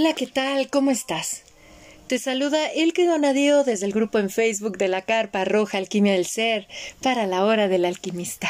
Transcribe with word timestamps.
Hola, 0.00 0.14
¿qué 0.14 0.28
tal? 0.28 0.70
¿Cómo 0.70 0.92
estás? 0.92 1.42
Te 2.06 2.20
saluda 2.20 2.68
Elke 2.68 3.04
Donadío 3.04 3.64
desde 3.64 3.84
el 3.84 3.92
grupo 3.92 4.20
en 4.20 4.30
Facebook 4.30 4.78
de 4.78 4.86
la 4.86 5.02
Carpa 5.02 5.44
Roja 5.44 5.78
Alquimia 5.78 6.12
del 6.12 6.24
Ser 6.24 6.68
para 7.02 7.26
la 7.26 7.44
Hora 7.44 7.66
del 7.66 7.84
Alquimista. 7.84 8.48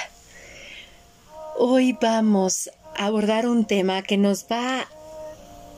Hoy 1.57 1.97
vamos 1.98 2.69
a 2.98 3.07
abordar 3.07 3.48
un 3.48 3.65
tema 3.65 4.02
que 4.02 4.19
nos 4.19 4.45
va 4.45 4.88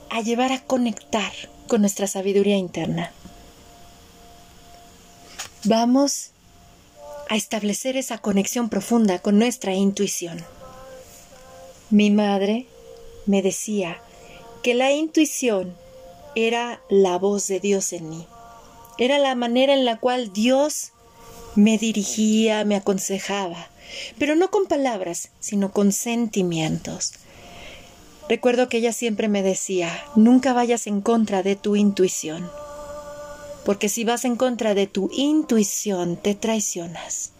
a 0.09 0.19
llevar 0.19 0.51
a 0.51 0.59
conectar 0.59 1.31
con 1.69 1.79
nuestra 1.79 2.05
sabiduría 2.05 2.57
interna. 2.57 3.13
Vamos 5.63 6.31
a 7.29 7.37
establecer 7.37 7.95
esa 7.95 8.17
conexión 8.17 8.67
profunda 8.67 9.19
con 9.19 9.39
nuestra 9.39 9.73
intuición. 9.73 10.43
Mi 11.89 12.11
madre 12.11 12.65
me 13.25 13.41
decía 13.41 14.01
que 14.63 14.73
la 14.75 14.91
intuición 14.91 15.75
era 16.35 16.81
la 16.89 17.17
voz 17.17 17.47
de 17.47 17.59
Dios 17.59 17.93
en 17.93 18.09
mí. 18.09 18.27
Era 18.97 19.17
la 19.17 19.35
manera 19.35 19.73
en 19.73 19.85
la 19.85 19.99
cual 19.99 20.31
Dios 20.31 20.91
me 21.55 21.77
dirigía, 21.77 22.63
me 22.63 22.75
aconsejaba, 22.75 23.69
pero 24.19 24.35
no 24.35 24.51
con 24.51 24.67
palabras, 24.67 25.29
sino 25.39 25.71
con 25.71 25.91
sentimientos. 25.91 27.13
Recuerdo 28.29 28.69
que 28.69 28.77
ella 28.77 28.93
siempre 28.93 29.27
me 29.27 29.43
decía, 29.43 29.91
nunca 30.15 30.53
vayas 30.53 30.87
en 30.87 31.01
contra 31.01 31.43
de 31.43 31.55
tu 31.55 31.75
intuición, 31.75 32.49
porque 33.65 33.89
si 33.89 34.03
vas 34.03 34.25
en 34.25 34.35
contra 34.35 34.73
de 34.73 34.87
tu 34.87 35.09
intuición 35.11 36.17
te 36.17 36.35
traicionas. 36.35 37.31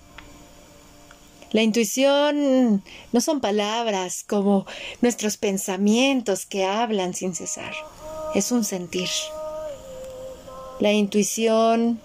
La 1.52 1.62
intuición 1.64 2.82
no 3.12 3.20
son 3.20 3.42
palabras 3.42 4.24
como 4.26 4.66
nuestros 5.02 5.36
pensamientos 5.36 6.46
que 6.46 6.64
hablan 6.64 7.14
sin 7.14 7.36
cesar, 7.36 7.74
es 8.34 8.54
un 8.54 8.64
sentir. 8.64 9.10
La 10.80 10.94
intuición 10.94 12.00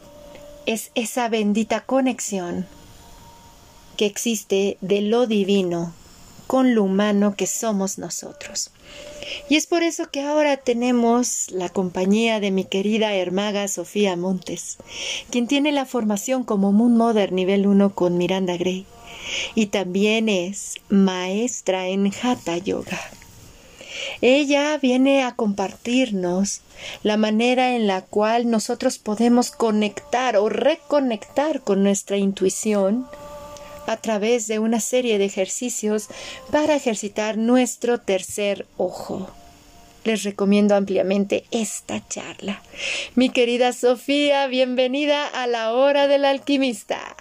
es 0.66 0.90
esa 0.96 1.28
bendita 1.28 1.82
conexión 1.82 2.66
que 3.96 4.06
existe 4.06 4.78
de 4.80 5.00
lo 5.00 5.28
divino 5.28 5.94
con 6.48 6.74
lo 6.74 6.82
humano 6.82 7.34
que 7.36 7.46
somos 7.46 7.98
nosotros. 7.98 8.72
Y 9.48 9.54
es 9.54 9.68
por 9.68 9.84
eso 9.84 10.10
que 10.10 10.22
ahora 10.22 10.56
tenemos 10.56 11.52
la 11.52 11.68
compañía 11.68 12.40
de 12.40 12.50
mi 12.50 12.64
querida 12.64 13.14
hermaga 13.14 13.68
Sofía 13.68 14.16
Montes, 14.16 14.78
quien 15.30 15.46
tiene 15.46 15.70
la 15.70 15.86
formación 15.86 16.42
como 16.42 16.72
Moon 16.72 16.96
Mother 16.96 17.30
nivel 17.32 17.66
1 17.68 17.94
con 17.94 18.18
Miranda 18.18 18.56
Gray 18.56 18.86
y 19.54 19.66
también 19.66 20.28
es 20.28 20.76
maestra 20.88 21.88
en 21.88 22.12
Hatha 22.22 22.58
Yoga. 22.58 23.00
Ella 24.20 24.78
viene 24.78 25.22
a 25.22 25.34
compartirnos 25.34 26.60
la 27.02 27.16
manera 27.16 27.74
en 27.74 27.86
la 27.86 28.02
cual 28.02 28.50
nosotros 28.50 28.98
podemos 28.98 29.50
conectar 29.50 30.36
o 30.36 30.48
reconectar 30.48 31.62
con 31.62 31.82
nuestra 31.82 32.16
intuición 32.16 33.06
a 33.86 33.96
través 33.96 34.48
de 34.48 34.58
una 34.58 34.80
serie 34.80 35.18
de 35.18 35.24
ejercicios 35.24 36.08
para 36.50 36.74
ejercitar 36.74 37.36
nuestro 37.36 38.00
tercer 38.00 38.66
ojo. 38.76 39.30
Les 40.04 40.22
recomiendo 40.22 40.74
ampliamente 40.76 41.44
esta 41.50 42.06
charla. 42.08 42.62
Mi 43.14 43.30
querida 43.30 43.72
Sofía, 43.72 44.46
bienvenida 44.46 45.26
a 45.26 45.46
la 45.46 45.72
hora 45.72 46.06
del 46.06 46.24
alquimista. 46.24 47.16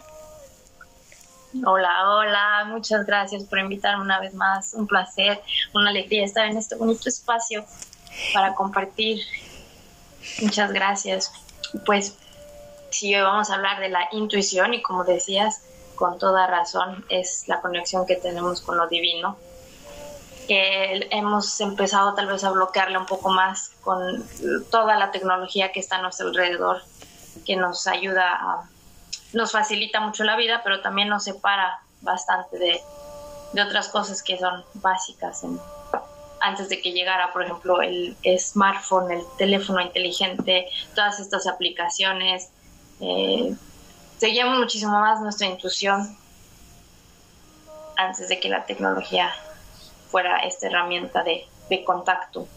Hola, 1.64 2.10
hola, 2.10 2.66
muchas 2.68 3.06
gracias 3.06 3.44
por 3.46 3.60
invitarme 3.60 4.04
una 4.04 4.20
vez 4.20 4.34
más. 4.34 4.74
Un 4.74 4.88
placer, 4.88 5.42
una 5.74 5.90
alegría 5.90 6.26
estar 6.26 6.48
en 6.48 6.58
este 6.58 6.76
bonito 6.76 7.08
espacio 7.08 7.66
para 8.34 8.54
compartir. 8.56 9.22
Muchas 10.42 10.74
gracias. 10.74 11.32
Pues 11.86 12.18
si 12.90 13.16
hoy 13.16 13.22
vamos 13.22 13.50
a 13.50 13.56
hablar 13.56 13.80
de 13.80 13.90
la 13.90 14.08
intuición 14.12 14.74
y 14.74 14.82
como 14.82 15.06
decías, 15.06 15.62
con 15.96 16.18
toda 16.18 16.46
razón 16.48 17.06
es 17.10 17.48
la 17.48 17.62
conexión 17.62 18.06
que 18.06 18.16
tenemos 18.16 18.62
con 18.62 18.78
lo 18.78 18.88
divino, 18.88 19.38
que 20.48 21.08
hemos 21.12 21.62
empezado 21.62 22.16
tal 22.16 22.28
vez 22.28 22.44
a 22.44 22.52
bloquearle 22.52 22.98
un 22.98 23.06
poco 23.06 23.30
más 23.30 23.72
con 23.82 24.28
toda 24.72 24.98
la 24.98 25.12
tecnología 25.12 25.72
que 25.72 25.80
está 25.80 25.98
a 25.98 26.02
nuestro 26.02 26.28
alrededor, 26.28 26.82
que 27.46 27.56
nos 27.56 27.88
ayuda 27.88 28.36
a 28.36 28.70
nos 29.36 29.52
facilita 29.52 30.00
mucho 30.00 30.24
la 30.24 30.36
vida, 30.38 30.62
pero 30.64 30.82
también 30.82 31.10
nos 31.10 31.26
separa 31.26 31.80
bastante 32.02 32.58
de, 32.58 32.82
otras 33.62 33.90
cosas 33.90 34.24
que 34.24 34.38
son 34.38 34.66
básicas 34.76 35.44
antes 36.42 36.68
de 36.68 36.82
que 36.82 36.92
llegara, 36.92 37.32
por 37.32 37.44
ejemplo, 37.44 37.82
el 37.82 38.18
smartphone, 38.38 39.12
el 39.12 39.24
teléfono 39.38 39.82
inteligente, 39.82 40.68
todas 40.94 41.20
estas 41.20 41.48
aplicaciones. 41.48 42.50
Eh, 43.00 43.56
seguíamos 44.18 44.60
muchísimo 44.60 45.00
más 45.00 45.22
nuestra 45.22 45.48
intuición 45.48 46.18
antes 47.98 48.28
de 48.28 48.40
que 48.40 48.50
la 48.50 48.66
tecnología 48.66 49.34
fuera 50.12 50.40
esta 50.40 50.68
herramienta 50.68 51.24
de, 51.24 51.48
de 51.70 51.84
contacto. 51.84 52.48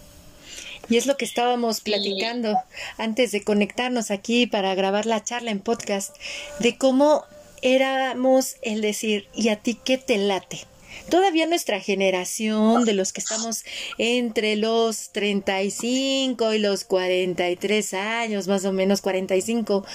Y 0.88 0.96
es 0.96 1.06
lo 1.06 1.16
que 1.16 1.24
estábamos 1.24 1.80
platicando 1.80 2.56
antes 2.96 3.32
de 3.32 3.44
conectarnos 3.44 4.10
aquí 4.10 4.46
para 4.46 4.74
grabar 4.74 5.06
la 5.06 5.22
charla 5.22 5.50
en 5.50 5.60
podcast, 5.60 6.16
de 6.60 6.76
cómo 6.76 7.24
éramos 7.62 8.56
el 8.62 8.80
decir, 8.80 9.28
¿y 9.34 9.48
a 9.48 9.56
ti 9.56 9.74
qué 9.74 9.98
te 9.98 10.16
late? 10.16 10.60
Todavía 11.08 11.46
nuestra 11.46 11.80
generación 11.80 12.84
de 12.84 12.92
los 12.92 13.12
que 13.12 13.20
estamos 13.20 13.64
entre 13.96 14.56
los 14.56 15.10
35 15.10 16.52
y 16.52 16.58
los 16.58 16.84
43 16.84 17.94
años, 17.94 18.46
más 18.46 18.64
o 18.64 18.72
menos 18.72 19.00
45, 19.00 19.86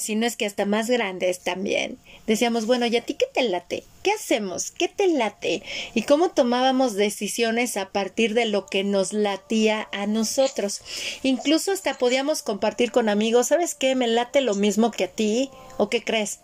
si 0.00 0.16
no 0.16 0.26
es 0.26 0.36
que 0.36 0.46
hasta 0.46 0.64
más 0.64 0.88
grandes 0.88 1.40
también, 1.40 1.98
decíamos, 2.26 2.66
bueno, 2.66 2.86
¿y 2.86 2.96
a 2.96 3.02
ti 3.02 3.14
qué 3.14 3.26
te 3.32 3.42
late? 3.42 3.84
¿Qué 4.02 4.12
hacemos? 4.12 4.70
¿Qué 4.70 4.88
te 4.88 5.08
late? 5.08 5.62
Y 5.94 6.02
cómo 6.02 6.30
tomábamos 6.30 6.94
decisiones 6.94 7.76
a 7.76 7.90
partir 7.90 8.34
de 8.34 8.46
lo 8.46 8.66
que 8.66 8.82
nos 8.82 9.12
latía 9.12 9.88
a 9.92 10.06
nosotros. 10.06 10.80
Incluso 11.22 11.72
hasta 11.72 11.98
podíamos 11.98 12.42
compartir 12.42 12.90
con 12.90 13.08
amigos, 13.08 13.48
¿sabes 13.48 13.74
qué? 13.74 13.94
Me 13.94 14.06
late 14.06 14.40
lo 14.40 14.54
mismo 14.54 14.90
que 14.90 15.04
a 15.04 15.08
ti, 15.08 15.50
¿o 15.76 15.88
qué 15.90 16.02
crees? 16.02 16.40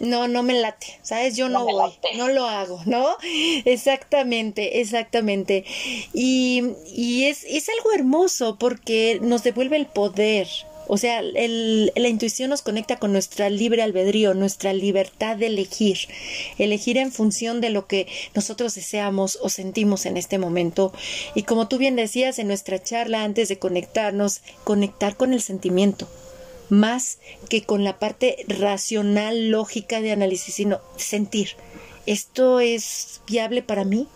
No, 0.00 0.28
no 0.28 0.42
me 0.42 0.54
late, 0.54 0.98
¿sabes? 1.02 1.36
Yo 1.36 1.48
no, 1.48 1.64
voy, 1.64 1.92
no 2.16 2.28
lo 2.28 2.46
hago, 2.46 2.82
¿no? 2.84 3.16
Exactamente, 3.64 4.80
exactamente. 4.80 5.64
Y, 6.12 6.62
y 6.92 7.24
es, 7.24 7.44
es 7.44 7.68
algo 7.68 7.92
hermoso 7.92 8.58
porque 8.58 9.18
nos 9.22 9.42
devuelve 9.42 9.76
el 9.76 9.86
poder, 9.86 10.48
o 10.86 10.96
sea, 10.96 11.22
la 11.22 12.08
intuición 12.08 12.50
nos 12.50 12.62
conecta 12.62 12.98
con 12.98 13.12
nuestra 13.12 13.50
libre 13.50 13.82
albedrío, 13.82 14.34
nuestra 14.34 14.72
libertad 14.72 15.36
de 15.36 15.46
elegir, 15.46 15.98
elegir 16.58 16.96
en 16.98 17.12
función 17.12 17.60
de 17.60 17.70
lo 17.70 17.86
que 17.86 18.06
nosotros 18.34 18.74
deseamos 18.74 19.38
o 19.42 19.48
sentimos 19.48 20.06
en 20.06 20.16
este 20.16 20.38
momento. 20.38 20.92
Y 21.34 21.42
como 21.42 21.68
tú 21.68 21.78
bien 21.78 21.96
decías 21.96 22.38
en 22.38 22.48
nuestra 22.48 22.82
charla 22.82 23.24
antes 23.24 23.48
de 23.48 23.58
conectarnos, 23.58 24.42
conectar 24.64 25.16
con 25.16 25.32
el 25.32 25.40
sentimiento, 25.40 26.08
más 26.68 27.18
que 27.48 27.62
con 27.62 27.84
la 27.84 27.98
parte 27.98 28.44
racional, 28.48 29.50
lógica 29.50 30.00
de 30.00 30.12
análisis, 30.12 30.54
sino 30.54 30.80
sentir. 30.96 31.50
¿Esto 32.06 32.60
es 32.60 33.20
viable 33.26 33.62
para 33.62 33.84
mí? 33.84 34.06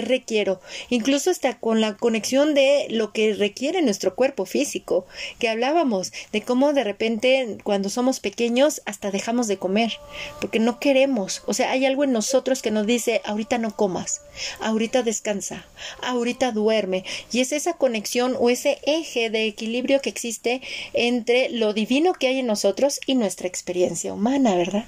Requiero, 0.00 0.60
incluso 0.90 1.30
hasta 1.30 1.58
con 1.58 1.80
la 1.80 1.96
conexión 1.96 2.54
de 2.54 2.86
lo 2.90 3.12
que 3.12 3.34
requiere 3.34 3.82
nuestro 3.82 4.14
cuerpo 4.14 4.46
físico, 4.46 5.06
que 5.38 5.48
hablábamos 5.48 6.12
de 6.32 6.42
cómo 6.42 6.72
de 6.72 6.84
repente 6.84 7.58
cuando 7.62 7.88
somos 7.88 8.20
pequeños 8.20 8.82
hasta 8.84 9.10
dejamos 9.10 9.48
de 9.48 9.58
comer, 9.58 9.92
porque 10.40 10.58
no 10.58 10.80
queremos, 10.80 11.42
o 11.46 11.54
sea, 11.54 11.70
hay 11.70 11.86
algo 11.86 12.04
en 12.04 12.12
nosotros 12.12 12.62
que 12.62 12.70
nos 12.70 12.86
dice, 12.86 13.20
ahorita 13.24 13.58
no 13.58 13.76
comas, 13.76 14.22
ahorita 14.60 15.02
descansa, 15.02 15.66
ahorita 16.02 16.52
duerme, 16.52 17.04
y 17.32 17.40
es 17.40 17.52
esa 17.52 17.74
conexión 17.74 18.36
o 18.38 18.50
ese 18.50 18.78
eje 18.84 19.30
de 19.30 19.46
equilibrio 19.46 20.00
que 20.00 20.10
existe 20.10 20.62
entre 20.92 21.48
lo 21.50 21.72
divino 21.72 22.14
que 22.14 22.28
hay 22.28 22.38
en 22.40 22.46
nosotros 22.46 23.00
y 23.06 23.14
nuestra 23.14 23.48
experiencia 23.48 24.12
humana, 24.12 24.56
¿verdad? 24.56 24.84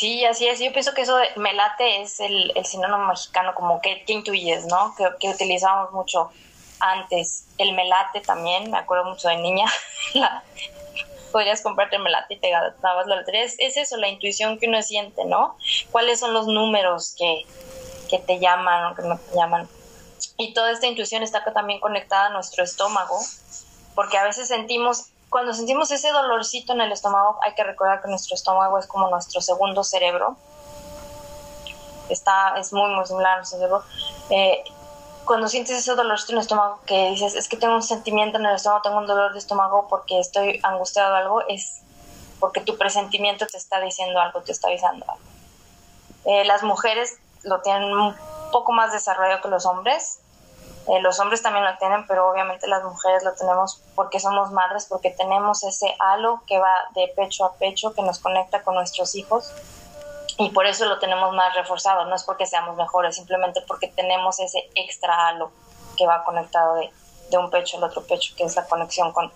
Sí, 0.00 0.24
así 0.24 0.48
es. 0.48 0.58
Yo 0.60 0.72
pienso 0.72 0.94
que 0.94 1.02
eso 1.02 1.14
de 1.14 1.28
melate 1.36 2.00
es 2.00 2.20
el, 2.20 2.52
el 2.54 2.64
sinónimo 2.64 3.04
mexicano, 3.04 3.54
como 3.54 3.82
que, 3.82 4.02
intuyes, 4.06 4.64
¿no? 4.64 4.94
Que, 4.96 5.06
que 5.20 5.28
utilizábamos 5.28 5.92
mucho 5.92 6.30
antes. 6.78 7.44
El 7.58 7.74
melate 7.74 8.22
también, 8.22 8.70
me 8.70 8.78
acuerdo 8.78 9.04
mucho 9.04 9.28
de 9.28 9.36
niña. 9.36 9.66
podrías 11.32 11.60
comprarte 11.60 11.96
el 11.96 12.02
melate 12.02 12.32
y 12.32 12.38
te 12.38 12.50
dabas 12.50 13.06
la 13.08 13.16
letra. 13.16 13.40
Es, 13.40 13.58
eso, 13.58 13.98
la 13.98 14.08
intuición 14.08 14.58
que 14.58 14.68
uno 14.68 14.80
siente, 14.80 15.26
¿no? 15.26 15.58
¿Cuáles 15.90 16.18
son 16.18 16.32
los 16.32 16.46
números 16.46 17.14
que, 17.18 17.42
que 18.08 18.18
te 18.18 18.38
llaman 18.38 18.86
o 18.86 18.94
que 18.94 19.02
no 19.02 19.18
te 19.18 19.36
llaman? 19.36 19.68
Y 20.38 20.54
toda 20.54 20.72
esta 20.72 20.86
intuición 20.86 21.22
está 21.22 21.44
también 21.44 21.78
conectada 21.78 22.28
a 22.28 22.30
nuestro 22.30 22.64
estómago, 22.64 23.18
porque 23.94 24.16
a 24.16 24.24
veces 24.24 24.48
sentimos 24.48 25.10
cuando 25.30 25.54
sentimos 25.54 25.90
ese 25.92 26.10
dolorcito 26.10 26.72
en 26.72 26.80
el 26.80 26.92
estómago, 26.92 27.38
hay 27.42 27.54
que 27.54 27.62
recordar 27.62 28.02
que 28.02 28.08
nuestro 28.08 28.34
estómago 28.34 28.78
es 28.78 28.86
como 28.86 29.08
nuestro 29.08 29.40
segundo 29.40 29.84
cerebro. 29.84 30.36
Está, 32.08 32.58
es 32.58 32.72
muy, 32.72 32.92
muy 32.92 33.06
similar 33.06 33.34
a 33.34 33.36
nuestro 33.36 33.58
cerebro. 33.58 33.84
Eh, 34.30 34.64
cuando 35.24 35.46
sientes 35.46 35.78
ese 35.78 35.94
dolor 35.94 36.18
en 36.28 36.34
el 36.34 36.40
estómago, 36.40 36.80
que 36.84 37.10
dices, 37.10 37.36
es 37.36 37.48
que 37.48 37.56
tengo 37.56 37.76
un 37.76 37.84
sentimiento 37.84 38.38
en 38.38 38.46
el 38.46 38.56
estómago, 38.56 38.82
tengo 38.82 38.98
un 38.98 39.06
dolor 39.06 39.32
de 39.32 39.38
estómago 39.38 39.86
porque 39.88 40.18
estoy 40.18 40.58
angustiado 40.64 41.14
o 41.14 41.16
algo, 41.16 41.40
es 41.46 41.82
porque 42.40 42.60
tu 42.60 42.76
presentimiento 42.76 43.46
te 43.46 43.56
está 43.56 43.80
diciendo 43.80 44.18
algo, 44.18 44.42
te 44.42 44.50
está 44.50 44.66
avisando 44.66 45.06
algo. 45.08 45.24
Eh, 46.24 46.44
las 46.44 46.64
mujeres 46.64 47.18
lo 47.44 47.60
tienen 47.60 47.84
un 47.84 48.16
poco 48.50 48.72
más 48.72 48.92
desarrollado 48.92 49.40
que 49.42 49.48
los 49.48 49.64
hombres. 49.64 50.18
Eh, 50.88 51.00
los 51.00 51.20
hombres 51.20 51.42
también 51.42 51.64
lo 51.64 51.76
tienen, 51.78 52.06
pero 52.06 52.30
obviamente 52.30 52.66
las 52.66 52.82
mujeres 52.82 53.22
lo 53.22 53.32
tenemos 53.34 53.82
porque 53.94 54.18
somos 54.18 54.50
madres, 54.50 54.86
porque 54.88 55.10
tenemos 55.10 55.62
ese 55.62 55.94
halo 55.98 56.42
que 56.46 56.58
va 56.58 56.74
de 56.94 57.12
pecho 57.14 57.44
a 57.44 57.54
pecho, 57.54 57.92
que 57.94 58.02
nos 58.02 58.18
conecta 58.18 58.62
con 58.62 58.74
nuestros 58.74 59.14
hijos 59.14 59.52
y 60.38 60.48
por 60.50 60.66
eso 60.66 60.86
lo 60.86 60.98
tenemos 60.98 61.34
más 61.34 61.54
reforzado. 61.54 62.06
No 62.06 62.16
es 62.16 62.24
porque 62.24 62.46
seamos 62.46 62.76
mejores, 62.76 63.14
simplemente 63.14 63.60
porque 63.66 63.88
tenemos 63.88 64.40
ese 64.40 64.70
extra 64.74 65.28
halo 65.28 65.52
que 65.98 66.06
va 66.06 66.24
conectado 66.24 66.76
de, 66.76 66.90
de 67.30 67.38
un 67.38 67.50
pecho 67.50 67.76
al 67.76 67.84
otro 67.84 68.02
pecho, 68.02 68.34
que 68.36 68.44
es 68.44 68.56
la 68.56 68.64
conexión 68.64 69.12
con, 69.12 69.30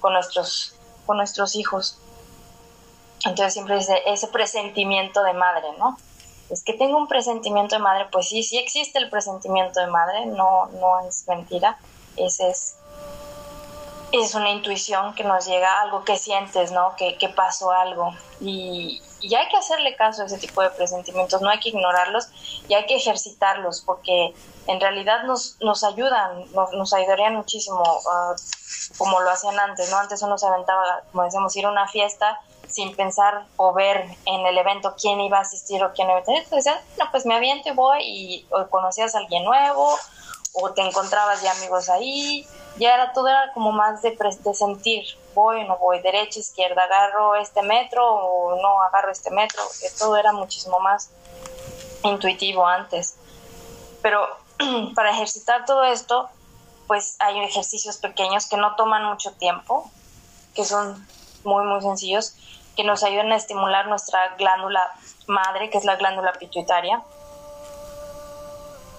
con, 0.00 0.12
nuestros, 0.12 0.74
con 1.06 1.16
nuestros 1.16 1.56
hijos. 1.56 1.98
Entonces 3.24 3.54
siempre 3.54 3.76
dice 3.76 4.02
ese 4.06 4.28
presentimiento 4.28 5.22
de 5.22 5.32
madre, 5.32 5.66
¿no? 5.78 5.96
Es 6.50 6.62
que 6.62 6.74
tengo 6.74 6.98
un 6.98 7.08
presentimiento 7.08 7.76
de 7.76 7.82
madre, 7.82 8.06
pues 8.12 8.28
sí, 8.28 8.42
sí 8.42 8.58
existe 8.58 8.98
el 8.98 9.10
presentimiento 9.10 9.80
de 9.80 9.86
madre, 9.86 10.26
no, 10.26 10.66
no 10.66 11.00
es 11.08 11.26
mentira. 11.26 11.78
Ese 12.16 12.48
es 12.48 12.76
es 14.22 14.34
una 14.34 14.50
intuición 14.50 15.14
que 15.14 15.24
nos 15.24 15.46
llega, 15.46 15.80
algo 15.80 16.04
que 16.04 16.16
sientes, 16.16 16.70
¿no? 16.70 16.94
Que, 16.96 17.18
que 17.18 17.28
pasó 17.28 17.72
algo. 17.72 18.12
Y, 18.40 19.02
y, 19.20 19.34
hay 19.34 19.48
que 19.48 19.56
hacerle 19.56 19.96
caso 19.96 20.22
a 20.22 20.26
ese 20.26 20.38
tipo 20.38 20.62
de 20.62 20.70
presentimientos, 20.70 21.42
no 21.42 21.48
hay 21.48 21.58
que 21.58 21.70
ignorarlos 21.70 22.28
y 22.68 22.74
hay 22.74 22.86
que 22.86 22.96
ejercitarlos 22.96 23.80
porque 23.80 24.32
en 24.66 24.80
realidad 24.80 25.24
nos, 25.24 25.56
nos 25.60 25.82
ayudan, 25.82 26.44
nos, 26.52 26.72
nos 26.72 26.92
ayudarían 26.92 27.34
muchísimo 27.34 27.82
uh, 27.82 28.36
como 28.98 29.20
lo 29.20 29.30
hacían 29.30 29.58
antes, 29.58 29.90
¿no? 29.90 29.98
Antes 29.98 30.22
uno 30.22 30.38
se 30.38 30.46
aventaba, 30.46 31.02
como 31.10 31.24
decíamos, 31.24 31.56
ir 31.56 31.66
a 31.66 31.70
una 31.70 31.88
fiesta 31.88 32.40
sin 32.74 32.94
pensar 32.96 33.46
o 33.56 33.72
ver 33.72 34.04
en 34.26 34.46
el 34.46 34.58
evento 34.58 34.94
quién 35.00 35.20
iba 35.20 35.38
a 35.38 35.42
asistir 35.42 35.82
o 35.84 35.92
quién 35.92 36.10
iba 36.10 36.18
a 36.18 36.22
tener. 36.24 36.42
Entonces, 36.42 36.72
no, 36.98 37.04
pues 37.10 37.24
me 37.24 37.34
aviento 37.34 37.68
y 37.68 37.72
voy 37.72 37.98
y 38.02 38.46
conocías 38.70 39.14
a 39.14 39.18
alguien 39.18 39.44
nuevo 39.44 39.96
o 40.52 40.70
te 40.72 40.82
encontrabas 40.82 41.42
ya 41.42 41.52
amigos 41.52 41.88
ahí 41.88 42.46
ya 42.76 42.94
era 42.94 43.12
todo 43.12 43.28
era 43.28 43.52
como 43.52 43.72
más 43.72 44.02
de, 44.02 44.16
de 44.40 44.54
sentir, 44.54 45.04
voy 45.34 45.66
no 45.66 45.78
voy, 45.78 46.00
derecha, 46.00 46.40
izquierda, 46.40 46.84
agarro 46.84 47.36
este 47.36 47.62
metro 47.62 48.04
o 48.04 48.60
no 48.60 48.82
agarro 48.82 49.12
este 49.12 49.30
metro, 49.30 49.62
todo 49.98 50.16
era 50.16 50.32
muchísimo 50.32 50.80
más 50.80 51.10
intuitivo 52.02 52.66
antes. 52.66 53.14
Pero 54.02 54.26
para 54.94 55.10
ejercitar 55.12 55.64
todo 55.64 55.84
esto, 55.84 56.28
pues 56.86 57.16
hay 57.20 57.38
ejercicios 57.40 57.96
pequeños 57.98 58.46
que 58.48 58.56
no 58.56 58.74
toman 58.74 59.04
mucho 59.04 59.32
tiempo, 59.32 59.90
que 60.54 60.64
son 60.64 61.06
muy, 61.44 61.64
muy 61.64 61.80
sencillos, 61.80 62.34
que 62.76 62.84
nos 62.84 63.02
ayudan 63.02 63.32
a 63.32 63.36
estimular 63.36 63.86
nuestra 63.86 64.34
glándula 64.36 64.92
madre, 65.26 65.70
que 65.70 65.78
es 65.78 65.84
la 65.84 65.96
glándula 65.96 66.32
pituitaria, 66.32 67.02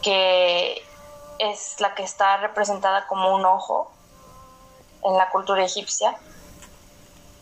que 0.02 0.84
es 1.40 1.80
la 1.80 1.94
que 1.96 2.04
está 2.04 2.38
representada 2.38 3.08
como 3.08 3.34
un 3.36 3.46
ojo 3.46 3.92
en 5.04 5.18
la 5.18 5.30
cultura 5.30 5.64
egipcia. 5.64 6.16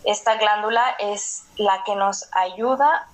Esta 0.04 0.36
glándula 0.36 0.96
es 1.00 1.46
la 1.56 1.84
que 1.84 1.96
nos 1.96 2.28
ayuda 2.34 3.08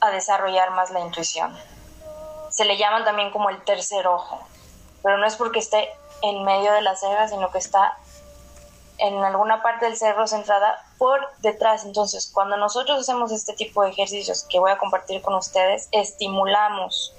a 0.00 0.10
desarrollar 0.10 0.70
más 0.70 0.90
la 0.90 1.00
intuición. 1.00 1.56
Se 2.50 2.64
le 2.64 2.76
llama 2.76 3.04
también 3.04 3.30
como 3.30 3.50
el 3.50 3.62
tercer 3.64 4.06
ojo, 4.06 4.40
pero 5.02 5.18
no 5.18 5.26
es 5.26 5.36
porque 5.36 5.58
esté 5.58 5.90
en 6.22 6.44
medio 6.44 6.72
de 6.72 6.82
la 6.82 6.96
ceja, 6.96 7.28
sino 7.28 7.50
que 7.50 7.58
está 7.58 7.96
en 9.02 9.22
alguna 9.22 9.62
parte 9.62 9.86
del 9.86 9.96
cerro 9.96 10.26
centrada 10.26 10.78
por 10.96 11.20
detrás. 11.38 11.84
Entonces, 11.84 12.30
cuando 12.32 12.56
nosotros 12.56 13.00
hacemos 13.00 13.32
este 13.32 13.52
tipo 13.52 13.82
de 13.82 13.90
ejercicios 13.90 14.46
que 14.48 14.58
voy 14.58 14.70
a 14.70 14.78
compartir 14.78 15.20
con 15.22 15.34
ustedes, 15.34 15.88
estimulamos 15.90 17.12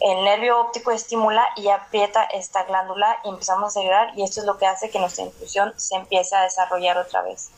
el 0.00 0.24
nervio 0.24 0.60
óptico 0.60 0.90
estimula 0.90 1.46
y 1.56 1.68
aprieta 1.68 2.22
esta 2.24 2.64
glándula 2.64 3.18
y 3.24 3.28
empezamos 3.28 3.68
a 3.68 3.80
segregar 3.80 4.12
y 4.16 4.22
esto 4.22 4.40
es 4.40 4.46
lo 4.46 4.58
que 4.58 4.66
hace 4.66 4.90
que 4.90 4.98
nuestra 4.98 5.24
intuición 5.24 5.72
se 5.76 5.96
empiece 5.96 6.36
a 6.36 6.42
desarrollar 6.42 6.98
otra 6.98 7.22
vez. 7.22 7.48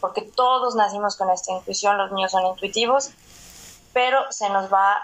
Porque 0.00 0.22
todos 0.22 0.74
nacimos 0.74 1.16
con 1.16 1.30
esta 1.30 1.52
intuición, 1.52 1.98
los 1.98 2.10
niños 2.10 2.32
son 2.32 2.46
intuitivos, 2.46 3.10
pero 3.92 4.20
se 4.32 4.48
nos 4.48 4.72
va 4.72 5.02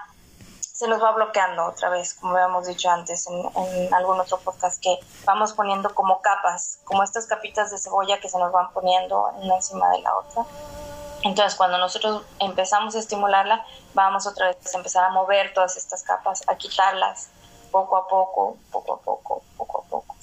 se 0.81 0.89
nos 0.89 1.03
va 1.03 1.13
bloqueando 1.13 1.67
otra 1.67 1.91
vez, 1.91 2.15
como 2.15 2.33
habíamos 2.33 2.67
dicho 2.67 2.89
antes 2.89 3.27
en, 3.27 3.35
en 3.37 3.93
algún 3.93 4.19
otro 4.19 4.39
podcast, 4.39 4.83
que 4.83 4.99
vamos 5.27 5.53
poniendo 5.53 5.95
como 5.95 6.23
capas, 6.23 6.81
como 6.85 7.03
estas 7.03 7.27
capitas 7.27 7.71
de 7.71 7.77
cebolla 7.77 8.19
que 8.19 8.31
se 8.31 8.39
nos 8.39 8.51
van 8.51 8.73
poniendo 8.73 9.27
una 9.43 9.57
encima 9.57 9.91
de 9.91 10.01
la 10.01 10.17
otra 10.17 10.47
entonces, 11.23 11.55
cuando 11.55 11.77
nosotros 11.79 12.23
empezamos 12.39 12.95
a 12.97 12.99
estimularla, 12.99 13.65
vamos 13.93 14.27
otra 14.27 14.49
vez 14.49 14.75
a 14.75 14.79
empezar 14.79 15.05
a 15.05 15.11
mover 15.11 15.53
todas 15.53 15.77
estas 15.77 16.03
capas, 16.03 16.43
a 16.47 16.57
quitarlas 16.57 17.29
poco 17.71 17.97
a 17.97 18.09
poco, 18.09 18.57
poco 18.73 18.95
a 18.95 19.01
poco, 19.01 19.43
poco 19.57 19.81
a 19.81 19.91
poco. 19.91 20.17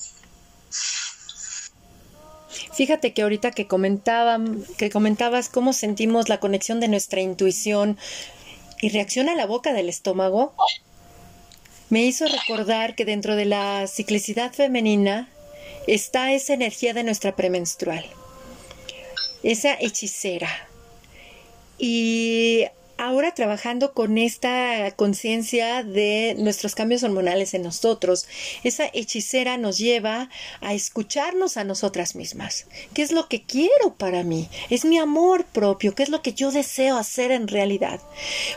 Fíjate 2.74 3.14
que 3.14 3.22
ahorita 3.22 3.52
que 3.52 3.68
comentaban, 3.68 4.64
que 4.78 4.90
comentabas 4.90 5.50
cómo 5.50 5.74
sentimos 5.74 6.30
la 6.30 6.40
conexión 6.40 6.80
de 6.80 6.88
nuestra 6.88 7.22
intuición 7.22 7.98
y 8.82 8.90
reacciona 8.90 9.36
la 9.36 9.46
boca 9.46 9.74
del 9.74 9.90
estómago, 9.90 10.54
me 11.90 12.04
hizo 12.04 12.26
recordar 12.28 12.96
que 12.96 13.06
dentro 13.06 13.36
de 13.36 13.46
la 13.46 13.88
ciclicidad 13.88 14.54
femenina 14.54 15.30
está 15.88 16.34
esa 16.34 16.54
energía 16.54 16.94
de 16.94 17.04
nuestra 17.04 17.36
premenstrual, 17.36 18.06
esa 19.44 19.76
hechicera, 19.80 20.50
y 21.78 22.66
ahora 22.98 23.34
trabajando 23.34 23.94
con 23.94 24.18
esta 24.18 24.92
conciencia 24.96 25.84
de 25.84 26.36
nuestros 26.38 26.76
cambios 26.76 27.04
hormonales 27.04 27.54
en 27.54 27.64
nosotros, 27.64 28.28
esa 28.64 28.90
hechicera 28.94 29.58
nos 29.58 29.78
lleva 29.78 30.30
a 30.62 30.74
escucharnos 30.74 31.58
a 31.58 31.64
nosotras 31.64 32.16
mismas. 32.16 32.66
¿Qué 32.94 33.02
es 33.02 33.12
lo 33.12 33.28
que 33.28 33.44
quiero 33.44 33.96
para 33.98 34.24
mí? 34.24 34.50
Es 34.70 34.86
mi 34.86 34.98
amor 34.98 35.46
propio, 35.46 35.96
¿qué 35.96 36.04
es 36.04 36.10
lo 36.10 36.22
que 36.22 36.34
yo 36.34 36.52
deseo 36.52 36.98
hacer 36.98 37.32
en 37.32 37.48
realidad? 37.48 38.02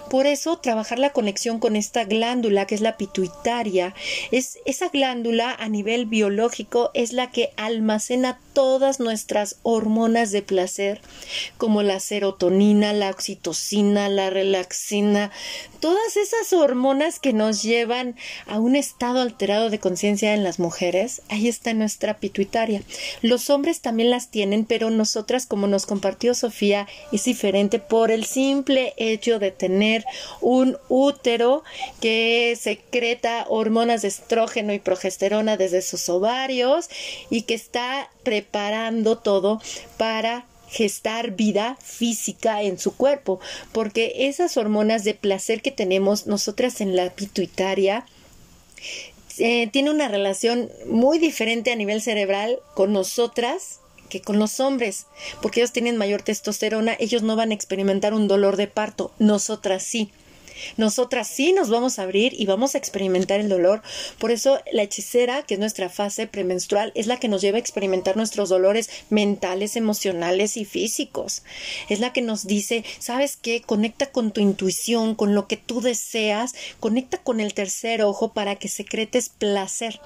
Por 0.09 0.27
eso 0.27 0.59
trabajar 0.59 0.99
la 0.99 1.11
conexión 1.11 1.59
con 1.59 1.77
esta 1.77 2.05
glándula 2.05 2.67
que 2.67 2.75
es 2.75 2.81
la 2.81 2.97
pituitaria, 2.97 3.95
es 4.31 4.59
esa 4.65 4.89
glándula 4.89 5.55
a 5.59 5.69
nivel 5.69 6.07
biológico 6.07 6.91
es 6.95 7.13
la 7.13 7.31
que 7.31 7.53
almacena 7.57 8.39
todas 8.53 9.01
nuestras 9.01 9.57
hormonas 9.63 10.33
de 10.33 10.43
placer, 10.43 11.01
como 11.59 11.83
la 11.83 12.01
serotonina, 12.01 12.93
la 12.93 13.11
oxitocina, 13.11 14.09
la 14.09 14.30
relaxina, 14.31 15.31
todas 15.81 16.17
esas 16.17 16.53
hormonas 16.53 17.19
que 17.19 17.33
nos 17.33 17.63
llevan 17.63 18.17
a 18.47 18.59
un 18.59 18.77
estado 18.77 19.21
alterado 19.21 19.71
de 19.71 19.79
conciencia 19.79 20.35
en 20.35 20.45
las 20.45 20.59
mujeres, 20.59 21.23
ahí 21.29 21.49
está 21.49 21.75
nuestra 21.75 22.19
pituitaria. 22.19 22.83
Los 23.23 23.51
hombres 23.51 23.81
también 23.81 24.11
las 24.11 24.31
tienen, 24.31 24.65
pero 24.65 24.91
nosotras, 24.91 25.47
como 25.47 25.67
nos 25.67 25.87
compartió 25.87 26.35
Sofía, 26.35 26.87
es 27.13 27.25
diferente 27.25 27.79
por 27.79 28.11
el 28.11 28.25
simple 28.25 28.95
hecho 28.97 29.39
de 29.39 29.51
tener 29.51 30.05
un 30.41 30.79
útero 30.89 31.63
que 32.01 32.57
secreta 32.61 33.47
hormonas 33.49 34.03
de 34.03 34.09
estrógeno 34.09 34.73
y 34.73 34.79
progesterona 34.79 35.57
desde 35.57 35.83
sus 35.83 36.09
ovarios 36.09 36.89
y 37.31 37.43
que 37.43 37.55
está 37.55 38.11
preparando 38.23 39.19
todo 39.19 39.61
para 39.97 40.45
gestar 40.71 41.33
vida 41.33 41.77
física 41.83 42.63
en 42.63 42.79
su 42.79 42.97
cuerpo, 42.97 43.41
porque 43.73 44.13
esas 44.29 44.57
hormonas 44.57 45.05
de 45.05 45.15
placer 45.15 45.63
que 45.63 45.71
tenemos 45.73 46.27
nosotras 46.27 46.81
en 46.81 46.97
la 46.97 47.11
pituitaria 47.11 48.07
eh, 49.39 49.69
tiene 49.69 49.91
una 49.91 50.09
relación 50.09 50.71
muy 50.87 51.19
diferente 51.19 51.73
a 51.73 51.77
nivel 51.77 52.03
cerebral 52.03 52.61
con 52.75 52.93
nosotras 52.93 53.81
que 54.11 54.21
con 54.21 54.39
los 54.39 54.61
hombres, 54.61 55.07
porque 55.41 55.61
ellos 55.61 55.73
tienen 55.73 55.97
mayor 55.97 56.23
testosterona, 56.23 56.97
ellos 56.99 57.23
no 57.23 57.37
van 57.37 57.53
a 57.53 57.55
experimentar 57.55 58.13
un 58.13 58.29
dolor 58.29 58.57
de 58.57 58.67
parto, 58.67 59.13
nosotras 59.19 59.83
sí. 59.83 60.11
Nosotras 60.77 61.29
sí 61.29 61.53
nos 61.53 61.71
vamos 61.71 61.99
a 61.99 62.03
abrir 62.03 62.35
y 62.37 62.47
vamos 62.47 62.75
a 62.75 62.79
experimentar 62.79 63.41
el 63.41 63.49
dolor. 63.49 63.83
Por 64.19 64.31
eso 64.31 64.61
la 64.73 64.83
hechicera, 64.83 65.43
que 65.43 65.55
es 65.55 65.61
nuestra 65.61 65.89
fase 65.89 66.27
premenstrual, 66.27 66.93
es 66.95 67.07
la 67.07 67.19
que 67.19 67.29
nos 67.29 67.43
lleva 67.43 67.57
a 67.57 67.61
experimentar 67.61 68.17
nuestros 68.17 68.49
dolores 68.49 68.91
mentales, 69.09 69.77
emocionales 69.77 70.57
y 70.57 70.65
físicos. 70.65 71.43
Es 71.89 72.01
la 72.01 72.13
que 72.13 72.23
nos 72.23 72.47
dice, 72.47 72.85
¿sabes 72.99 73.37
qué? 73.37 73.63
Conecta 73.63 74.07
con 74.07 74.33
tu 74.33 74.41
intuición, 74.41 75.15
con 75.15 75.35
lo 75.35 75.47
que 75.47 75.57
tú 75.57 75.81
deseas, 75.81 76.55
conecta 76.79 77.19
con 77.19 77.41
el 77.41 77.55
tercer 77.55 78.03
ojo 78.03 78.33
para 78.33 78.57
que 78.57 78.69
secretes 78.69 79.29
placer. 79.29 80.01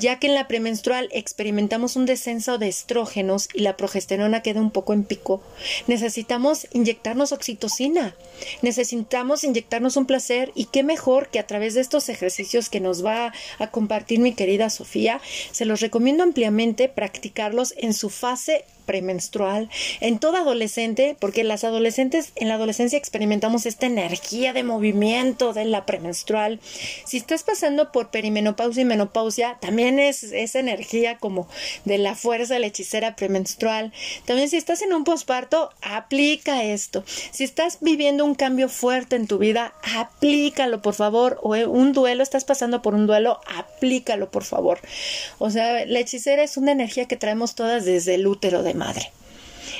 Ya 0.00 0.18
que 0.18 0.26
en 0.28 0.34
la 0.34 0.48
premenstrual 0.48 1.08
experimentamos 1.12 1.96
un 1.96 2.06
descenso 2.06 2.58
de 2.58 2.68
estrógenos 2.68 3.48
y 3.54 3.60
la 3.60 3.76
progesterona 3.76 4.42
queda 4.42 4.60
un 4.60 4.70
poco 4.70 4.92
en 4.92 5.04
pico, 5.04 5.42
necesitamos 5.86 6.66
inyectarnos 6.72 7.32
oxitocina. 7.32 8.14
Necesitamos 8.62 9.44
inyectarnos 9.44 9.95
un 9.96 10.06
placer 10.06 10.52
y 10.54 10.66
qué 10.66 10.82
mejor 10.82 11.28
que 11.28 11.38
a 11.38 11.46
través 11.46 11.74
de 11.74 11.80
estos 11.80 12.08
ejercicios 12.08 12.68
que 12.68 12.80
nos 12.80 13.04
va 13.04 13.32
a 13.58 13.70
compartir 13.70 14.20
mi 14.20 14.34
querida 14.34 14.70
Sofía, 14.70 15.20
se 15.52 15.64
los 15.64 15.80
recomiendo 15.80 16.22
ampliamente 16.22 16.88
practicarlos 16.88 17.74
en 17.76 17.94
su 17.94 18.10
fase 18.10 18.64
premenstrual, 18.86 19.68
en 20.00 20.18
toda 20.18 20.40
adolescente, 20.40 21.16
porque 21.20 21.44
las 21.44 21.64
adolescentes 21.64 22.32
en 22.36 22.48
la 22.48 22.54
adolescencia 22.54 22.98
experimentamos 22.98 23.66
esta 23.66 23.86
energía 23.86 24.52
de 24.52 24.62
movimiento 24.62 25.52
de 25.52 25.64
la 25.64 25.84
premenstrual. 25.84 26.60
Si 27.04 27.18
estás 27.18 27.42
pasando 27.42 27.92
por 27.92 28.10
perimenopausia 28.10 28.82
y 28.82 28.86
menopausia, 28.86 29.58
también 29.60 29.98
es 29.98 30.22
esa 30.22 30.60
energía 30.60 31.18
como 31.18 31.48
de 31.84 31.98
la 31.98 32.14
fuerza 32.14 32.54
de 32.54 32.60
la 32.60 32.66
hechicera 32.66 33.16
premenstrual. 33.16 33.92
También 34.24 34.48
si 34.48 34.56
estás 34.56 34.82
en 34.82 34.92
un 34.92 35.04
posparto, 35.04 35.70
aplica 35.82 36.62
esto. 36.62 37.04
Si 37.06 37.44
estás 37.44 37.78
viviendo 37.80 38.24
un 38.24 38.34
cambio 38.34 38.68
fuerte 38.68 39.16
en 39.16 39.26
tu 39.26 39.38
vida, 39.38 39.74
aplícalo, 39.96 40.82
por 40.82 40.94
favor. 40.94 41.38
O 41.42 41.56
un 41.56 41.92
duelo, 41.92 42.22
estás 42.22 42.44
pasando 42.44 42.82
por 42.82 42.94
un 42.94 43.06
duelo, 43.06 43.40
aplícalo, 43.46 44.30
por 44.30 44.44
favor. 44.44 44.78
O 45.38 45.50
sea, 45.50 45.84
la 45.86 45.98
hechicera 45.98 46.42
es 46.42 46.56
una 46.56 46.72
energía 46.72 47.06
que 47.06 47.16
traemos 47.16 47.54
todas 47.54 47.84
desde 47.84 48.14
el 48.14 48.26
útero 48.26 48.62
de 48.62 48.74
madre. 48.76 49.15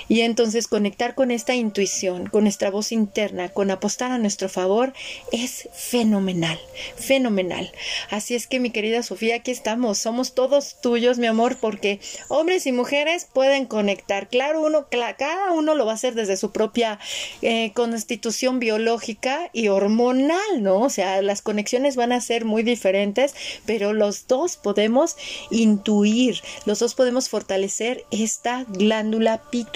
Y 0.08 0.20
entonces 0.20 0.68
conectar 0.68 1.14
con 1.14 1.30
esta 1.30 1.54
intuición, 1.54 2.26
con 2.26 2.44
nuestra 2.44 2.70
voz 2.70 2.92
interna, 2.92 3.48
con 3.48 3.70
apostar 3.70 4.10
a 4.10 4.18
nuestro 4.18 4.48
favor, 4.48 4.92
es 5.32 5.68
fenomenal, 5.72 6.58
fenomenal. 6.96 7.70
Así 8.10 8.34
es 8.34 8.46
que 8.46 8.60
mi 8.60 8.70
querida 8.70 9.02
Sofía, 9.02 9.36
aquí 9.36 9.50
estamos, 9.50 9.98
somos 9.98 10.34
todos 10.34 10.80
tuyos, 10.80 11.18
mi 11.18 11.26
amor, 11.26 11.58
porque 11.60 12.00
hombres 12.28 12.66
y 12.66 12.72
mujeres 12.72 13.26
pueden 13.32 13.66
conectar. 13.66 14.28
Claro, 14.28 14.62
uno, 14.62 14.86
cada 14.90 15.52
uno 15.52 15.74
lo 15.74 15.86
va 15.86 15.92
a 15.92 15.94
hacer 15.94 16.14
desde 16.14 16.36
su 16.36 16.52
propia 16.52 16.98
eh, 17.42 17.72
constitución 17.74 18.58
biológica 18.58 19.50
y 19.52 19.68
hormonal, 19.68 20.62
¿no? 20.62 20.80
O 20.80 20.90
sea, 20.90 21.22
las 21.22 21.42
conexiones 21.42 21.96
van 21.96 22.12
a 22.12 22.20
ser 22.20 22.44
muy 22.44 22.62
diferentes, 22.62 23.34
pero 23.66 23.92
los 23.92 24.26
dos 24.26 24.56
podemos 24.56 25.16
intuir, 25.50 26.40
los 26.64 26.78
dos 26.78 26.94
podemos 26.94 27.28
fortalecer 27.28 28.04
esta 28.10 28.64
glándula 28.68 29.42
pituitaria 29.50 29.75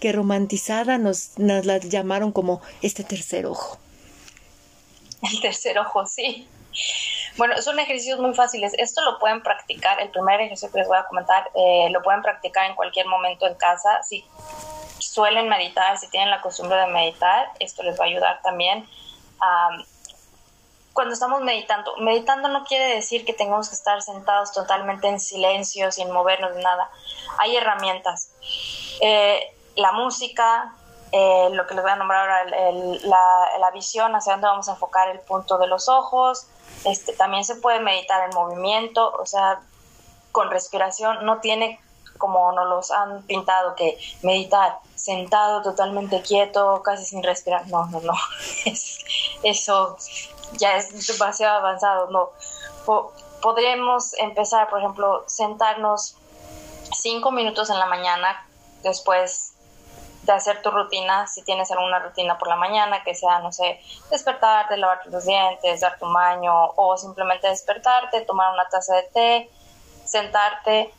que 0.00 0.12
romantizada 0.12 0.98
nos, 0.98 1.38
nos 1.38 1.66
la 1.66 1.78
llamaron 1.78 2.32
como 2.32 2.62
este 2.82 3.04
tercer 3.04 3.46
ojo. 3.46 3.78
El 5.22 5.40
tercer 5.40 5.78
ojo, 5.78 6.06
sí. 6.06 6.48
Bueno, 7.36 7.60
son 7.60 7.78
ejercicios 7.78 8.18
muy 8.18 8.34
fáciles. 8.34 8.72
Esto 8.78 9.02
lo 9.02 9.18
pueden 9.18 9.42
practicar. 9.42 10.00
El 10.00 10.10
primer 10.10 10.40
ejercicio 10.40 10.70
que 10.72 10.78
les 10.78 10.88
voy 10.88 10.98
a 10.98 11.04
comentar 11.04 11.50
eh, 11.54 11.88
lo 11.90 12.02
pueden 12.02 12.22
practicar 12.22 12.68
en 12.68 12.74
cualquier 12.76 13.06
momento 13.06 13.46
en 13.46 13.54
casa. 13.54 14.02
Si 14.02 14.24
suelen 14.98 15.48
meditar, 15.48 15.98
si 15.98 16.08
tienen 16.08 16.30
la 16.30 16.40
costumbre 16.40 16.78
de 16.78 16.86
meditar, 16.86 17.48
esto 17.58 17.82
les 17.82 17.98
va 17.98 18.04
a 18.04 18.08
ayudar 18.08 18.40
también. 18.42 18.86
Cuando 20.92 21.14
estamos 21.14 21.40
meditando, 21.42 21.96
meditando 21.98 22.48
no 22.48 22.64
quiere 22.64 22.94
decir 22.94 23.24
que 23.24 23.32
tengamos 23.32 23.68
que 23.68 23.74
estar 23.74 24.02
sentados 24.02 24.52
totalmente 24.52 25.08
en 25.08 25.20
silencio, 25.20 25.92
sin 25.92 26.10
movernos 26.10 26.54
de 26.54 26.62
nada. 26.62 26.90
Hay 27.38 27.56
herramientas. 27.56 28.32
Eh, 29.00 29.40
la 29.76 29.92
música, 29.92 30.74
eh, 31.12 31.48
lo 31.52 31.66
que 31.66 31.74
les 31.74 31.82
voy 31.82 31.92
a 31.92 31.96
nombrar 31.96 32.28
ahora, 32.28 32.44
la, 33.58 33.70
visión, 33.72 34.14
hacia 34.14 34.32
dónde 34.32 34.48
vamos 34.48 34.68
a 34.68 34.72
enfocar 34.72 35.08
el 35.10 35.20
punto 35.20 35.58
de 35.58 35.68
los 35.68 35.88
ojos. 35.88 36.46
Este, 36.84 37.12
también 37.12 37.44
se 37.44 37.56
puede 37.56 37.80
meditar 37.80 38.28
en 38.28 38.34
movimiento, 38.34 39.12
o 39.12 39.26
sea, 39.26 39.60
con 40.32 40.50
respiración. 40.50 41.24
No 41.24 41.40
tiene 41.40 41.80
como 42.18 42.52
nos 42.52 42.68
los 42.68 42.90
han 42.90 43.22
pintado, 43.22 43.74
que 43.74 43.98
meditar 44.22 44.78
sentado, 44.94 45.62
totalmente 45.62 46.20
quieto, 46.20 46.82
casi 46.84 47.04
sin 47.06 47.22
respirar. 47.22 47.66
No, 47.68 47.86
no, 47.86 48.00
no. 48.00 48.12
eso 49.42 49.96
ya 50.52 50.76
es 50.76 51.06
demasiado 51.06 51.58
avanzado. 51.58 52.10
No. 52.10 52.30
podríamos 53.40 54.14
empezar, 54.14 54.68
por 54.68 54.80
ejemplo, 54.80 55.24
sentarnos 55.26 56.16
cinco 56.96 57.30
minutos 57.30 57.70
en 57.70 57.78
la 57.78 57.86
mañana 57.86 58.46
después 58.82 59.54
de 60.22 60.32
hacer 60.32 60.60
tu 60.62 60.70
rutina, 60.70 61.26
si 61.26 61.42
tienes 61.42 61.70
alguna 61.70 61.98
rutina 61.98 62.38
por 62.38 62.48
la 62.48 62.56
mañana, 62.56 63.02
que 63.04 63.14
sea, 63.14 63.38
no 63.38 63.52
sé, 63.52 63.80
despertarte, 64.10 64.76
lavarte 64.76 65.08
los 65.10 65.24
dientes, 65.24 65.80
dar 65.80 65.98
tu 65.98 66.12
baño 66.12 66.72
o 66.76 66.96
simplemente 66.98 67.48
despertarte, 67.48 68.20
tomar 68.22 68.52
una 68.52 68.68
taza 68.68 68.96
de 68.96 69.02
té, 69.04 69.50
sentarte. 70.04 70.92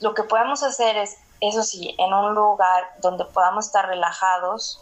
Lo 0.00 0.14
que 0.14 0.22
podemos 0.22 0.62
hacer 0.62 0.96
es, 0.96 1.16
eso 1.40 1.62
sí, 1.62 1.94
en 1.98 2.14
un 2.14 2.34
lugar 2.34 2.84
donde 2.98 3.24
podamos 3.24 3.66
estar 3.66 3.86
relajados, 3.86 4.80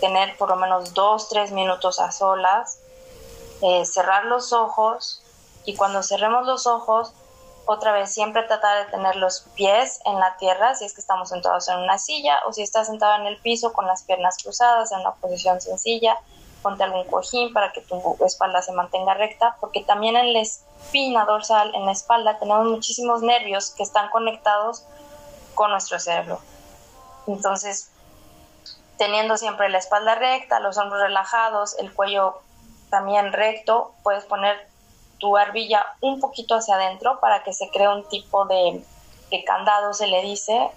tener 0.00 0.36
por 0.36 0.50
lo 0.50 0.56
menos 0.56 0.92
dos, 0.92 1.28
tres 1.28 1.52
minutos 1.52 2.00
a 2.00 2.12
solas, 2.12 2.80
eh, 3.62 3.84
cerrar 3.84 4.26
los 4.26 4.52
ojos 4.52 5.22
y 5.64 5.74
cuando 5.76 6.02
cerremos 6.02 6.46
los 6.46 6.66
ojos, 6.66 7.12
otra 7.66 7.92
vez, 7.92 8.14
siempre 8.14 8.44
tratar 8.44 8.84
de 8.84 8.92
tener 8.92 9.16
los 9.16 9.40
pies 9.56 10.00
en 10.04 10.20
la 10.20 10.36
tierra, 10.36 10.76
si 10.76 10.84
es 10.84 10.94
que 10.94 11.00
estamos 11.00 11.30
sentados 11.30 11.68
en 11.68 11.78
una 11.78 11.98
silla, 11.98 12.40
o 12.46 12.52
si 12.52 12.62
estás 12.62 12.86
sentado 12.86 13.20
en 13.20 13.26
el 13.26 13.38
piso 13.38 13.72
con 13.72 13.86
las 13.86 14.04
piernas 14.04 14.36
cruzadas 14.40 14.92
en 14.92 15.00
una 15.00 15.14
posición 15.14 15.60
sencilla, 15.60 16.16
ponte 16.62 16.84
algún 16.84 17.04
cojín 17.04 17.52
para 17.52 17.72
que 17.72 17.80
tu 17.80 18.16
espalda 18.24 18.62
se 18.62 18.72
mantenga 18.72 19.14
recta, 19.14 19.56
porque 19.60 19.82
también 19.82 20.16
en 20.16 20.32
la 20.32 20.40
espina 20.40 21.24
dorsal, 21.24 21.74
en 21.74 21.86
la 21.86 21.92
espalda, 21.92 22.38
tenemos 22.38 22.66
muchísimos 22.66 23.22
nervios 23.22 23.70
que 23.70 23.82
están 23.82 24.10
conectados 24.10 24.84
con 25.54 25.72
nuestro 25.72 25.98
cerebro. 25.98 26.38
Entonces, 27.26 27.90
teniendo 28.96 29.36
siempre 29.36 29.68
la 29.68 29.78
espalda 29.78 30.14
recta, 30.14 30.60
los 30.60 30.78
hombros 30.78 31.02
relajados, 31.02 31.76
el 31.78 31.92
cuello 31.92 32.42
también 32.90 33.32
recto, 33.32 33.92
puedes 34.02 34.24
poner 34.24 34.68
tu 35.18 35.32
barbilla 35.32 35.84
un 36.00 36.20
poquito 36.20 36.54
hacia 36.54 36.74
adentro 36.74 37.20
para 37.20 37.42
que 37.42 37.52
se 37.52 37.70
cree 37.70 37.88
un 37.88 38.06
tipo 38.08 38.44
de, 38.46 38.84
candado, 39.46 39.92
se 39.94 40.06
le 40.06 40.22
dice, 40.22 40.70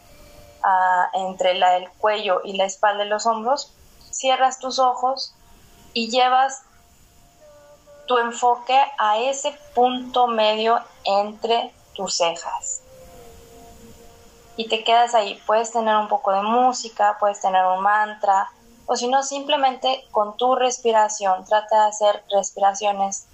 ah, 0.64 1.10
entre 1.14 1.56
la, 1.56 1.78
el 1.78 1.90
cuello 1.92 2.42
y 2.44 2.54
la 2.58 2.66
espalda 2.66 3.04
de 3.04 3.10
los 3.10 3.26
hombros. 3.26 3.74
Cierras 4.12 4.60
tus 4.60 4.80
ojos 4.80 5.34
y 5.94 6.10
llevas 6.10 6.64
tu 8.08 8.18
enfoque 8.18 8.80
a 8.98 9.20
ese 9.20 9.58
punto 9.76 10.28
medio 10.28 10.80
entre 11.04 11.72
tus 11.94 12.18
cejas. 12.18 12.82
Y 14.58 14.68
te 14.68 14.84
quedas 14.84 15.14
ahí. 15.14 15.42
Puedes 15.46 15.72
tener 15.72 15.96
un 15.96 16.08
poco 16.08 16.34
de 16.34 16.42
música, 16.42 17.18
puedes 17.20 17.40
tener 17.40 17.64
un 17.66 17.82
mantra, 17.82 18.50
o 18.92 18.96
si 18.96 19.08
no, 19.08 19.22
simplemente 19.22 20.04
con 20.10 20.36
tu 20.36 20.56
respiración. 20.56 21.46
Trata 21.46 21.84
de 21.84 21.90
hacer 21.90 22.24
respiraciones 22.32 23.28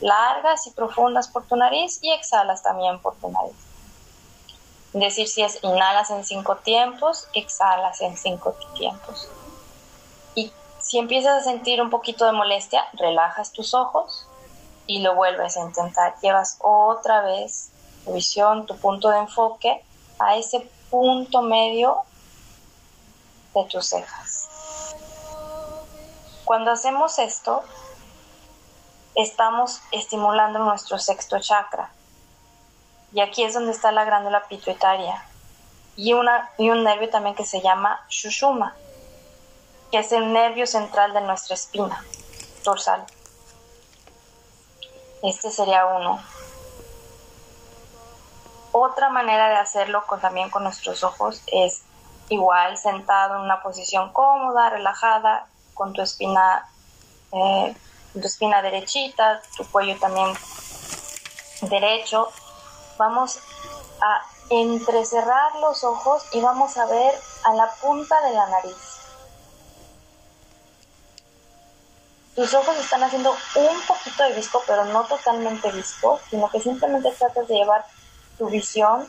largas 0.00 0.66
y 0.66 0.72
profundas 0.72 1.28
por 1.28 1.46
tu 1.46 1.54
nariz 1.54 2.00
y 2.02 2.10
exhalas 2.10 2.64
también 2.64 2.98
por 2.98 3.14
tu 3.14 3.28
nariz. 3.30 3.54
Decir, 4.92 5.28
si 5.28 5.42
es 5.42 5.62
inhalas 5.62 6.10
en 6.10 6.24
cinco 6.24 6.56
tiempos, 6.56 7.28
exhalas 7.34 8.00
en 8.00 8.16
cinco 8.16 8.56
tiempos. 8.76 9.28
Y 10.34 10.52
si 10.80 10.98
empiezas 10.98 11.42
a 11.42 11.44
sentir 11.44 11.80
un 11.80 11.90
poquito 11.90 12.26
de 12.26 12.32
molestia, 12.32 12.84
relajas 12.94 13.52
tus 13.52 13.74
ojos 13.74 14.26
y 14.88 15.02
lo 15.02 15.14
vuelves 15.14 15.56
a 15.56 15.60
intentar. 15.60 16.16
Llevas 16.20 16.58
otra 16.60 17.20
vez 17.20 17.70
tu 18.04 18.12
visión, 18.12 18.66
tu 18.66 18.76
punto 18.76 19.10
de 19.10 19.18
enfoque 19.18 19.84
a 20.18 20.34
ese 20.36 20.68
punto 20.90 21.42
medio 21.42 21.98
de 23.54 23.64
tus 23.66 23.86
cejas. 23.86 24.25
Cuando 26.46 26.70
hacemos 26.70 27.18
esto, 27.18 27.64
estamos 29.16 29.82
estimulando 29.90 30.60
nuestro 30.60 30.96
sexto 30.96 31.40
chakra. 31.40 31.90
Y 33.12 33.20
aquí 33.20 33.42
es 33.42 33.54
donde 33.54 33.72
está 33.72 33.90
la 33.90 34.04
glándula 34.04 34.44
pituitaria. 34.46 35.24
Y, 35.96 36.12
y 36.12 36.70
un 36.70 36.84
nervio 36.84 37.10
también 37.10 37.34
que 37.34 37.44
se 37.44 37.62
llama 37.62 38.00
Shushuma, 38.08 38.76
que 39.90 39.98
es 39.98 40.12
el 40.12 40.32
nervio 40.32 40.68
central 40.68 41.12
de 41.14 41.22
nuestra 41.22 41.56
espina 41.56 42.04
dorsal. 42.62 43.04
Este 45.24 45.50
sería 45.50 45.84
uno. 45.86 46.22
Otra 48.70 49.08
manera 49.08 49.48
de 49.48 49.56
hacerlo 49.56 50.06
con, 50.06 50.20
también 50.20 50.48
con 50.50 50.62
nuestros 50.62 51.02
ojos 51.02 51.42
es 51.48 51.82
igual 52.28 52.78
sentado 52.78 53.34
en 53.34 53.40
una 53.40 53.64
posición 53.64 54.12
cómoda, 54.12 54.70
relajada, 54.70 55.48
con 55.76 55.92
tu 55.92 56.02
espina 56.02 56.68
eh, 57.32 57.76
tu 58.20 58.26
espina 58.26 58.62
derechita, 58.62 59.42
tu 59.56 59.64
cuello 59.70 59.96
también 59.98 60.32
derecho. 61.62 62.28
Vamos 62.96 63.38
a 64.00 64.22
entrecerrar 64.50 65.56
los 65.56 65.84
ojos 65.84 66.24
y 66.32 66.40
vamos 66.40 66.76
a 66.78 66.86
ver 66.86 67.14
a 67.44 67.54
la 67.54 67.70
punta 67.74 68.20
de 68.22 68.32
la 68.32 68.46
nariz. 68.48 68.76
Tus 72.34 72.52
ojos 72.52 72.76
están 72.76 73.02
haciendo 73.02 73.30
un 73.54 73.80
poquito 73.86 74.22
de 74.24 74.34
visco, 74.34 74.62
pero 74.66 74.84
no 74.84 75.04
totalmente 75.04 75.70
visco, 75.72 76.20
sino 76.28 76.50
que 76.50 76.60
simplemente 76.60 77.10
tratas 77.12 77.48
de 77.48 77.54
llevar 77.54 77.86
tu 78.36 78.46
visión, 78.48 79.08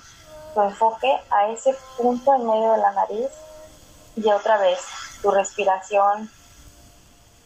tu 0.53 0.61
enfoque 0.61 1.11
a 1.29 1.49
ese 1.49 1.77
punto 1.97 2.33
en 2.35 2.47
medio 2.47 2.71
de 2.71 2.77
la 2.77 2.91
nariz 2.91 3.29
y 4.15 4.29
otra 4.31 4.57
vez 4.57 4.79
tu 5.21 5.31
respiración 5.31 6.31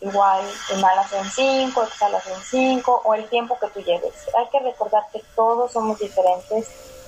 igual 0.02 0.44
inhalas 0.76 1.14
en 1.14 1.30
5, 1.30 1.84
exhalas 1.84 2.26
en 2.28 2.42
5 2.42 3.02
o 3.06 3.14
el 3.14 3.30
tiempo 3.30 3.58
que 3.60 3.68
tú 3.68 3.80
lleves. 3.82 4.14
Hay 4.38 4.48
que 4.50 4.60
recordar 4.60 5.08
que 5.12 5.24
todos 5.36 5.72
somos 5.72 6.00
diferentes, 6.00 6.68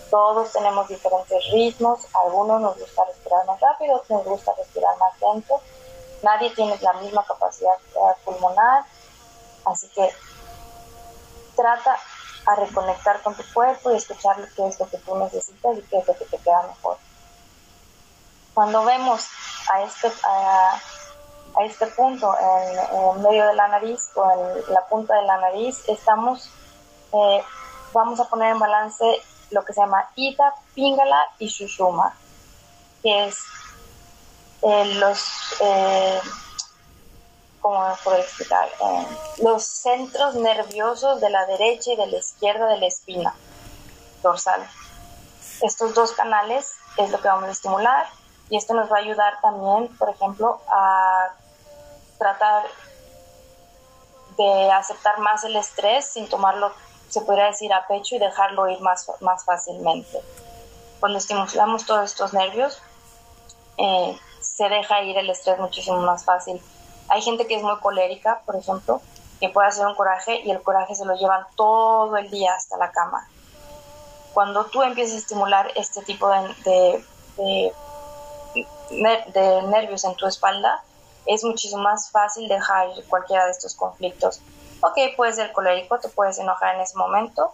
todos 0.10 0.52
tenemos 0.52 0.88
diferentes 0.88 1.44
ritmos, 1.52 2.06
algunos 2.14 2.62
nos 2.62 2.78
gusta 2.78 3.04
respirar 3.06 3.46
más 3.48 3.60
rápido, 3.60 3.96
otros 3.96 4.10
nos 4.10 4.26
gusta 4.26 4.54
respirar 4.58 4.96
más 4.98 5.20
lento, 5.20 5.60
nadie 6.22 6.52
tiene 6.52 6.78
la 6.82 6.94
misma 6.94 7.26
capacidad 7.26 7.74
pulmonar, 8.24 8.86
así 9.66 9.88
que 9.90 10.10
trata 11.56 11.98
a 12.46 12.56
reconectar 12.56 13.22
con 13.22 13.36
tu 13.36 13.44
cuerpo 13.54 13.92
y 13.92 13.98
escuchar 13.98 14.36
qué 14.56 14.68
es 14.68 14.80
lo 14.80 14.88
que 14.88 14.98
tú 14.98 15.16
necesitas 15.18 15.78
y 15.78 15.82
qué 15.84 15.98
es 15.98 16.08
lo 16.08 16.16
que 16.16 16.26
te 16.26 16.38
queda 16.38 16.62
mejor. 16.64 16.98
Cuando 18.54 18.84
vemos 18.86 19.26
a 19.72 19.82
este, 19.82 20.12
a, 20.24 20.80
este 21.62 21.88
punto 21.88 22.34
en, 22.40 23.22
medio 23.22 23.48
de 23.48 23.54
la 23.54 23.68
nariz 23.68 24.10
o 24.16 24.32
en 24.32 24.74
la 24.74 24.86
punta 24.86 25.16
de 25.16 25.24
la 25.24 25.38
nariz, 25.38 25.84
estamos, 25.88 26.50
eh, 27.14 27.44
vamos 27.94 28.20
a 28.20 28.26
poner 28.26 28.52
en 28.52 28.60
balance 28.60 29.06
lo 29.52 29.64
que 29.64 29.74
se 29.74 29.82
llama 29.82 30.10
Ita, 30.16 30.54
Pingala 30.74 31.28
y 31.40 31.48
Shushuma, 31.48 32.16
que 33.02 33.28
es 33.28 33.38
eh, 34.64 34.96
los, 34.96 35.56
eh, 35.60 36.22
¿cómo 37.62 37.86
puedo 38.04 38.18
explicar? 38.18 38.68
Eh, 38.68 39.08
los 39.44 39.64
centros 39.64 40.36
nerviosos 40.36 41.22
de 41.22 41.30
la 41.30 41.46
derecha 41.46 41.92
y 41.92 41.96
de 41.96 42.08
la 42.08 42.18
izquierda 42.18 42.68
de 42.68 42.80
la 42.80 42.88
espina 42.88 43.36
dorsal. 44.22 44.66
Estos 45.62 45.94
dos 45.94 46.14
canales 46.14 46.74
es 46.98 47.12
lo 47.12 47.22
que 47.22 47.28
vamos 47.28 47.46
a 47.46 47.52
estimular 47.52 48.08
y 48.50 48.58
esto 48.58 48.74
nos 48.74 48.92
va 48.92 48.98
a 48.98 49.00
ayudar 49.00 49.40
también, 49.42 49.88
por 49.98 50.10
ejemplo, 50.10 50.62
a 50.70 51.34
tratar 52.18 52.64
de 54.38 54.72
aceptar 54.72 55.20
más 55.20 55.44
el 55.44 55.56
estrés 55.56 56.06
sin 56.06 56.28
tomarlo, 56.28 56.72
se 57.10 57.22
podría 57.22 57.46
decir, 57.46 57.72
a 57.74 57.88
pecho 57.88 58.16
y 58.16 58.20
dejarlo 58.20 58.68
ir 58.70 58.80
más, 58.82 59.10
más 59.22 59.46
fácilmente. 59.46 60.20
Cuando 61.00 61.20
estimulamos 61.20 61.86
todos 61.86 62.12
estos 62.12 62.34
nervios, 62.34 62.82
eh, 63.78 64.18
se 64.42 64.70
deja 64.70 65.02
ir 65.04 65.18
el 65.18 65.30
estrés 65.30 65.60
muchísimo 65.60 66.00
más 66.00 66.26
fácil. 66.26 66.62
Hay 67.10 67.22
gente 67.22 67.46
que 67.46 67.56
es 67.56 67.64
muy 67.64 67.78
colérica, 67.80 68.42
por 68.46 68.56
ejemplo, 68.56 69.02
que 69.40 69.50
puede 69.50 69.68
hacer 69.68 69.86
un 69.86 69.96
coraje 69.96 70.42
y 70.42 70.52
el 70.52 70.62
coraje 70.62 70.96
se 70.96 71.06
lo 71.06 71.16
llevan 71.16 71.46
todo 71.56 72.18
el 72.18 72.30
día 72.32 72.54
hasta 72.56 72.78
la 72.78 72.92
cama. 72.92 73.28
Cuando 74.34 74.66
tú 74.66 74.82
empiezas 74.82 75.16
a 75.16 75.20
estimular 75.20 75.72
este 75.76 76.02
tipo 76.04 76.30
de 76.30 77.04
de 79.34 79.62
nervios 79.64 80.04
en 80.04 80.16
tu 80.16 80.28
espalda, 80.28 80.84
es 81.26 81.44
muchísimo 81.44 81.82
más 81.82 82.12
fácil 82.12 82.48
dejar 82.48 82.90
cualquiera 83.08 83.46
de 83.46 83.52
estos 83.52 83.76
conflictos. 83.76 84.42
Ok, 84.82 84.98
puedes 85.16 85.36
ser 85.36 85.52
colérico, 85.54 86.00
te 86.00 86.10
puedes 86.10 86.38
enojar 86.40 86.76
en 86.76 86.82
ese 86.82 86.98
momento, 86.98 87.54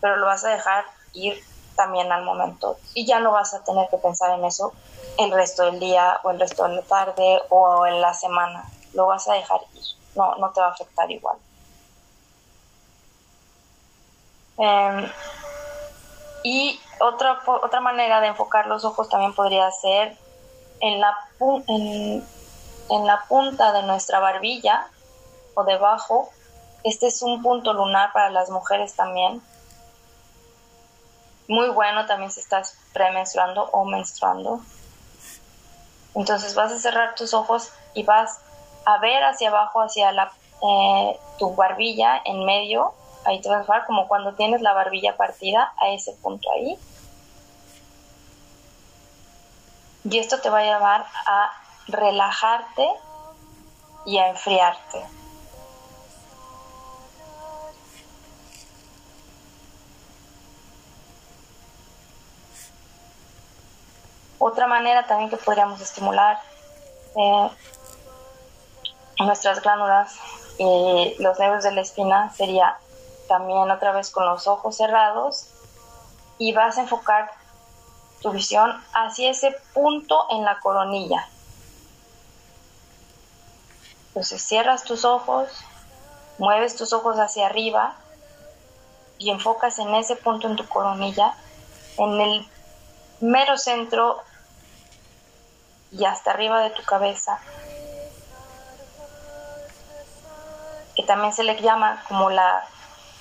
pero 0.00 0.16
lo 0.16 0.26
vas 0.26 0.44
a 0.44 0.50
dejar 0.50 0.84
ir 1.12 1.42
también 1.76 2.10
al 2.10 2.24
momento 2.24 2.76
y 2.94 3.06
ya 3.06 3.20
no 3.20 3.30
vas 3.30 3.54
a 3.54 3.62
tener 3.62 3.88
que 3.88 3.98
pensar 3.98 4.36
en 4.36 4.44
eso 4.44 4.72
el 5.16 5.30
resto 5.30 5.64
del 5.64 5.78
día 5.78 6.18
o 6.24 6.30
el 6.30 6.40
resto 6.40 6.64
de 6.64 6.76
la 6.76 6.82
tarde 6.82 7.40
o 7.50 7.86
en 7.86 8.00
la 8.00 8.14
semana. 8.14 8.64
Lo 8.94 9.06
vas 9.06 9.28
a 9.28 9.34
dejar 9.34 9.60
ir, 9.74 9.82
no, 10.16 10.34
no 10.36 10.50
te 10.50 10.60
va 10.60 10.68
a 10.68 10.70
afectar 10.70 11.10
igual. 11.10 11.36
Em, 14.58 15.08
y 16.42 16.80
otra, 17.00 17.40
otra 17.46 17.80
manera 17.80 18.20
de 18.20 18.28
enfocar 18.28 18.66
los 18.66 18.84
ojos 18.84 19.08
también 19.08 19.34
podría 19.34 19.70
ser 19.70 20.16
en 20.80 21.00
la, 21.00 21.16
en, 21.68 22.26
la 22.88 23.24
punta 23.28 23.72
de 23.72 23.82
nuestra 23.82 24.18
barbilla 24.20 24.86
o 25.54 25.64
debajo. 25.64 26.30
Este 26.84 27.06
es 27.06 27.22
un 27.22 27.42
punto 27.42 27.72
lunar 27.72 28.12
para 28.12 28.30
las 28.30 28.50
mujeres 28.50 28.94
también. 28.94 29.42
Muy 31.48 31.68
bueno 31.70 32.06
también 32.06 32.30
si 32.30 32.40
estás 32.40 32.78
premenstruando 32.92 33.64
o 33.72 33.84
menstruando. 33.84 34.60
Entonces 36.14 36.54
vas 36.54 36.72
a 36.72 36.78
cerrar 36.78 37.14
tus 37.14 37.34
ojos 37.34 37.70
y 37.94 38.02
vas 38.02 38.40
a 38.84 38.98
ver 38.98 39.22
hacia 39.24 39.48
abajo, 39.48 39.80
hacia 39.80 40.12
la, 40.12 40.32
eh, 40.62 41.18
tu 41.38 41.54
barbilla 41.54 42.20
en 42.24 42.44
medio. 42.44 42.94
Ahí 43.24 43.40
te 43.40 43.48
vas 43.48 43.68
a 43.68 43.72
ver 43.72 43.84
como 43.86 44.08
cuando 44.08 44.34
tienes 44.34 44.62
la 44.62 44.72
barbilla 44.72 45.16
partida 45.16 45.72
a 45.76 45.88
ese 45.90 46.12
punto 46.14 46.50
ahí. 46.52 46.78
Y 50.04 50.18
esto 50.18 50.40
te 50.40 50.48
va 50.48 50.60
a 50.60 50.64
llevar 50.64 51.06
a 51.26 51.50
relajarte 51.88 52.88
y 54.06 54.18
a 54.18 54.28
enfriarte. 54.28 55.04
Otra 64.38 64.66
manera 64.66 65.06
también 65.06 65.30
que 65.30 65.36
podríamos 65.36 65.80
estimular 65.80 66.40
eh, 67.16 67.50
nuestras 69.18 69.60
glándulas 69.60 70.16
y 70.58 71.16
los 71.18 71.38
nervios 71.38 71.64
de 71.64 71.72
la 71.72 71.80
espina 71.80 72.32
sería 72.34 72.78
también 73.26 73.70
otra 73.70 73.92
vez 73.92 74.10
con 74.10 74.24
los 74.24 74.46
ojos 74.46 74.76
cerrados 74.76 75.48
y 76.38 76.52
vas 76.52 76.78
a 76.78 76.82
enfocar 76.82 77.30
tu 78.22 78.30
visión 78.30 78.72
hacia 78.94 79.30
ese 79.30 79.54
punto 79.74 80.26
en 80.30 80.44
la 80.44 80.58
coronilla. 80.60 81.28
Entonces 84.18 84.42
cierras 84.42 84.82
tus 84.82 85.04
ojos, 85.04 85.48
mueves 86.38 86.74
tus 86.74 86.92
ojos 86.92 87.20
hacia 87.20 87.46
arriba 87.46 87.94
y 89.16 89.30
enfocas 89.30 89.78
en 89.78 89.94
ese 89.94 90.16
punto 90.16 90.48
en 90.48 90.56
tu 90.56 90.66
coronilla, 90.66 91.34
en 91.98 92.20
el 92.20 92.48
mero 93.20 93.56
centro 93.56 94.18
y 95.92 96.04
hasta 96.04 96.32
arriba 96.32 96.62
de 96.62 96.70
tu 96.70 96.82
cabeza, 96.82 97.38
que 100.96 101.04
también 101.04 101.32
se 101.32 101.44
le 101.44 101.54
llama 101.62 102.02
como 102.08 102.28
la 102.28 102.66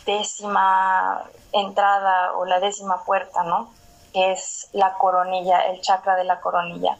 décima 0.07 1.25
entrada 1.51 2.33
o 2.33 2.45
la 2.45 2.59
décima 2.59 3.03
puerta, 3.03 3.43
¿no? 3.43 3.71
que 4.13 4.31
es 4.31 4.67
la 4.73 4.95
coronilla, 4.95 5.59
el 5.67 5.79
chakra 5.79 6.15
de 6.15 6.23
la 6.23 6.39
coronilla. 6.39 6.97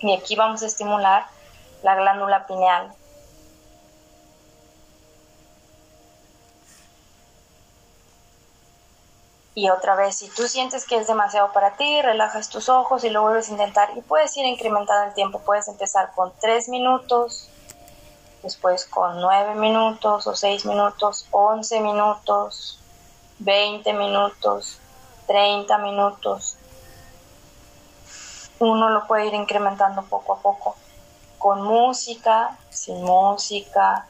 Y 0.00 0.14
aquí 0.14 0.36
vamos 0.36 0.62
a 0.62 0.66
estimular 0.66 1.24
la 1.82 1.94
glándula 1.94 2.46
pineal. 2.46 2.92
Y 9.58 9.70
otra 9.70 9.96
vez, 9.96 10.14
si 10.14 10.28
tú 10.28 10.46
sientes 10.46 10.86
que 10.86 10.98
es 10.98 11.08
demasiado 11.08 11.52
para 11.52 11.72
ti, 11.72 12.00
relajas 12.00 12.48
tus 12.48 12.68
ojos 12.68 13.02
y 13.02 13.10
lo 13.10 13.22
vuelves 13.22 13.48
a 13.48 13.52
intentar. 13.52 13.90
Y 13.96 14.02
puedes 14.02 14.36
ir 14.36 14.46
incrementando 14.46 15.08
el 15.08 15.14
tiempo. 15.14 15.40
Puedes 15.40 15.66
empezar 15.66 16.12
con 16.14 16.32
3 16.40 16.68
minutos, 16.68 17.48
después 18.44 18.84
con 18.84 19.20
9 19.20 19.56
minutos 19.56 20.28
o 20.28 20.36
6 20.36 20.64
minutos, 20.64 21.26
11 21.32 21.80
minutos, 21.80 22.78
20 23.40 23.92
minutos, 23.94 24.78
30 25.26 25.76
minutos. 25.78 26.56
Uno 28.60 28.90
lo 28.90 29.08
puede 29.08 29.26
ir 29.26 29.34
incrementando 29.34 30.04
poco 30.04 30.34
a 30.34 30.38
poco, 30.38 30.76
con 31.36 31.62
música, 31.62 32.56
sin 32.70 33.02
música. 33.02 34.06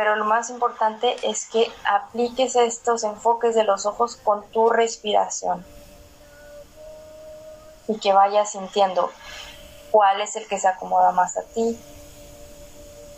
Pero 0.00 0.16
lo 0.16 0.24
más 0.24 0.48
importante 0.48 1.14
es 1.28 1.44
que 1.44 1.70
apliques 1.84 2.56
estos 2.56 3.04
enfoques 3.04 3.54
de 3.54 3.64
los 3.64 3.84
ojos 3.84 4.16
con 4.16 4.42
tu 4.50 4.70
respiración 4.70 5.62
y 7.86 7.98
que 7.98 8.14
vayas 8.14 8.52
sintiendo 8.52 9.10
cuál 9.90 10.22
es 10.22 10.36
el 10.36 10.48
que 10.48 10.58
se 10.58 10.68
acomoda 10.68 11.12
más 11.12 11.36
a 11.36 11.42
ti. 11.42 11.78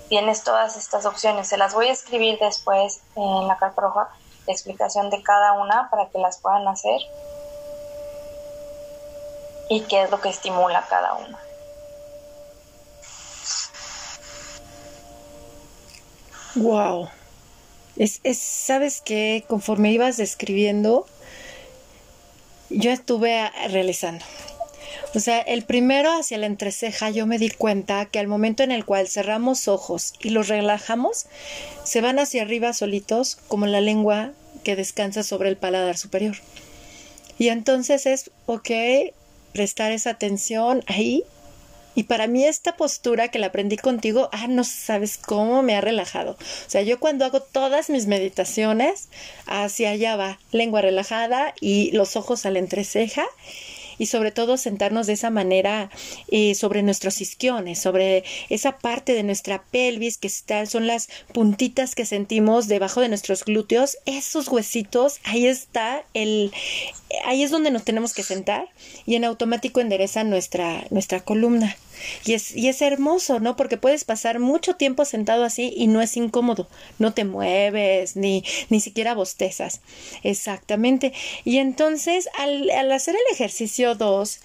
Tienes 0.09 0.43
todas 0.43 0.77
estas 0.77 1.07
opciones, 1.07 1.47
se 1.47 1.57
las 1.57 1.73
voy 1.73 1.87
a 1.87 1.93
escribir 1.93 2.41
después 2.41 3.01
en 3.15 3.47
la 3.47 3.57
carta 3.59 3.81
roja 3.81 4.09
explicación 4.49 5.09
de 5.09 5.23
cada 5.23 5.53
una 5.53 5.89
para 5.89 6.09
que 6.09 6.19
las 6.19 6.39
puedan 6.39 6.67
hacer 6.67 7.01
y 9.69 9.83
qué 9.83 10.03
es 10.03 10.11
lo 10.11 10.21
que 10.21 10.31
estimula 10.31 10.85
cada 10.89 11.15
una. 11.15 11.39
Wow. 16.55 17.09
Es, 17.97 18.21
es, 18.25 18.39
sabes 18.39 19.01
que 19.01 19.45
conforme 19.49 19.93
ibas 19.93 20.17
describiendo, 20.17 21.07
yo 22.71 22.91
estuve 22.91 23.51
realizando. 23.69 24.25
O 25.15 25.21
sea, 25.21 25.41
el 25.41 25.63
primero 25.65 26.11
hacia 26.11 26.39
la 26.39 26.47
entreceja, 26.47 27.11
yo 27.11 27.27
me 27.27 27.39
di 27.39 27.51
cuenta 27.51 28.07
que 28.07 28.19
al 28.19 28.29
momento 28.29 28.63
en 28.63 28.71
el 28.71 28.87
cual 28.87 29.09
cerramos 29.09 29.69
ojos 29.69 30.15
y 30.23 30.31
los 30.31 30.49
relajamos, 30.49 31.27
se 31.85 32.01
van 32.01 32.19
hacia 32.19 32.43
arriba 32.43 32.73
solitos, 32.73 33.37
como 33.49 33.67
la 33.67 33.83
lengua 33.83 34.33
que 34.65 34.75
descansa 34.75 35.23
sobre 35.23 35.51
el 35.51 35.59
paladar 35.59 35.99
superior. 35.99 36.37
Y 37.39 37.49
entonces 37.49 38.07
es, 38.07 38.31
ok, 38.47 38.71
prestar 39.53 39.93
esa 39.93 40.11
atención 40.11 40.83
ahí 40.87 41.25
Y 41.95 42.05
para 42.05 42.27
mí 42.27 42.45
esta 42.45 42.77
postura 42.77 43.29
que 43.29 43.39
la 43.39 43.49
aprendí 43.49 43.77
contigo, 43.77 44.29
ah, 44.33 44.47
no 44.49 44.65
sabes 44.65 45.19
cómo 45.19 45.63
me 45.63 45.77
ha 45.77 45.81
relajado. 45.81 46.33
O 46.33 46.71
sea, 46.71 46.83
yo 46.83 46.99
cuando 46.99 47.25
hago 47.25 47.41
todas 47.41 47.91
mis 47.91 48.07
meditaciones, 48.07 49.09
hacia 49.47 49.91
allá 49.91 50.17
va, 50.17 50.39
lengua 50.53 50.81
relajada 50.81 51.55
y 51.61 51.91
los 51.93 52.17
ojos 52.17 52.47
a 52.47 52.51
la 52.51 52.59
entreceja 52.59 53.25
y 54.03 54.07
sobre 54.07 54.33
todo 54.33 54.57
sentarnos 54.57 55.07
de 55.07 55.13
esa 55.13 55.31
manera 55.31 55.89
eh, 56.29 56.57
sobre 56.57 56.83
nuestros 56.83 57.21
isquiones, 57.21 57.79
sobre 57.79 58.25
esa 58.49 58.79
parte 58.79 59.15
de 59.15 59.23
nuestra 59.23 59.63
pelvis 59.63 60.19
que 60.19 60.27
está, 60.27 60.67
son 60.67 60.89
las 60.89 61.09
puntitas 61.33 61.95
que 61.95 62.05
sentimos 62.05 62.67
debajo 62.67 63.01
de 63.01 63.09
nuestros 63.09 63.45
glúteos, 63.45 63.99
esos 64.05 64.49
huesitos, 64.49 65.21
ahí 65.23 65.47
está 65.47 66.03
el, 66.15 66.51
ahí 67.27 67.45
es 67.45 67.53
donde 67.53 67.71
nos 67.71 67.85
tenemos 67.85 68.13
que 68.13 68.25
sentar 68.25 68.67
y 69.07 69.15
en 69.15 69.25
automático 69.25 69.81
endereza 69.81 70.25
nuestra, 70.25 70.85
nuestra 70.91 71.21
columna. 71.21 71.77
Y 72.25 72.35
es, 72.35 72.55
y 72.57 72.69
es 72.69 72.83
hermoso, 72.83 73.41
¿no? 73.41 73.57
Porque 73.57 73.77
puedes 73.77 74.05
pasar 74.05 74.39
mucho 74.39 74.75
tiempo 74.75 75.05
sentado 75.05 75.45
así 75.45 75.73
y 75.77 75.87
no 75.87 76.01
es 76.01 76.17
incómodo. 76.17 76.69
No 76.99 77.13
te 77.13 77.25
mueves, 77.25 78.17
ni, 78.17 78.45
ni 78.69 78.81
siquiera 78.81 79.15
bostezas. 79.15 79.81
Exactamente. 80.23 81.13
Y 81.45 81.59
entonces, 81.59 82.29
al, 82.39 82.71
al 82.71 82.93
hacer 82.93 83.15
el 83.15 83.35
ejercicio 83.35 83.95
2 83.95 84.41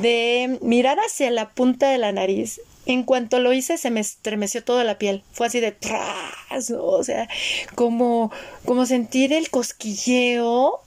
de 0.00 0.58
mirar 0.62 0.98
hacia 1.00 1.30
la 1.30 1.50
punta 1.50 1.90
de 1.90 1.98
la 1.98 2.12
nariz, 2.12 2.60
en 2.88 3.02
cuanto 3.02 3.38
lo 3.38 3.52
hice 3.52 3.76
se 3.76 3.90
me 3.90 4.00
estremeció 4.00 4.64
toda 4.64 4.82
la 4.82 4.98
piel. 4.98 5.22
Fue 5.32 5.46
así 5.46 5.60
de 5.60 5.72
tras, 5.72 6.70
o 6.70 7.04
sea, 7.04 7.28
como, 7.74 8.32
como 8.64 8.86
sentir 8.86 9.32
el 9.32 9.50
cosquilleo 9.50 10.80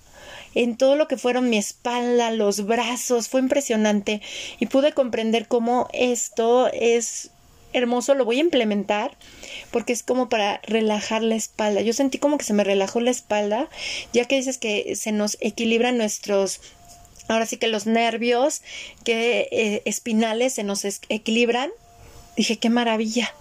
en 0.55 0.77
todo 0.77 0.95
lo 0.95 1.07
que 1.07 1.17
fueron 1.17 1.49
mi 1.49 1.57
espalda, 1.57 2.31
los 2.31 2.65
brazos, 2.65 3.29
fue 3.29 3.41
impresionante 3.41 4.21
y 4.59 4.65
pude 4.67 4.93
comprender 4.93 5.47
cómo 5.47 5.87
esto 5.93 6.69
es 6.73 7.31
hermoso, 7.73 8.15
lo 8.15 8.25
voy 8.25 8.37
a 8.37 8.41
implementar 8.41 9.17
porque 9.71 9.93
es 9.93 10.03
como 10.03 10.29
para 10.29 10.59
relajar 10.63 11.23
la 11.23 11.35
espalda. 11.35 11.81
Yo 11.81 11.93
sentí 11.93 12.17
como 12.17 12.37
que 12.37 12.43
se 12.43 12.53
me 12.53 12.63
relajó 12.63 12.99
la 12.99 13.11
espalda, 13.11 13.69
ya 14.13 14.25
que 14.25 14.35
dices 14.35 14.57
que 14.57 14.95
se 14.95 15.11
nos 15.11 15.37
equilibran 15.39 15.97
nuestros 15.97 16.59
ahora 17.27 17.45
sí 17.45 17.57
que 17.57 17.67
los 17.67 17.85
nervios 17.85 18.61
que 19.03 19.47
eh, 19.51 19.81
espinales 19.85 20.53
se 20.53 20.63
nos 20.63 20.83
equilibran. 20.83 21.71
Dije, 22.35 22.57
qué 22.57 22.69
maravilla. 22.69 23.33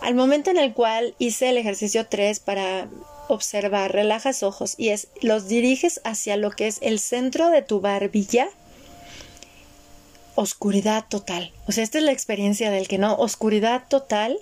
Al 0.00 0.14
momento 0.14 0.50
en 0.50 0.58
el 0.58 0.72
cual 0.72 1.14
hice 1.18 1.50
el 1.50 1.58
ejercicio 1.58 2.06
3 2.06 2.40
para 2.40 2.88
observar, 3.28 3.92
relajas 3.92 4.42
ojos 4.42 4.74
y 4.76 4.90
es 4.90 5.08
los 5.20 5.48
diriges 5.48 6.00
hacia 6.04 6.36
lo 6.36 6.50
que 6.50 6.66
es 6.66 6.78
el 6.82 6.98
centro 6.98 7.50
de 7.50 7.62
tu 7.62 7.80
barbilla. 7.80 8.48
Oscuridad 10.34 11.06
total. 11.08 11.52
O 11.66 11.72
sea, 11.72 11.84
esta 11.84 11.98
es 11.98 12.04
la 12.04 12.12
experiencia 12.12 12.70
del 12.70 12.88
que 12.88 12.98
no, 12.98 13.14
oscuridad 13.16 13.84
total. 13.88 14.38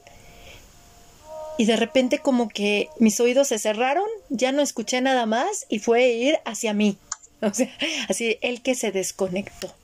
Y 1.57 1.67
de 1.67 1.77
repente 1.77 2.19
como 2.19 2.49
que 2.49 2.89
mis 2.99 3.21
oídos 3.21 3.49
se 3.49 3.59
cerraron, 3.59 4.07
ya 4.29 4.51
no 4.51 4.61
escuché 4.61 5.01
nada 5.01 5.25
más 5.27 5.67
y 5.69 5.79
fue 5.79 6.09
ir 6.09 6.39
hacia 6.45 6.73
mí. 6.75 6.97
O 7.41 7.53
sea, 7.53 7.69
así 8.09 8.39
el 8.41 8.63
que 8.63 8.75
se 8.75 8.91
desconectó. 8.91 9.75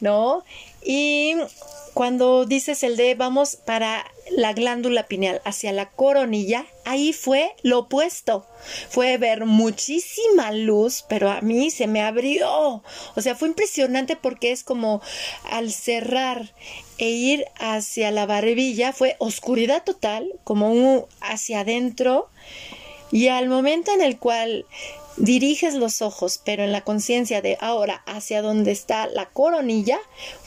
¿No? 0.00 0.42
Y 0.84 1.36
cuando 1.94 2.44
dices 2.44 2.82
el 2.82 2.96
de 2.96 3.14
vamos 3.14 3.54
para 3.54 4.04
la 4.30 4.52
glándula 4.52 5.06
pineal 5.06 5.40
hacia 5.44 5.72
la 5.72 5.90
coronilla, 5.90 6.66
ahí 6.84 7.12
fue 7.12 7.54
lo 7.62 7.80
opuesto. 7.80 8.46
Fue 8.88 9.18
ver 9.18 9.44
muchísima 9.44 10.52
luz, 10.52 11.04
pero 11.08 11.30
a 11.30 11.40
mí 11.40 11.70
se 11.70 11.86
me 11.86 12.02
abrió. 12.02 12.82
O 13.14 13.20
sea, 13.20 13.34
fue 13.34 13.48
impresionante 13.48 14.16
porque 14.16 14.52
es 14.52 14.64
como 14.64 15.02
al 15.50 15.72
cerrar 15.72 16.54
e 16.98 17.08
ir 17.08 17.44
hacia 17.56 18.10
la 18.10 18.26
barbilla, 18.26 18.92
fue 18.92 19.16
oscuridad 19.18 19.82
total, 19.84 20.32
como 20.44 20.72
un 20.72 21.04
hacia 21.20 21.60
adentro. 21.60 22.28
Y 23.10 23.28
al 23.28 23.48
momento 23.48 23.92
en 23.92 24.00
el 24.00 24.18
cual 24.18 24.66
diriges 25.16 25.74
los 25.74 26.02
ojos, 26.02 26.40
pero 26.44 26.64
en 26.64 26.72
la 26.72 26.82
conciencia 26.82 27.42
de 27.42 27.56
ahora 27.60 28.02
hacia 28.06 28.42
donde 28.42 28.72
está 28.72 29.06
la 29.06 29.26
coronilla, 29.26 29.98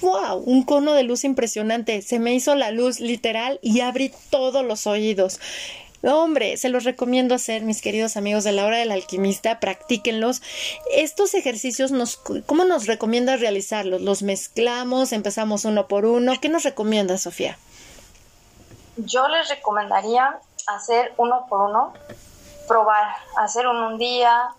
wow, 0.01 0.38
un 0.38 0.63
cono 0.63 0.93
de 0.93 1.03
luz 1.03 1.23
impresionante. 1.23 2.01
Se 2.01 2.19
me 2.19 2.34
hizo 2.34 2.56
la 2.56 2.71
luz 2.71 2.99
literal 2.99 3.60
y 3.62 3.82
abrí 3.82 4.12
todos 4.30 4.65
los 4.65 4.88
oídos. 4.88 5.39
Hombre, 6.03 6.58
se 6.58 6.69
los 6.69 6.84
recomiendo 6.84 7.34
hacer, 7.34 7.63
mis 7.63 7.82
queridos 7.82 8.17
amigos 8.17 8.43
de 8.43 8.51
la 8.51 8.65
hora 8.65 8.77
del 8.77 8.91
alquimista, 8.91 9.60
practíquenlos. 9.60 10.41
Estos 10.93 11.34
ejercicios, 11.34 11.91
nos, 11.91 12.17
¿cómo 12.45 12.65
nos 12.65 12.86
recomiendas 12.86 13.41
realizarlos? 13.41 14.01
¿Los 14.01 14.21
mezclamos? 14.21 15.12
¿Empezamos 15.12 15.65
uno 15.65 15.88
por 15.88 16.06
uno? 16.06 16.34
¿Qué 16.39 16.49
nos 16.49 16.63
recomienda, 16.63 17.17
Sofía? 17.17 17.58
Yo 18.97 19.27
les 19.27 19.49
recomendaría 19.49 20.39
hacer 20.67 21.13
uno 21.17 21.45
por 21.49 21.62
uno, 21.62 21.93
probar, 22.67 23.15
hacer 23.38 23.67
uno 23.67 23.88
un 23.88 23.97
día, 23.97 24.49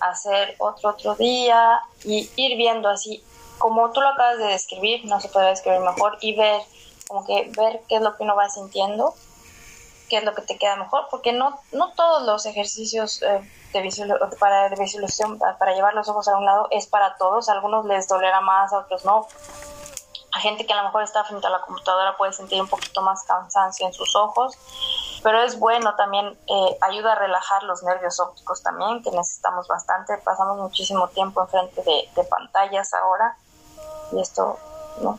hacer 0.00 0.56
otro 0.58 0.90
otro 0.90 1.14
día 1.14 1.80
y 2.04 2.30
ir 2.36 2.56
viendo 2.56 2.88
así, 2.88 3.24
como 3.58 3.90
tú 3.92 4.00
lo 4.00 4.08
acabas 4.08 4.38
de 4.38 4.46
describir, 4.46 5.04
no 5.06 5.20
se 5.20 5.28
puede 5.28 5.48
describir 5.48 5.80
mejor, 5.80 6.18
y 6.20 6.34
ver, 6.36 6.60
como 7.08 7.24
que 7.24 7.50
ver 7.56 7.80
qué 7.88 7.96
es 7.96 8.02
lo 8.02 8.16
que 8.16 8.24
uno 8.24 8.36
va 8.36 8.48
sintiendo, 8.48 9.14
qué 10.08 10.18
es 10.18 10.24
lo 10.24 10.34
que 10.34 10.42
te 10.42 10.58
queda 10.58 10.76
mejor, 10.76 11.06
porque 11.10 11.32
no, 11.32 11.58
no 11.72 11.92
todos 11.92 12.24
los 12.24 12.46
ejercicios 12.46 13.22
eh, 13.22 13.40
de, 13.72 14.14
para, 14.38 14.68
de 14.68 14.76
visualización, 14.76 15.38
para 15.38 15.74
llevar 15.74 15.94
los 15.94 16.08
ojos 16.08 16.28
a 16.28 16.36
un 16.36 16.44
lado, 16.44 16.68
es 16.70 16.86
para 16.86 17.16
todos, 17.16 17.48
a 17.48 17.52
algunos 17.52 17.86
les 17.86 18.08
dolerá 18.08 18.40
más, 18.40 18.72
a 18.72 18.78
otros 18.78 19.04
no. 19.04 19.26
Gente 20.40 20.66
que 20.66 20.72
a 20.72 20.76
lo 20.76 20.84
mejor 20.84 21.02
está 21.02 21.24
frente 21.24 21.46
a 21.46 21.50
la 21.50 21.60
computadora 21.60 22.16
puede 22.16 22.32
sentir 22.32 22.60
un 22.60 22.68
poquito 22.68 23.02
más 23.02 23.24
cansancio 23.24 23.86
en 23.86 23.92
sus 23.92 24.14
ojos 24.16 24.58
pero 25.24 25.42
es 25.42 25.58
bueno 25.58 25.94
también, 25.96 26.38
eh, 26.46 26.78
ayuda 26.82 27.12
a 27.12 27.14
relajar 27.14 27.62
los 27.62 27.82
nervios 27.82 28.20
ópticos 28.20 28.62
también, 28.62 29.02
que 29.02 29.10
necesitamos 29.10 29.66
bastante, 29.66 30.18
pasamos 30.18 30.58
muchísimo 30.58 31.08
tiempo 31.08 31.40
enfrente 31.40 31.82
de, 31.82 32.10
de 32.14 32.24
pantallas 32.24 32.92
ahora 32.92 33.34
y 34.12 34.20
esto 34.20 34.58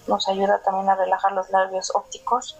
nos 0.06 0.28
ayuda 0.30 0.62
también 0.62 0.88
a 0.92 0.96
relajar 0.96 1.32
los 1.32 1.50
nervios 1.50 1.92
ópticos. 1.96 2.56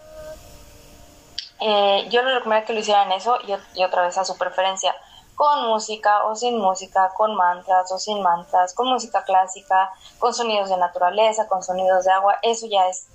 Eh, 1.60 2.08
yo 2.10 2.20
les 2.22 2.34
recomiendo 2.34 2.66
que 2.66 2.72
lo 2.72 2.80
hicieran 2.80 3.12
eso 3.12 3.38
y, 3.46 3.54
y 3.78 3.84
otra 3.84 4.02
vez 4.02 4.18
a 4.18 4.24
su 4.24 4.36
preferencia, 4.36 4.96
con 5.36 5.68
música 5.68 6.24
o 6.24 6.34
sin 6.34 6.58
música, 6.58 7.12
con 7.14 7.36
mantras 7.36 7.92
o 7.92 7.98
sin 7.98 8.22
mantras, 8.22 8.74
con 8.74 8.88
música 8.88 9.22
clásica, 9.22 9.92
con 10.18 10.34
sonidos 10.34 10.70
de 10.70 10.78
naturaleza, 10.78 11.46
con 11.46 11.62
sonidos 11.62 12.06
de 12.06 12.10
agua, 12.10 12.38
eso 12.42 12.66
ya 12.66 12.88
es 12.88 13.06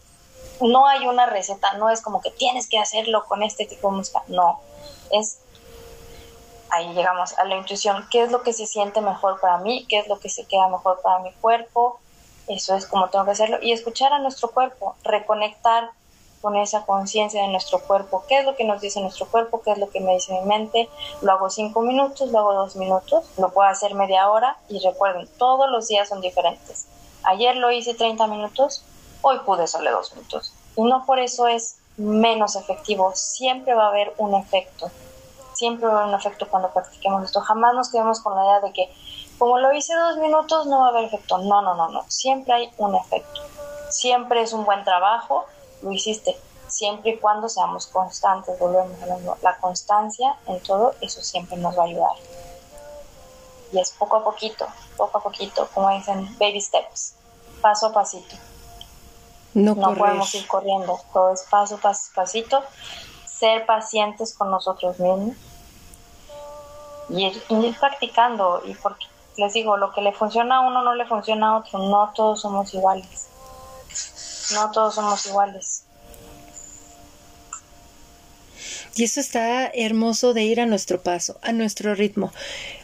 no 0.62 0.88
hay 0.88 1.07
una 1.07 1.25
receta, 1.25 1.73
no 1.73 1.89
es 1.89 2.01
como 2.01 2.21
que 2.21 2.29
tienes 2.29 2.69
que 2.69 2.77
hacerlo 2.77 3.25
con 3.27 3.41
este 3.41 3.65
tipo 3.65 3.89
de 3.89 3.97
música, 3.97 4.23
no, 4.27 4.62
es 5.12 5.39
ahí 6.69 6.93
llegamos 6.93 7.38
a 7.38 7.43
la 7.45 7.57
intuición, 7.57 8.07
qué 8.12 8.21
es 8.21 8.31
lo 8.31 8.43
que 8.43 8.53
se 8.53 8.67
siente 8.67 9.01
mejor 9.01 9.41
para 9.41 9.57
mí, 9.57 9.86
qué 9.89 9.99
es 9.99 10.07
lo 10.07 10.19
que 10.19 10.29
se 10.29 10.45
queda 10.45 10.67
mejor 10.69 11.01
para 11.01 11.19
mi 11.19 11.34
cuerpo, 11.34 11.99
eso 12.47 12.75
es 12.75 12.86
como 12.86 13.10
tengo 13.10 13.25
que 13.25 13.31
hacerlo, 13.31 13.57
y 13.62 13.71
escuchar 13.71 14.13
a 14.13 14.19
nuestro 14.19 14.51
cuerpo, 14.51 14.95
reconectar 15.03 15.91
con 16.41 16.56
esa 16.56 16.86
conciencia 16.86 17.41
de 17.41 17.47
nuestro 17.49 17.80
cuerpo, 17.80 18.23
qué 18.27 18.39
es 18.39 18.45
lo 18.45 18.56
que 18.56 18.63
nos 18.63 18.82
dice 18.82 18.99
nuestro 18.99 19.27
cuerpo, 19.27 19.62
qué 19.62 19.71
es 19.71 19.77
lo 19.77 19.89
que 19.89 19.99
me 19.99 20.13
dice 20.13 20.34
mi 20.34 20.45
mente, 20.47 20.89
lo 21.21 21.32
hago 21.32 21.49
cinco 21.49 21.82
minutos, 21.82 22.32
lo 22.32 22.39
hago 22.39 22.54
dos 22.54 22.75
minutos, 22.75 23.25
lo 23.38 23.51
puedo 23.51 23.69
hacer 23.69 23.93
media 23.93 24.30
hora 24.30 24.58
y 24.67 24.80
recuerden, 24.80 25.27
todos 25.38 25.69
los 25.69 25.88
días 25.88 26.10
son 26.10 26.21
diferentes. 26.21 26.88
Ayer 27.23 27.56
lo 27.56 27.71
hice 27.71 27.93
30 27.93 28.25
minutos, 28.27 28.84
hoy 29.21 29.39
pude 29.45 29.67
solo 29.67 29.91
dos 29.91 30.13
minutos. 30.15 30.54
Y 30.75 30.82
no 30.82 31.06
por 31.06 31.19
eso 31.19 31.47
es 31.47 31.77
menos 31.97 32.56
efectivo, 32.56 33.12
siempre 33.15 33.73
va 33.73 33.86
a 33.86 33.89
haber 33.89 34.13
un 34.17 34.36
efecto. 34.36 34.89
Siempre 35.54 35.88
va 35.88 35.93
a 35.93 35.97
haber 35.97 36.13
un 36.15 36.19
efecto 36.19 36.47
cuando 36.49 36.71
practiquemos 36.71 37.23
esto. 37.23 37.41
Jamás 37.41 37.75
nos 37.75 37.91
quedemos 37.91 38.19
con 38.21 38.36
la 38.36 38.43
idea 38.45 38.60
de 38.62 38.73
que 38.73 38.89
como 39.38 39.60
lo 39.60 39.73
hice 39.73 39.93
dos 39.95 40.17
minutos 40.17 40.65
no 40.67 40.80
va 40.80 40.88
a 40.88 40.89
haber 40.89 41.06
efecto. 41.06 41.38
No, 41.39 41.62
no, 41.62 41.75
no, 41.75 41.89
no. 41.89 42.04
Siempre 42.08 42.54
hay 42.54 42.71
un 42.77 42.95
efecto. 42.95 43.41
Siempre 43.89 44.41
es 44.41 44.54
un 44.54 44.65
buen 44.65 44.84
trabajo, 44.84 45.45
lo 45.82 45.91
hiciste. 45.91 46.38
Siempre 46.67 47.12
y 47.12 47.17
cuando 47.17 47.50
seamos 47.50 47.88
constantes, 47.88 48.58
volvemos 48.58 49.02
a 49.02 49.08
lo 49.08 49.38
La 49.41 49.58
constancia 49.58 50.38
en 50.48 50.62
todo, 50.62 50.96
eso 51.02 51.22
siempre 51.22 51.58
nos 51.58 51.78
va 51.78 51.84
a 51.84 51.86
ayudar. 51.88 52.15
Y 53.74 53.80
es 53.80 53.91
poco 53.91 54.17
a 54.17 54.24
poquito, 54.24 54.67
poco 54.98 55.17
a 55.17 55.22
poquito, 55.22 55.67
como 55.74 55.89
dicen, 55.89 56.38
baby 56.39 56.62
steps, 56.62 57.15
paso 57.62 57.88
a 57.88 57.94
pasito. 57.94 58.36
No, 59.54 59.76
podemos 59.76 60.34
ir 60.34 60.48
corriendo, 60.48 60.98
todo 61.12 61.34
es 61.34 61.44
paso, 61.50 61.78
paso, 61.78 62.10
pasito, 62.15 62.63
ser 63.26 63.65
pacientes 63.65 64.34
con 64.34 64.50
nosotros 64.50 64.98
mismos 64.98 65.36
y 67.10 67.26
ir, 67.26 67.78
practicando. 67.80 68.62
Y 68.65 68.76
porque 68.76 69.06
les 69.38 69.54
digo, 69.54 69.78
lo 69.78 69.91
que 69.94 70.02
le 70.02 70.13
funciona 70.13 70.58
a 70.58 70.62
uno 70.62 70.82
no 70.82 70.94
le 70.96 71.06
funciona 71.06 71.50
a 71.50 71.58
otro, 71.58 71.80
no 71.80 72.12
todos 72.15 72.41
somos 72.41 72.74
iguales. 72.74 73.28
No 74.54 74.72
todos 74.72 74.96
somos 74.96 75.26
iguales. 75.26 75.84
Y 78.96 79.04
eso 79.04 79.20
está 79.22 79.68
hermoso 79.74 80.34
de 80.34 80.44
ir 80.44 80.60
a 80.60 80.66
nuestro 80.66 81.02
paso, 81.02 81.40
a 81.42 81.54
nuestro 81.54 81.96
ritmo. 81.96 82.34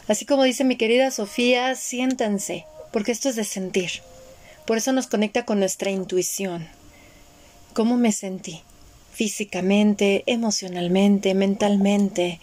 Así 0.08 0.24
como 0.24 0.44
dice 0.44 0.64
mi 0.64 0.76
querida 0.76 1.10
Sofía, 1.10 1.74
siéntanse, 1.74 2.64
porque 2.92 3.12
esto 3.12 3.28
es 3.28 3.36
de 3.36 3.44
sentir. 3.44 3.90
Por 4.66 4.78
eso 4.78 4.92
nos 4.92 5.06
conecta 5.06 5.44
con 5.44 5.60
nuestra 5.60 5.90
intuición. 5.90 6.68
cómo 7.74 7.96
me 7.96 8.10
sentí 8.10 8.62
físicamente, 9.12 10.22
emocionalmente, 10.26 11.34
mentalmente, 11.34 12.40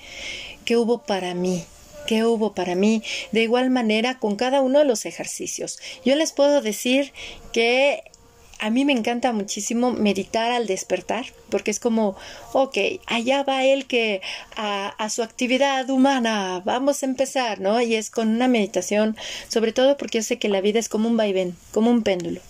qué 0.66 0.76
hubo 0.76 1.04
para 1.04 1.34
mí, 1.34 1.64
qué 2.06 2.26
hubo 2.26 2.54
para 2.54 2.76
mí, 2.76 3.02
de 3.32 3.44
igual 3.44 3.70
manera 3.70 4.20
con 4.20 4.36
cada 4.36 4.62
uno 4.62 4.80
de 4.80 4.86
los 4.86 5.06
ejercicios. 5.06 5.80
Yo 6.04 6.16
les 6.16 6.34
puedo 6.34 6.62
decir 6.62 7.14
que 7.54 8.04
a 8.60 8.70
mí 8.70 8.86
me 8.86 8.94
encanta 8.94 9.34
muchísimo 9.34 9.92
meditar 9.92 10.52
al 10.52 10.68
despertar, 10.68 11.26
porque 11.50 11.72
es 11.72 11.80
como, 11.80 12.16
ok, 12.54 12.78
allá 13.06 13.44
va 13.44 13.66
él 13.66 13.86
que 13.86 14.22
a, 14.56 15.10
su 15.10 15.24
actividad 15.24 15.90
humana, 15.90 16.62
vamos 16.66 17.04
a 17.04 17.06
empezar, 17.06 17.60
¿no? 17.60 17.80
Y 17.82 17.96
es 17.96 18.10
con 18.10 18.30
una 18.30 18.48
meditación, 18.48 19.16
sobre 19.48 19.72
todo 19.72 19.98
porque 19.98 20.20
yo 20.20 20.24
sé 20.24 20.40
que 20.40 20.50
la 20.50 20.62
vida 20.62 20.80
es 20.80 20.90
como 20.90 21.08
un 21.08 21.18
vaivén, 21.18 21.56
como 21.72 21.92
un 21.92 22.04
péndulo 22.04 22.42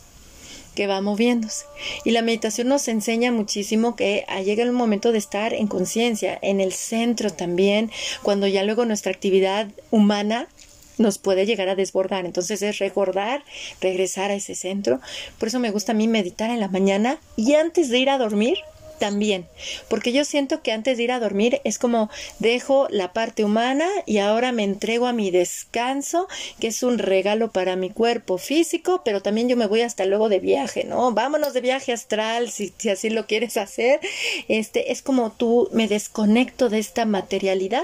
que 0.76 0.88
va 0.88 1.02
moviéndose. 1.02 1.66
Y 2.04 2.12
la 2.12 2.22
meditación 2.22 2.68
nos 2.68 2.88
enseña 2.88 3.32
muchísimo 3.32 3.96
que 3.96 4.26
llega 4.44 4.62
el 4.62 4.74
momento 4.74 5.12
de 5.12 5.18
estar 5.18 5.54
en 5.54 5.68
conciencia, 5.68 6.38
en 6.42 6.60
el 6.60 6.74
centro 6.74 7.32
también, 7.32 7.90
cuando 8.22 8.46
ya 8.46 8.64
luego 8.64 8.86
nuestra 8.86 9.12
actividad 9.12 9.70
humana 9.90 10.48
nos 10.98 11.18
puede 11.18 11.46
llegar 11.46 11.70
a 11.70 11.76
desbordar. 11.76 12.26
Entonces 12.26 12.62
es 12.62 12.80
recordar, 12.80 13.44
regresar 13.82 14.32
a 14.32 14.36
ese 14.36 14.56
centro. 14.56 15.00
Por 15.40 15.48
eso 15.48 15.60
me 15.60 15.72
gusta 15.72 15.92
a 15.92 15.96
mí 15.96 16.08
meditar 16.08 16.50
en 16.50 16.60
la 16.60 16.68
mañana 16.68 17.20
y 17.36 17.54
antes 17.56 17.90
de 17.90 18.00
ir 18.00 18.10
a 18.10 18.18
dormir, 18.18 18.58
también, 18.98 19.46
porque 19.90 20.12
yo 20.12 20.26
siento 20.26 20.62
que 20.62 20.72
antes 20.72 20.98
de 20.98 21.04
ir 21.04 21.12
a 21.12 21.20
dormir 21.20 21.62
es 21.64 21.80
como 21.80 22.10
dejo 22.40 22.88
la 22.90 23.14
parte 23.14 23.44
humana 23.44 23.88
y 24.06 24.18
ahora 24.18 24.52
me 24.52 24.64
entrego 24.64 25.08
a 25.08 25.14
mi 25.14 25.32
descanso, 25.32 26.28
que 26.60 26.68
es 26.68 26.84
un 26.84 26.98
regalo 26.98 27.52
para 27.52 27.76
mi 27.76 27.90
cuerpo 27.90 28.38
físico, 28.38 29.02
pero 29.04 29.22
también 29.22 29.50
yo 29.50 29.58
me 29.58 29.68
voy 29.68 29.82
hasta 29.82 30.06
luego 30.06 30.30
de 30.30 30.40
viaje, 30.40 30.84
¿no? 30.84 31.12
Vámonos 31.12 31.54
de 31.54 31.62
viaje 31.62 31.94
astral 31.94 32.50
si, 32.50 32.74
si 32.78 32.90
así 32.90 33.10
lo 33.10 33.28
quieres 33.28 33.58
hacer. 33.58 34.00
Este 34.48 34.92
es 34.92 35.02
como 35.02 35.32
tú 35.32 35.70
me 35.72 35.88
desconecto 35.88 36.70
de 36.70 36.80
esta 36.80 37.06
materialidad 37.06 37.84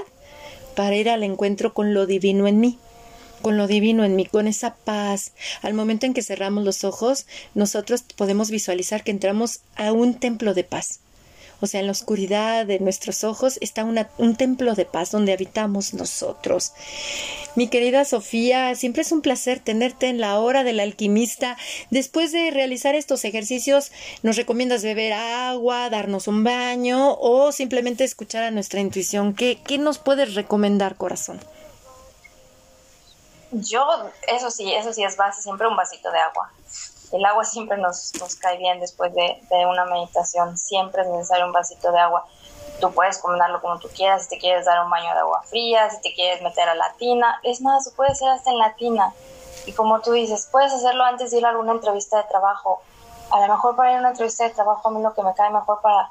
para 0.74 0.96
ir 0.96 1.10
al 1.10 1.22
encuentro 1.22 1.74
con 1.74 1.94
lo 1.94 2.06
divino 2.06 2.46
en 2.46 2.60
mí 2.60 2.78
con 3.42 3.58
lo 3.58 3.66
divino 3.66 4.04
en 4.04 4.16
mí, 4.16 4.24
con 4.24 4.48
esa 4.48 4.74
paz. 4.74 5.32
Al 5.60 5.74
momento 5.74 6.06
en 6.06 6.14
que 6.14 6.22
cerramos 6.22 6.64
los 6.64 6.84
ojos, 6.84 7.26
nosotros 7.54 8.02
podemos 8.16 8.50
visualizar 8.50 9.04
que 9.04 9.10
entramos 9.10 9.60
a 9.76 9.92
un 9.92 10.14
templo 10.14 10.54
de 10.54 10.64
paz. 10.64 11.00
O 11.62 11.68
sea, 11.68 11.78
en 11.78 11.86
la 11.86 11.92
oscuridad 11.92 12.66
de 12.66 12.80
nuestros 12.80 13.22
ojos 13.22 13.56
está 13.60 13.84
un 13.84 14.36
templo 14.36 14.74
de 14.74 14.84
paz 14.84 15.12
donde 15.12 15.32
habitamos 15.32 15.94
nosotros. 15.94 16.72
Mi 17.54 17.68
querida 17.68 18.04
Sofía, 18.04 18.74
siempre 18.74 19.02
es 19.02 19.12
un 19.12 19.20
placer 19.20 19.60
tenerte 19.60 20.08
en 20.08 20.20
la 20.20 20.40
hora 20.40 20.64
del 20.64 20.80
alquimista. 20.80 21.56
Después 21.90 22.32
de 22.32 22.50
realizar 22.50 22.96
estos 22.96 23.24
ejercicios, 23.24 23.92
¿nos 24.24 24.36
recomiendas 24.36 24.82
beber 24.82 25.12
agua, 25.12 25.88
darnos 25.88 26.26
un 26.26 26.42
baño 26.42 27.14
o 27.20 27.52
simplemente 27.52 28.02
escuchar 28.02 28.42
a 28.42 28.50
nuestra 28.50 28.80
intuición? 28.80 29.32
¿Qué, 29.32 29.58
qué 29.64 29.78
nos 29.78 29.98
puedes 29.98 30.34
recomendar, 30.34 30.96
corazón? 30.96 31.38
Yo, 33.52 33.86
eso 34.26 34.50
sí, 34.50 34.74
eso 34.74 34.92
sí 34.92 35.04
es 35.04 35.16
base, 35.16 35.42
siempre 35.42 35.66
un 35.68 35.76
vasito 35.76 36.10
de 36.10 36.18
agua 36.18 36.50
el 37.12 37.24
agua 37.24 37.44
siempre 37.44 37.76
nos, 37.76 38.12
nos 38.18 38.36
cae 38.36 38.56
bien 38.58 38.80
después 38.80 39.14
de, 39.14 39.42
de, 39.50 39.66
una 39.66 39.84
meditación, 39.84 40.56
siempre 40.56 41.02
es 41.02 41.08
necesario 41.08 41.46
un 41.46 41.52
vasito 41.52 41.92
de 41.92 41.98
agua. 41.98 42.24
Tú 42.80 42.90
puedes 42.92 43.18
combinarlo 43.18 43.60
como 43.60 43.78
tú 43.78 43.88
quieras, 43.94 44.24
si 44.24 44.30
te 44.30 44.38
quieres 44.38 44.64
dar 44.64 44.82
un 44.82 44.90
baño 44.90 45.12
de 45.12 45.20
agua 45.20 45.42
fría, 45.42 45.88
si 45.90 46.00
te 46.00 46.14
quieres 46.14 46.42
meter 46.42 46.68
a 46.68 46.74
la 46.74 46.92
tina, 46.94 47.38
es 47.42 47.60
más, 47.60 47.88
puede 47.90 48.14
ser 48.14 48.28
hasta 48.28 48.50
en 48.50 48.58
la 48.58 48.74
tina. 48.74 49.12
Y 49.66 49.72
como 49.72 50.00
tú 50.00 50.12
dices, 50.12 50.48
puedes 50.50 50.72
hacerlo 50.72 51.04
antes 51.04 51.30
de 51.30 51.38
ir 51.38 51.46
a 51.46 51.50
alguna 51.50 51.72
entrevista 51.72 52.16
de 52.16 52.24
trabajo. 52.24 52.82
A 53.30 53.40
lo 53.40 53.52
mejor 53.52 53.76
para 53.76 53.90
ir 53.90 53.96
a 53.98 54.00
una 54.00 54.10
entrevista 54.10 54.44
de 54.44 54.50
trabajo, 54.50 54.88
a 54.88 54.92
mí 54.92 55.02
lo 55.02 55.14
que 55.14 55.22
me 55.22 55.34
cae 55.34 55.50
mejor 55.50 55.80
para, 55.80 56.10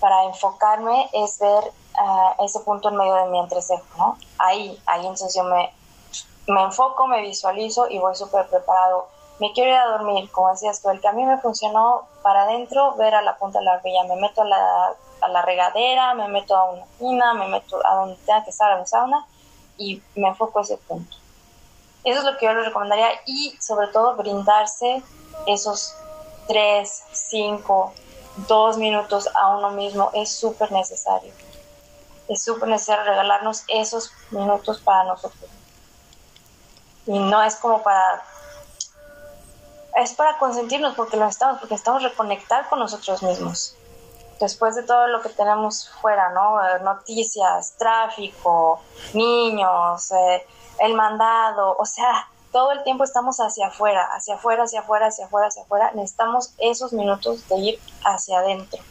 para 0.00 0.24
enfocarme 0.24 1.08
es 1.12 1.38
ver 1.38 1.64
uh, 1.64 2.44
ese 2.44 2.60
punto 2.60 2.90
en 2.90 2.96
medio 2.96 3.14
de 3.14 3.26
mi 3.26 3.40
entrecejo, 3.40 3.84
¿no? 3.96 4.18
Ahí, 4.38 4.80
ahí 4.86 5.00
entonces 5.00 5.34
yo 5.34 5.44
me, 5.44 5.72
me 6.46 6.62
enfoco, 6.62 7.06
me 7.06 7.22
visualizo 7.22 7.88
y 7.88 7.98
voy 7.98 8.14
súper 8.14 8.46
preparado 8.48 9.08
me 9.42 9.52
quiero 9.52 9.70
ir 9.70 9.76
a 9.76 9.86
dormir, 9.86 10.30
como 10.30 10.50
decías 10.50 10.80
tú, 10.80 10.90
el 10.90 11.00
que 11.00 11.08
a 11.08 11.12
mí 11.12 11.24
me 11.24 11.36
funcionó 11.38 12.06
para 12.22 12.44
adentro, 12.44 12.94
ver 12.94 13.12
a 13.16 13.22
la 13.22 13.36
punta 13.38 13.58
de 13.58 13.64
la 13.64 13.72
barbilla, 13.72 14.04
me 14.04 14.14
meto 14.14 14.42
a 14.42 14.44
la, 14.44 14.94
a 15.20 15.28
la 15.28 15.42
regadera, 15.42 16.14
me 16.14 16.28
meto 16.28 16.54
a 16.54 16.70
una 16.70 16.84
tina, 16.96 17.34
me 17.34 17.48
meto 17.48 17.84
a 17.84 17.96
donde 17.96 18.14
tenga 18.24 18.44
que 18.44 18.50
estar, 18.50 18.70
a 18.70 18.78
un 18.78 18.86
sauna, 18.86 19.26
y 19.76 20.00
me 20.14 20.28
enfoco 20.28 20.60
a 20.60 20.62
ese 20.62 20.76
punto. 20.76 21.16
Eso 22.04 22.20
es 22.20 22.24
lo 22.24 22.36
que 22.36 22.46
yo 22.46 22.54
les 22.54 22.66
recomendaría 22.66 23.08
y 23.26 23.56
sobre 23.60 23.88
todo 23.88 24.14
brindarse 24.14 25.02
esos 25.48 25.92
tres, 26.46 27.02
cinco, 27.10 27.92
dos 28.48 28.78
minutos 28.78 29.28
a 29.34 29.56
uno 29.56 29.70
mismo 29.70 30.10
es 30.14 30.30
súper 30.30 30.70
necesario. 30.70 31.32
Es 32.28 32.44
súper 32.44 32.68
necesario 32.68 33.04
regalarnos 33.04 33.64
esos 33.66 34.12
minutos 34.30 34.80
para 34.80 35.02
nosotros. 35.02 35.50
Y 37.06 37.18
no 37.18 37.42
es 37.42 37.56
como 37.56 37.82
para 37.82 38.22
es 39.96 40.14
para 40.14 40.38
consentirnos 40.38 40.94
porque 40.94 41.16
lo 41.16 41.26
estamos, 41.26 41.58
porque 41.58 41.74
estamos 41.74 42.02
reconectar 42.02 42.68
con 42.68 42.78
nosotros 42.78 43.22
mismos. 43.22 43.76
Después 44.40 44.74
de 44.74 44.82
todo 44.82 45.06
lo 45.08 45.20
que 45.20 45.28
tenemos 45.28 45.88
fuera, 46.00 46.30
¿no? 46.30 46.56
Noticias, 46.80 47.74
tráfico, 47.76 48.80
niños, 49.12 50.10
eh, 50.12 50.46
el 50.80 50.94
mandado, 50.94 51.76
o 51.78 51.84
sea, 51.84 52.28
todo 52.50 52.72
el 52.72 52.82
tiempo 52.82 53.04
estamos 53.04 53.38
hacia 53.38 53.68
afuera, 53.68 54.08
hacia 54.12 54.34
afuera, 54.34 54.64
hacia 54.64 54.80
afuera, 54.80 55.06
hacia 55.06 55.26
afuera, 55.26 55.48
hacia 55.48 55.62
afuera. 55.62 55.90
Necesitamos 55.94 56.54
esos 56.58 56.92
minutos 56.92 57.48
de 57.48 57.56
ir 57.58 57.80
hacia 58.04 58.38
adentro, 58.38 58.82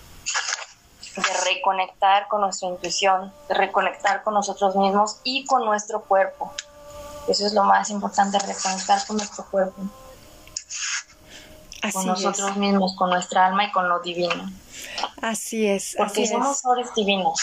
de 1.16 1.52
reconectar 1.54 2.28
con 2.28 2.42
nuestra 2.42 2.70
intuición, 2.70 3.34
de 3.50 3.56
reconectar 3.56 4.24
con 4.24 4.36
nosotros 4.36 4.76
mismos 4.76 5.20
y 5.24 5.46
con 5.46 5.66
nuestro 5.66 6.02
cuerpo. 6.02 6.54
Eso 7.28 7.46
es 7.48 7.54
lo 7.54 7.64
más 7.64 7.90
importante, 7.90 8.38
reconectar 8.40 9.06
con 9.08 9.18
nuestro 9.18 9.46
cuerpo 9.46 9.82
con 11.90 12.06
nosotros 12.06 12.58
mismos, 12.58 12.96
con 12.96 13.10
nuestra 13.10 13.48
alma 13.48 13.66
y 13.66 13.72
con 13.72 13.90
lo 13.90 14.00
divino. 14.02 14.52
Así 15.22 15.66
es. 15.66 15.96
Porque 15.98 16.28
somos 16.28 16.60
seres 16.60 16.94
divinos. 16.96 17.40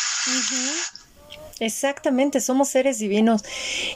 Exactamente, 1.61 2.41
somos 2.41 2.69
seres 2.69 2.99
divinos. 2.99 3.43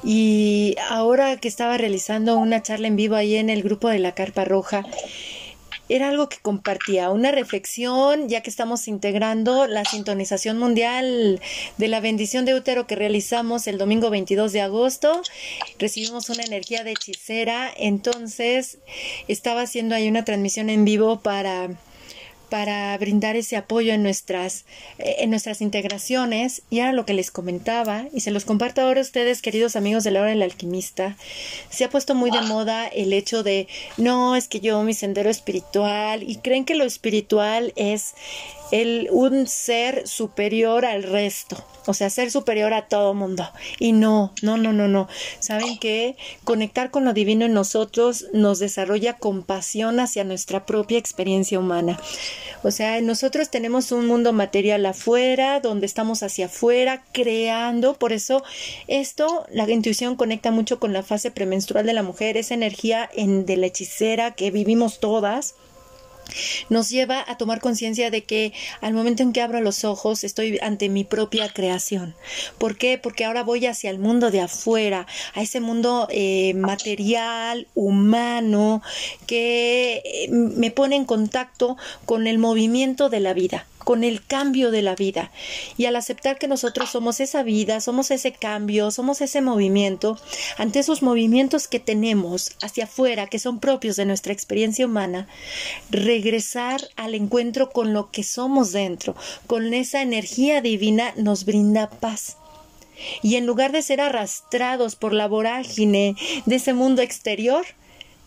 Y 0.03 0.77
ahora 0.91 1.37
que 1.37 1.49
estaba 1.49 1.79
realizando 1.79 2.37
una 2.37 2.63
charla 2.63 2.89
en 2.89 2.97
vivo 2.97 3.15
ahí 3.15 3.37
en 3.37 3.51
el 3.51 3.63
grupo 3.63 3.89
de 3.89 4.01
la 4.01 4.13
Carpa 4.13 4.45
Roja, 4.45 4.83
era 5.95 6.09
algo 6.09 6.31
que 6.31 6.39
compartía, 6.41 7.11
una 7.11 7.33
reflexión, 7.33 8.31
ya 8.31 8.41
que 8.41 8.49
estamos 8.49 8.89
integrando 8.89 9.67
la 9.67 9.85
sintonización 9.85 10.59
mundial 10.59 11.39
de 11.77 11.89
la 11.89 12.01
bendición 12.01 12.47
de 12.47 12.55
útero 12.55 12.87
que 12.87 12.97
realizamos 12.97 13.67
el 13.67 13.77
domingo 13.77 14.09
22 14.09 14.55
de 14.55 14.63
agosto. 14.63 15.21
Recibimos 15.79 16.31
una 16.31 16.45
energía 16.45 16.83
de 16.83 16.93
hechicera, 16.93 17.71
entonces 17.77 18.79
estaba 19.29 19.61
haciendo 19.61 19.95
ahí 19.95 20.09
una 20.09 20.25
transmisión 20.25 20.71
en 20.71 20.87
vivo 20.87 21.21
para 21.21 21.69
para 22.53 22.99
brindar 22.99 23.35
ese 23.35 23.57
apoyo 23.57 23.95
en 23.95 24.03
nuestras, 24.03 24.67
eh, 24.99 25.17
en 25.21 25.31
nuestras 25.31 25.63
integraciones. 25.63 26.61
Y 26.69 26.81
ahora 26.81 26.93
lo 26.93 27.07
que 27.07 27.15
les 27.15 27.31
comentaba, 27.31 28.05
y 28.13 28.21
se 28.21 28.31
los 28.31 28.45
comparto 28.45 28.83
ahora 28.83 29.01
a 29.01 29.05
ustedes, 29.05 29.41
queridos 29.41 29.75
amigos 29.75 30.05
de 30.05 30.11
la 30.11 30.21
hora 30.21 30.29
del 30.29 30.43
alquimista, 30.43 31.17
se 31.71 31.85
ha 31.85 31.89
puesto 31.89 32.15
muy 32.15 32.31
de 32.31 32.43
moda 32.43 32.89
el 32.89 33.15
hecho 33.15 33.43
de, 33.43 33.69
no, 33.97 34.37
es 34.37 34.49
que 34.49 34.61
yo 34.61 34.83
mi 34.83 34.93
sendero 34.93 35.31
espiritual, 35.31 36.29
y 36.29 36.37
creen 36.37 36.67
que 36.67 36.75
lo 36.75 36.85
espiritual 36.85 37.73
es 37.75 38.13
el, 38.73 39.09
un 39.13 39.47
ser 39.47 40.09
superior 40.09 40.85
al 40.85 41.05
resto, 41.05 41.65
o 41.87 41.95
sea, 41.95 42.11
ser 42.11 42.33
superior 42.33 42.75
a 42.75 42.89
todo 42.89 43.15
mundo. 43.15 43.49
Y 43.79 43.93
no, 43.93 44.33
no, 44.43 44.57
no, 44.57 44.73
no, 44.73 44.89
no. 44.89 45.09
¿Saben 45.39 45.79
que 45.79 46.17
Conectar 46.45 46.91
con 46.91 47.05
lo 47.05 47.13
divino 47.13 47.45
en 47.45 47.53
nosotros 47.53 48.27
nos 48.33 48.59
desarrolla 48.59 49.15
compasión 49.15 50.01
hacia 50.01 50.25
nuestra 50.25 50.67
propia 50.67 50.99
experiencia 50.99 51.59
humana. 51.59 52.01
O 52.63 52.71
sea, 52.71 53.01
nosotros 53.01 53.49
tenemos 53.49 53.93
un 53.93 54.07
mundo 54.07 54.33
material 54.33 54.85
afuera, 54.87 55.61
donde 55.61 55.87
estamos 55.87 56.23
hacia 56.23 56.47
afuera, 56.47 57.05
creando. 57.13 57.95
Por 57.95 58.13
eso, 58.13 58.43
esto, 58.89 59.47
la 59.51 59.71
intuición 59.71 60.17
conecta 60.17 60.51
mucho 60.51 60.81
con 60.81 60.93
la 60.93 61.03
fase 61.03 61.31
premenstrual 61.31 61.87
de 61.87 61.93
la 61.93 62.03
mujer, 62.03 62.37
esa 62.37 62.55
energía 62.55 63.09
en, 63.15 63.47
de 63.47 63.57
la 63.57 63.67
hechicera 63.67 64.33
que 64.33 64.51
vivimos 64.51 65.01
todas 65.01 65.55
nos 66.69 66.91
lleva 66.91 67.25
a 67.27 67.37
tomar 67.37 67.61
conciencia 67.61 68.11
de 68.11 68.25
que 68.25 68.53
al 68.81 68.95
momento 68.95 69.23
en 69.23 69.33
que 69.33 69.43
abro 69.43 69.61
los 69.61 69.85
ojos 69.85 70.25
estoy 70.25 70.59
ante 70.63 70.89
mi 70.89 71.05
propia 71.05 71.49
creación. 71.49 72.15
¿Por 72.59 72.77
qué? 72.77 72.99
Porque 72.99 73.25
ahora 73.25 73.43
voy 73.43 73.67
hacia 73.67 73.91
el 73.91 73.99
mundo 73.99 74.31
de 74.31 74.41
afuera, 74.41 75.07
a 75.35 75.43
ese 75.43 75.61
mundo 75.61 76.09
eh, 76.11 76.55
material, 76.55 77.67
humano, 77.75 78.83
que 79.27 80.03
eh, 80.05 80.29
me 80.31 80.71
pone 80.71 80.97
en 80.97 81.05
contacto 81.05 81.77
con 82.05 82.27
el 82.27 82.39
movimiento 82.39 83.09
de 83.09 83.21
la 83.21 83.35
vida 83.35 83.67
con 83.85 84.05
el 84.05 84.25
cambio 84.25 84.71
de 84.71 84.83
la 84.83 84.95
vida. 84.95 85.31
Y 85.77 85.87
al 85.87 85.97
aceptar 85.97 86.39
que 86.39 86.49
nosotros 86.49 86.91
somos 86.91 87.21
esa 87.21 87.43
vida, 87.43 87.81
somos 87.81 88.11
ese 88.11 88.33
cambio, 88.33 88.91
somos 88.91 89.21
ese 89.21 89.41
movimiento, 89.41 90.19
ante 90.59 90.79
esos 90.79 91.03
movimientos 91.03 91.69
que 91.69 91.81
tenemos 91.81 92.53
hacia 92.63 92.85
afuera, 92.85 93.27
que 93.27 93.39
son 93.39 93.61
propios 93.61 93.97
de 93.97 94.07
nuestra 94.07 94.33
experiencia 94.33 94.87
humana, 94.87 95.29
regresar 95.91 96.81
al 96.97 97.15
encuentro 97.15 97.71
con 97.71 97.93
lo 97.93 98.11
que 98.11 98.23
somos 98.23 98.73
dentro, 98.73 99.15
con 99.47 99.75
esa 99.75 100.03
energía 100.03 100.61
divina, 100.61 101.13
nos 101.17 101.45
brinda 101.45 101.91
paz. 101.91 102.37
Y 103.23 103.37
en 103.37 103.47
lugar 103.47 103.73
de 103.73 103.83
ser 103.83 104.01
arrastrados 104.01 104.97
por 104.97 105.13
la 105.13 105.27
vorágine 105.27 106.15
de 106.47 106.57
ese 106.57 106.73
mundo 106.73 107.03
exterior, 107.03 107.65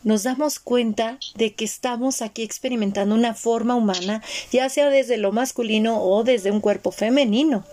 nos 0.06 0.24
damos 0.24 0.60
cuenta 0.60 1.20
de 1.36 1.54
que 1.54 1.66
estamos 1.66 2.22
aquí 2.22 2.44
experimentando 2.44 3.16
una 3.16 3.34
forma 3.34 3.76
humana, 3.76 4.24
ya 4.52 4.70
sea 4.70 4.90
desde 4.90 5.18
lo 5.18 5.34
masculino 5.34 6.02
o 6.02 6.24
desde 6.24 6.52
un 6.52 6.62
cuerpo 6.62 6.92
femenino. 6.92 7.66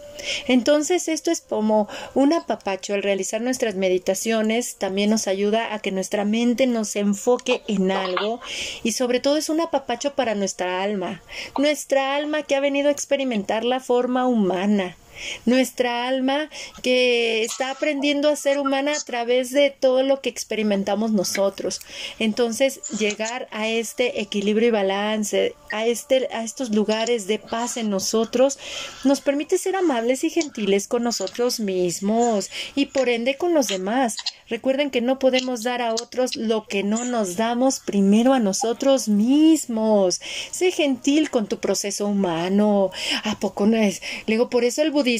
Entonces 0.49 1.09
esto 1.09 1.31
es 1.31 1.43
como 1.43 1.89
un 2.15 2.33
apapacho 2.33 2.95
al 2.95 3.03
realizar 3.03 3.41
nuestras 3.43 3.75
meditaciones, 3.75 4.77
también 4.77 5.11
nos 5.11 5.29
ayuda 5.29 5.75
a 5.75 5.79
que 5.79 5.93
nuestra 5.93 6.25
mente 6.25 6.67
nos 6.67 6.97
enfoque 6.97 7.63
en 7.69 7.91
algo 7.93 8.41
y 8.83 8.93
sobre 8.93 9.21
todo 9.21 9.37
es 9.37 9.51
un 9.51 9.61
apapacho 9.61 10.15
para 10.15 10.35
nuestra 10.35 10.83
alma, 10.83 11.23
nuestra 11.59 12.17
alma 12.17 12.43
que 12.43 12.57
ha 12.57 12.61
venido 12.61 12.89
a 12.89 12.93
experimentar 12.93 13.65
la 13.65 13.79
forma 13.79 14.27
humana, 14.27 14.97
nuestra 15.47 16.07
alma 16.07 16.49
que 16.83 17.43
está 17.43 17.71
aprendiendo 17.71 18.29
a 18.29 18.37
ser 18.37 18.59
humana 18.59 18.93
a 18.93 19.05
través 19.05 19.51
de 19.51 19.71
todo 19.71 20.03
lo 20.03 20.21
que 20.21 20.31
experimentamos 20.31 21.13
nosotros. 21.13 21.81
Entonces, 22.19 22.81
llegar 22.99 23.49
a 23.51 23.69
este 23.69 24.21
equilibrio 24.21 24.69
y 24.69 24.73
balance, 24.73 25.55
a 25.71 25.87
este 25.87 26.29
a 26.33 26.45
estos 26.45 26.71
lugares 26.71 27.27
de 27.27 27.39
paz 27.39 27.77
en 27.77 27.91
nosotros 27.91 28.59
nos 29.05 29.21
permite 29.21 29.59
ser 29.59 29.77
amables 29.77 30.25
y 30.25 30.31
gentiles 30.31 30.89
con 30.89 31.03
nosotros 31.03 31.61
mismos 31.61 32.51
y 32.75 32.87
por 32.87 33.09
ende 33.09 33.37
con 33.37 33.55
los 33.55 33.69
demás. 33.69 34.17
Recuerden 34.49 34.91
que 34.91 35.01
no 35.01 35.19
podemos 35.19 35.63
dar 35.63 35.81
a 35.81 35.95
otros 35.95 36.37
lo 36.37 36.67
que 36.67 36.83
no 36.83 37.05
nos 37.05 37.37
damos 37.37 37.81
primero 37.81 38.35
a 38.35 38.39
nosotros 38.39 39.09
mismos. 39.09 40.21
Sé 40.51 40.71
gentil 40.73 41.31
con 41.31 41.47
tu 41.47 41.59
proceso 41.59 42.07
humano. 42.07 42.91
¿A 43.25 43.39
poco 43.39 43.67
no 43.67 43.77
es? 43.77 44.03
Por 44.51 44.65
eso 44.65 44.83
el 44.83 44.91
budismo, 44.91 45.12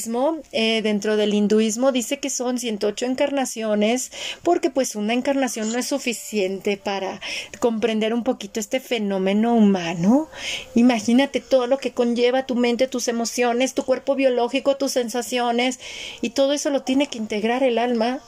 eh, 0.51 0.81
dentro 0.81 1.17
del 1.17 1.33
hinduismo, 1.33 1.91
dice 1.91 2.19
que 2.19 2.29
son 2.29 2.57
108 2.57 3.05
encarnaciones, 3.05 4.11
porque 4.43 4.69
pues 4.69 4.95
una 4.95 5.13
encarnación 5.13 5.71
no 5.71 5.79
es 5.79 5.87
suficiente 5.87 6.77
para 6.77 7.19
comprender 7.59 8.13
un 8.13 8.23
poquito 8.23 8.59
este 8.59 8.79
fenómeno 8.79 9.55
humano. 9.55 10.29
Imagínate 10.75 11.39
todo 11.39 11.67
lo 11.67 11.77
que 11.77 11.91
conlleva 11.91 12.45
tu 12.45 12.55
mente, 12.55 12.87
tus 12.87 13.07
emociones, 13.07 13.73
tu 13.73 13.83
cuerpo 13.83 14.15
biológico, 14.15 14.77
tus 14.77 14.91
sensaciones, 14.91 15.79
y 16.21 16.31
todo 16.31 16.53
eso 16.53 16.69
lo 16.69 16.83
tiene 16.83 17.07
que 17.07 17.17
integrar 17.17 17.63
el 17.63 17.77
alma 17.77 18.21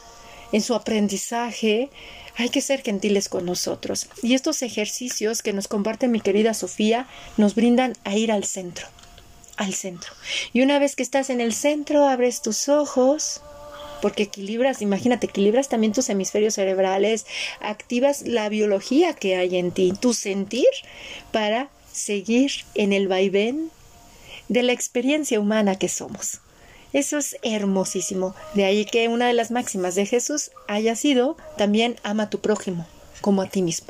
en 0.51 0.61
su 0.61 0.75
aprendizaje, 0.75 1.89
hay 2.37 2.49
que 2.49 2.61
ser 2.61 2.81
gentiles 2.81 3.29
con 3.29 3.45
nosotros. 3.45 4.07
Y 4.21 4.33
estos 4.33 4.61
ejercicios 4.61 5.41
que 5.41 5.53
nos 5.53 5.67
comparte 5.67 6.07
mi 6.07 6.19
querida 6.19 6.53
Sofía 6.53 7.07
nos 7.37 7.55
brindan 7.55 7.93
a 8.03 8.15
ir 8.15 8.31
al 8.31 8.43
centro, 8.43 8.87
al 9.57 9.73
centro. 9.73 10.11
Y 10.53 10.61
una 10.61 10.79
vez 10.79 10.95
que 10.95 11.03
estás 11.03 11.29
en 11.29 11.41
el 11.41 11.53
centro, 11.53 12.07
abres 12.07 12.41
tus 12.41 12.69
ojos, 12.69 13.41
porque 14.01 14.23
equilibras, 14.23 14.81
imagínate, 14.81 15.27
equilibras 15.27 15.69
también 15.69 15.93
tus 15.93 16.09
hemisferios 16.09 16.55
cerebrales, 16.55 17.25
activas 17.59 18.21
la 18.23 18.49
biología 18.49 19.13
que 19.13 19.35
hay 19.35 19.57
en 19.57 19.71
ti, 19.71 19.93
tu 19.99 20.13
sentir, 20.13 20.67
para 21.31 21.69
seguir 21.91 22.51
en 22.75 22.93
el 22.93 23.07
vaivén 23.07 23.71
de 24.47 24.63
la 24.63 24.73
experiencia 24.73 25.39
humana 25.39 25.77
que 25.77 25.89
somos. 25.89 26.39
Eso 26.93 27.17
es 27.17 27.35
hermosísimo. 27.41 28.35
De 28.53 28.63
ahí 28.63 28.85
que 28.85 29.07
una 29.07 29.27
de 29.27 29.33
las 29.33 29.51
máximas 29.51 29.95
de 29.95 30.05
Jesús 30.05 30.51
haya 30.67 30.95
sido 30.95 31.35
también 31.57 31.97
ama 32.03 32.23
a 32.23 32.29
tu 32.29 32.39
prójimo 32.39 32.87
como 33.21 33.41
a 33.41 33.49
ti 33.49 33.61
mismo. 33.61 33.87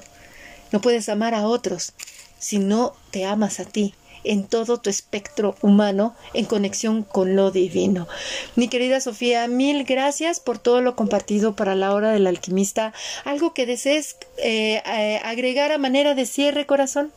No 0.72 0.82
puedes 0.82 1.10
amar 1.10 1.36
a 1.36 1.48
otros 1.48 1.94
si 2.40 2.58
no 2.58 2.96
te 3.12 3.26
amas 3.26 3.60
a 3.60 3.66
ti 3.66 3.94
en 4.26 4.48
todo 4.48 4.80
tu 4.80 4.90
espectro 4.90 5.56
humano 5.62 6.16
en 6.34 6.46
conexión 6.46 7.04
con 7.04 7.36
lo 7.36 7.52
divino. 7.52 8.08
Mi 8.56 8.68
querida 8.68 9.00
Sofía, 9.00 9.48
mil 9.48 9.84
gracias 9.84 10.40
por 10.40 10.60
todo 10.60 10.82
lo 10.82 10.96
compartido 10.96 11.56
para 11.56 11.76
la 11.76 11.94
hora 11.94 12.12
del 12.12 12.28
alquimista. 12.28 12.94
¿Algo 13.24 13.54
que 13.54 13.66
desees 13.66 14.18
eh, 14.38 14.82
eh, 14.86 15.22
agregar 15.24 15.72
a 15.72 15.78
manera 15.78 16.16
de 16.16 16.26
cierre, 16.26 16.66
corazón? 16.66 17.12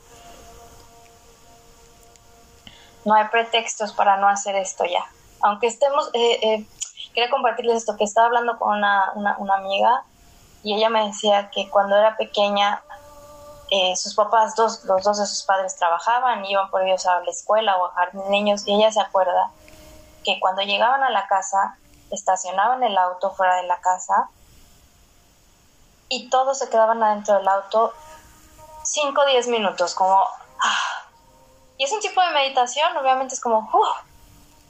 No 3.04 3.14
hay 3.14 3.26
pretextos 3.30 3.92
para 3.92 4.18
no 4.18 4.28
hacer 4.28 4.54
esto 4.56 4.84
ya 4.84 5.04
aunque 5.40 5.66
estemos, 5.66 6.10
eh, 6.14 6.38
eh, 6.42 6.66
quería 7.14 7.30
compartirles 7.30 7.78
esto, 7.78 7.96
que 7.96 8.04
estaba 8.04 8.26
hablando 8.26 8.58
con 8.58 8.76
una, 8.76 9.12
una, 9.16 9.54
amiga 9.54 10.04
y 10.62 10.74
ella 10.74 10.88
me 10.88 11.06
decía 11.06 11.50
que 11.50 11.68
cuando 11.68 11.96
era 11.96 12.16
pequeña, 12.16 12.82
eh, 13.70 13.96
sus 13.96 14.14
papás, 14.14 14.54
dos, 14.56 14.84
los 14.84 15.02
dos 15.02 15.18
de 15.18 15.26
sus 15.26 15.42
padres 15.42 15.76
trabajaban, 15.76 16.44
iban 16.44 16.70
por 16.70 16.82
ellos 16.82 17.06
a 17.06 17.20
la 17.20 17.30
escuela 17.30 17.76
o 17.76 17.86
a 17.86 17.92
jardín 17.92 18.30
niños 18.30 18.66
y 18.66 18.74
ella 18.74 18.90
se 18.90 19.00
acuerda 19.00 19.50
que 20.24 20.40
cuando 20.40 20.62
llegaban 20.62 21.02
a 21.04 21.10
la 21.10 21.26
casa, 21.26 21.76
estacionaban 22.10 22.82
el 22.82 22.96
auto 22.96 23.30
fuera 23.32 23.56
de 23.56 23.64
la 23.64 23.80
casa 23.80 24.30
y 26.08 26.30
todos 26.30 26.58
se 26.58 26.68
quedaban 26.70 27.02
adentro 27.02 27.36
del 27.36 27.48
auto 27.48 27.92
5 28.84 29.20
o 29.20 29.26
10 29.26 29.48
minutos, 29.48 29.94
como... 29.94 30.24
Ah. 30.60 31.04
Y 31.76 31.84
es 31.84 31.92
un 31.92 32.00
tipo 32.00 32.20
de 32.20 32.30
meditación, 32.30 32.96
obviamente 32.96 33.34
es 33.34 33.40
como... 33.40 33.58
Uh, 33.72 34.08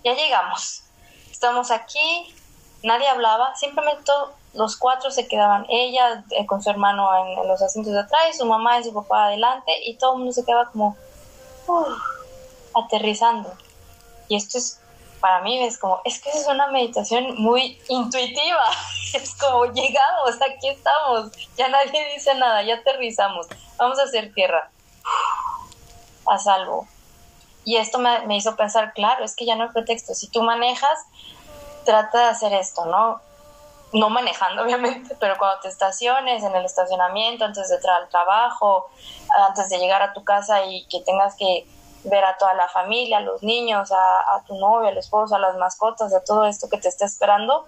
ya 0.04 0.14
llegamos, 0.14 0.82
estamos 1.30 1.70
aquí, 1.70 2.34
nadie 2.82 3.08
hablaba, 3.08 3.54
simplemente 3.56 4.10
los 4.54 4.76
cuatro 4.76 5.10
se 5.10 5.28
quedaban, 5.28 5.66
ella 5.68 6.24
eh, 6.30 6.46
con 6.46 6.62
su 6.62 6.70
hermano 6.70 7.08
en, 7.24 7.48
los 7.48 7.60
asientos 7.62 7.92
de 7.92 8.00
atrás, 8.00 8.36
su 8.36 8.46
mamá 8.46 8.78
y 8.78 8.84
su 8.84 8.92
papá 8.92 9.26
adelante, 9.26 9.72
y 9.84 9.96
todo 9.96 10.12
el 10.12 10.18
mundo 10.18 10.32
se 10.32 10.44
quedaba 10.44 10.70
como 10.70 10.96
aterrizando. 12.74 13.52
Y 14.28 14.36
esto 14.36 14.58
es, 14.58 14.80
para 15.20 15.40
mí 15.42 15.62
es 15.62 15.78
como, 15.78 16.00
es 16.04 16.20
que 16.20 16.30
es 16.30 16.46
una 16.46 16.68
meditación 16.68 17.34
muy 17.36 17.80
intuitiva, 17.88 18.70
es 19.14 19.34
como 19.34 19.66
llegamos, 19.66 20.36
aquí 20.40 20.68
estamos, 20.68 21.30
ya 21.56 21.68
nadie 21.68 22.14
dice 22.14 22.34
nada, 22.34 22.62
ya 22.62 22.76
aterrizamos, 22.76 23.46
vamos 23.76 23.98
a 23.98 24.04
hacer 24.04 24.32
tierra, 24.32 24.70
a 26.26 26.38
salvo. 26.38 26.86
Y 27.64 27.76
esto 27.76 27.98
me, 27.98 28.34
hizo 28.34 28.56
pensar, 28.56 28.94
claro, 28.94 29.26
es 29.26 29.36
que 29.36 29.44
ya 29.44 29.54
no 29.54 29.64
hay 29.64 29.68
pretexto. 29.68 30.14
Si 30.14 30.28
tú 30.28 30.42
manejas, 30.42 30.98
trata 31.84 32.18
de 32.18 32.24
hacer 32.24 32.54
esto, 32.54 32.86
¿no? 32.86 33.20
No 33.92 34.10
manejando, 34.10 34.62
obviamente, 34.64 35.16
pero 35.18 35.36
cuando 35.38 35.60
te 35.60 35.68
estaciones 35.68 36.42
en 36.42 36.54
el 36.54 36.64
estacionamiento, 36.64 37.44
antes 37.44 37.68
de 37.68 37.76
entrar 37.76 38.02
al 38.02 38.08
trabajo, 38.08 38.88
antes 39.48 39.68
de 39.68 39.78
llegar 39.78 40.02
a 40.02 40.12
tu 40.12 40.24
casa 40.24 40.64
y 40.64 40.84
que 40.86 41.00
tengas 41.00 41.34
que 41.36 41.66
ver 42.04 42.24
a 42.24 42.36
toda 42.36 42.54
la 42.54 42.68
familia, 42.68 43.18
a 43.18 43.20
los 43.20 43.42
niños, 43.42 43.90
a, 43.92 44.36
a 44.36 44.44
tu 44.46 44.56
novio, 44.56 44.88
al 44.88 44.98
esposo, 44.98 45.34
a 45.34 45.38
las 45.38 45.56
mascotas, 45.56 46.12
a 46.14 46.22
todo 46.22 46.46
esto 46.46 46.68
que 46.68 46.78
te 46.78 46.88
está 46.88 47.04
esperando, 47.04 47.66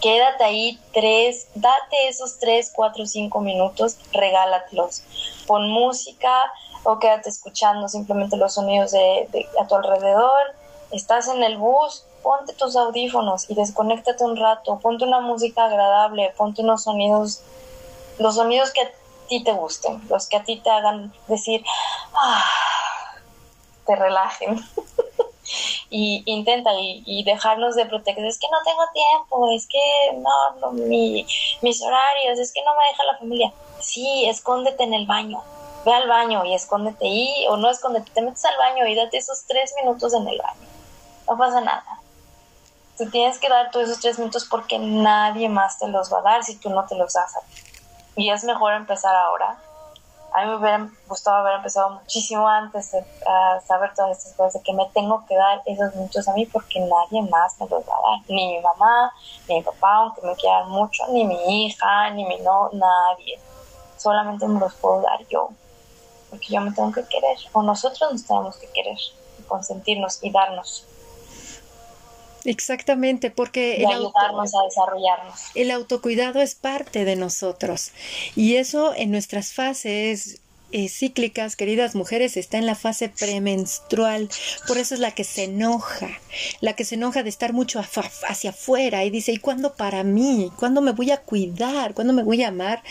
quédate 0.00 0.44
ahí 0.44 0.80
tres, 0.92 1.48
date 1.54 2.08
esos 2.08 2.38
tres, 2.38 2.72
cuatro, 2.74 3.06
cinco 3.06 3.40
minutos, 3.40 3.96
regálatelos. 4.12 5.02
Pon 5.46 5.70
música, 5.70 6.50
o 6.84 6.98
quédate 6.98 7.28
escuchando 7.28 7.88
simplemente 7.88 8.36
los 8.36 8.54
sonidos 8.54 8.90
de, 8.90 9.48
a 9.60 9.66
tu 9.66 9.76
alrededor. 9.76 10.54
Estás 10.90 11.28
en 11.28 11.42
el 11.42 11.56
bus, 11.56 12.04
ponte 12.22 12.52
tus 12.54 12.76
audífonos 12.76 13.48
y 13.50 13.54
desconéctate 13.54 14.24
un 14.24 14.36
rato, 14.36 14.78
ponte 14.78 15.04
una 15.04 15.20
música 15.20 15.64
agradable, 15.66 16.32
ponte 16.36 16.62
unos 16.62 16.84
sonidos, 16.84 17.42
los 18.18 18.36
sonidos 18.36 18.72
que 18.72 18.82
a 18.82 18.90
ti 19.28 19.42
te 19.42 19.52
gusten, 19.52 20.02
los 20.08 20.28
que 20.28 20.36
a 20.36 20.44
ti 20.44 20.60
te 20.60 20.70
hagan 20.70 21.12
decir, 21.28 21.64
ah, 22.14 22.44
te 23.86 23.96
relajen. 23.96 24.60
y 25.90 26.22
intenta 26.26 26.70
y, 26.78 27.22
dejarnos 27.24 27.74
de 27.74 27.86
proteger, 27.86 28.24
es 28.24 28.38
que 28.38 28.48
no 28.50 28.58
tengo 28.64 28.82
tiempo, 28.92 29.50
es 29.52 29.66
que 29.68 30.16
no, 30.16 30.60
no 30.60 30.72
mi, 30.72 31.26
mis 31.60 31.82
horarios, 31.82 32.38
es 32.38 32.52
que 32.52 32.62
no 32.64 32.72
me 32.72 32.88
deja 32.90 33.04
la 33.12 33.18
familia. 33.18 33.52
Sí, 33.80 34.26
escóndete 34.26 34.84
en 34.84 34.94
el 34.94 35.06
baño, 35.06 35.42
ve 35.84 35.92
al 35.92 36.08
baño 36.08 36.44
y 36.44 36.54
escóndete 36.54 37.06
ahí, 37.06 37.46
o 37.48 37.56
no 37.56 37.70
escóndete, 37.70 38.10
te 38.12 38.22
metes 38.22 38.44
al 38.44 38.56
baño 38.56 38.86
y 38.86 38.94
date 38.94 39.18
esos 39.18 39.44
tres 39.46 39.74
minutos 39.82 40.14
en 40.14 40.26
el 40.26 40.38
baño. 40.38 40.68
No 41.28 41.36
pasa 41.36 41.60
nada. 41.60 42.01
Tienes 43.10 43.38
que 43.38 43.48
dar 43.48 43.70
todos 43.70 43.88
esos 43.88 44.00
tres 44.00 44.18
minutos 44.18 44.46
porque 44.48 44.78
nadie 44.78 45.48
más 45.48 45.78
te 45.78 45.88
los 45.88 46.12
va 46.12 46.18
a 46.18 46.22
dar 46.22 46.44
si 46.44 46.56
tú 46.56 46.70
no 46.70 46.86
te 46.86 46.94
los 46.94 47.12
das 47.12 47.36
a 47.36 47.40
ti. 47.40 47.62
Y 48.16 48.30
es 48.30 48.44
mejor 48.44 48.74
empezar 48.74 49.14
ahora. 49.14 49.58
A 50.34 50.40
mí 50.42 50.46
me 50.50 50.56
hubiera 50.56 50.88
gustado 51.08 51.38
haber 51.38 51.56
empezado 51.56 51.90
muchísimo 51.90 52.48
antes 52.48 52.92
de 52.92 53.04
saber 53.66 53.92
todas 53.94 54.16
estas 54.16 54.32
cosas, 54.34 54.54
de 54.54 54.62
que 54.62 54.72
me 54.72 54.86
tengo 54.94 55.24
que 55.26 55.36
dar 55.36 55.60
esos 55.66 55.94
minutos 55.94 56.26
a 56.26 56.32
mí 56.32 56.46
porque 56.46 56.80
nadie 56.80 57.22
más 57.28 57.58
me 57.60 57.68
los 57.68 57.82
va 57.82 57.94
a 57.94 58.10
dar. 58.10 58.20
Ni 58.28 58.54
mi 58.54 58.60
mamá, 58.60 59.12
ni 59.48 59.56
mi 59.56 59.62
papá, 59.62 59.96
aunque 59.96 60.22
me 60.22 60.34
quieran 60.36 60.70
mucho, 60.70 61.06
ni 61.08 61.24
mi 61.24 61.66
hija, 61.66 62.10
ni 62.10 62.24
mi 62.24 62.38
no, 62.38 62.70
nadie. 62.72 63.38
Solamente 63.98 64.46
me 64.46 64.58
los 64.58 64.74
puedo 64.74 65.02
dar 65.02 65.26
yo 65.28 65.50
porque 66.32 66.46
yo 66.48 66.62
me 66.62 66.72
tengo 66.72 66.90
que 66.90 67.04
querer, 67.04 67.36
o 67.52 67.62
nosotros 67.62 68.10
nos 68.10 68.26
tenemos 68.26 68.56
que 68.56 68.66
querer. 68.68 68.96
consentirnos 69.48 70.18
y 70.22 70.30
darnos. 70.30 70.86
Exactamente, 72.44 73.30
porque 73.30 73.76
el 73.76 73.86
ayudarnos 73.86 74.54
a 74.54 74.64
desarrollarnos. 74.64 75.40
El 75.54 75.70
autocuidado 75.70 76.40
es 76.40 76.54
parte 76.54 77.04
de 77.04 77.16
nosotros 77.16 77.92
y 78.36 78.56
eso 78.56 78.94
en 78.94 79.10
nuestras 79.10 79.52
fases 79.52 80.40
eh, 80.72 80.88
cíclicas, 80.88 81.56
queridas 81.56 81.94
mujeres, 81.94 82.36
está 82.36 82.58
en 82.58 82.66
la 82.66 82.74
fase 82.74 83.08
premenstrual. 83.08 84.28
Por 84.66 84.78
eso 84.78 84.94
es 84.94 85.00
la 85.00 85.12
que 85.12 85.24
se 85.24 85.44
enoja, 85.44 86.08
la 86.60 86.74
que 86.74 86.84
se 86.84 86.96
enoja 86.96 87.22
de 87.22 87.28
estar 87.28 87.52
mucho 87.52 87.80
hacia 88.28 88.50
afuera 88.50 89.04
y 89.04 89.10
dice, 89.10 89.32
¿y 89.32 89.38
cuándo 89.38 89.74
para 89.74 90.02
mí? 90.04 90.50
¿Cuándo 90.58 90.80
me 90.80 90.92
voy 90.92 91.10
a 91.10 91.18
cuidar? 91.18 91.94
¿Cuándo 91.94 92.12
me 92.12 92.22
voy 92.22 92.42
a 92.42 92.48
amar? 92.48 92.82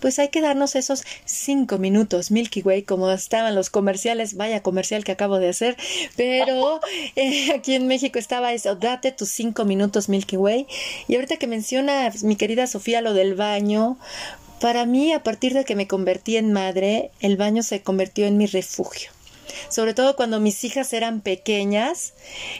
Pues 0.00 0.18
hay 0.18 0.28
que 0.28 0.40
darnos 0.40 0.76
esos 0.76 1.04
cinco 1.24 1.78
minutos, 1.78 2.30
Milky 2.30 2.62
Way, 2.62 2.82
como 2.82 3.10
estaban 3.10 3.54
los 3.54 3.70
comerciales, 3.70 4.34
vaya 4.34 4.62
comercial 4.62 5.04
que 5.04 5.12
acabo 5.12 5.38
de 5.38 5.48
hacer, 5.48 5.76
pero 6.16 6.80
eh, 7.16 7.52
aquí 7.54 7.74
en 7.74 7.86
México 7.86 8.18
estaba 8.18 8.52
eso, 8.52 8.76
date 8.76 9.12
tus 9.12 9.30
cinco 9.30 9.64
minutos 9.64 10.08
Milky 10.08 10.36
Way. 10.36 10.66
Y 11.08 11.14
ahorita 11.14 11.36
que 11.36 11.46
menciona 11.46 12.12
mi 12.22 12.36
querida 12.36 12.66
Sofía 12.66 13.00
lo 13.00 13.14
del 13.14 13.34
baño, 13.34 13.98
para 14.60 14.86
mí, 14.86 15.12
a 15.12 15.22
partir 15.22 15.54
de 15.54 15.64
que 15.64 15.76
me 15.76 15.86
convertí 15.86 16.36
en 16.36 16.52
madre, 16.52 17.10
el 17.20 17.36
baño 17.36 17.62
se 17.62 17.82
convirtió 17.82 18.26
en 18.26 18.36
mi 18.36 18.46
refugio. 18.46 19.10
Sobre 19.68 19.94
todo 19.94 20.16
cuando 20.16 20.40
mis 20.40 20.62
hijas 20.64 20.92
eran 20.92 21.20
pequeñas, 21.20 22.14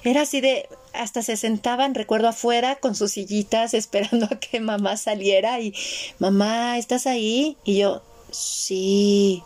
era 0.04 0.22
así 0.22 0.40
de, 0.40 0.68
hasta 0.92 1.22
se 1.22 1.36
sentaban, 1.36 1.94
recuerdo, 1.94 2.28
afuera 2.28 2.76
con 2.76 2.94
sus 2.94 3.12
sillitas 3.12 3.74
esperando 3.74 4.26
a 4.26 4.40
que 4.40 4.60
mamá 4.60 4.96
saliera 4.96 5.60
y, 5.60 5.74
mamá, 6.18 6.78
¿estás 6.78 7.06
ahí? 7.06 7.56
Y 7.64 7.78
yo, 7.78 8.02
sí 8.30 9.42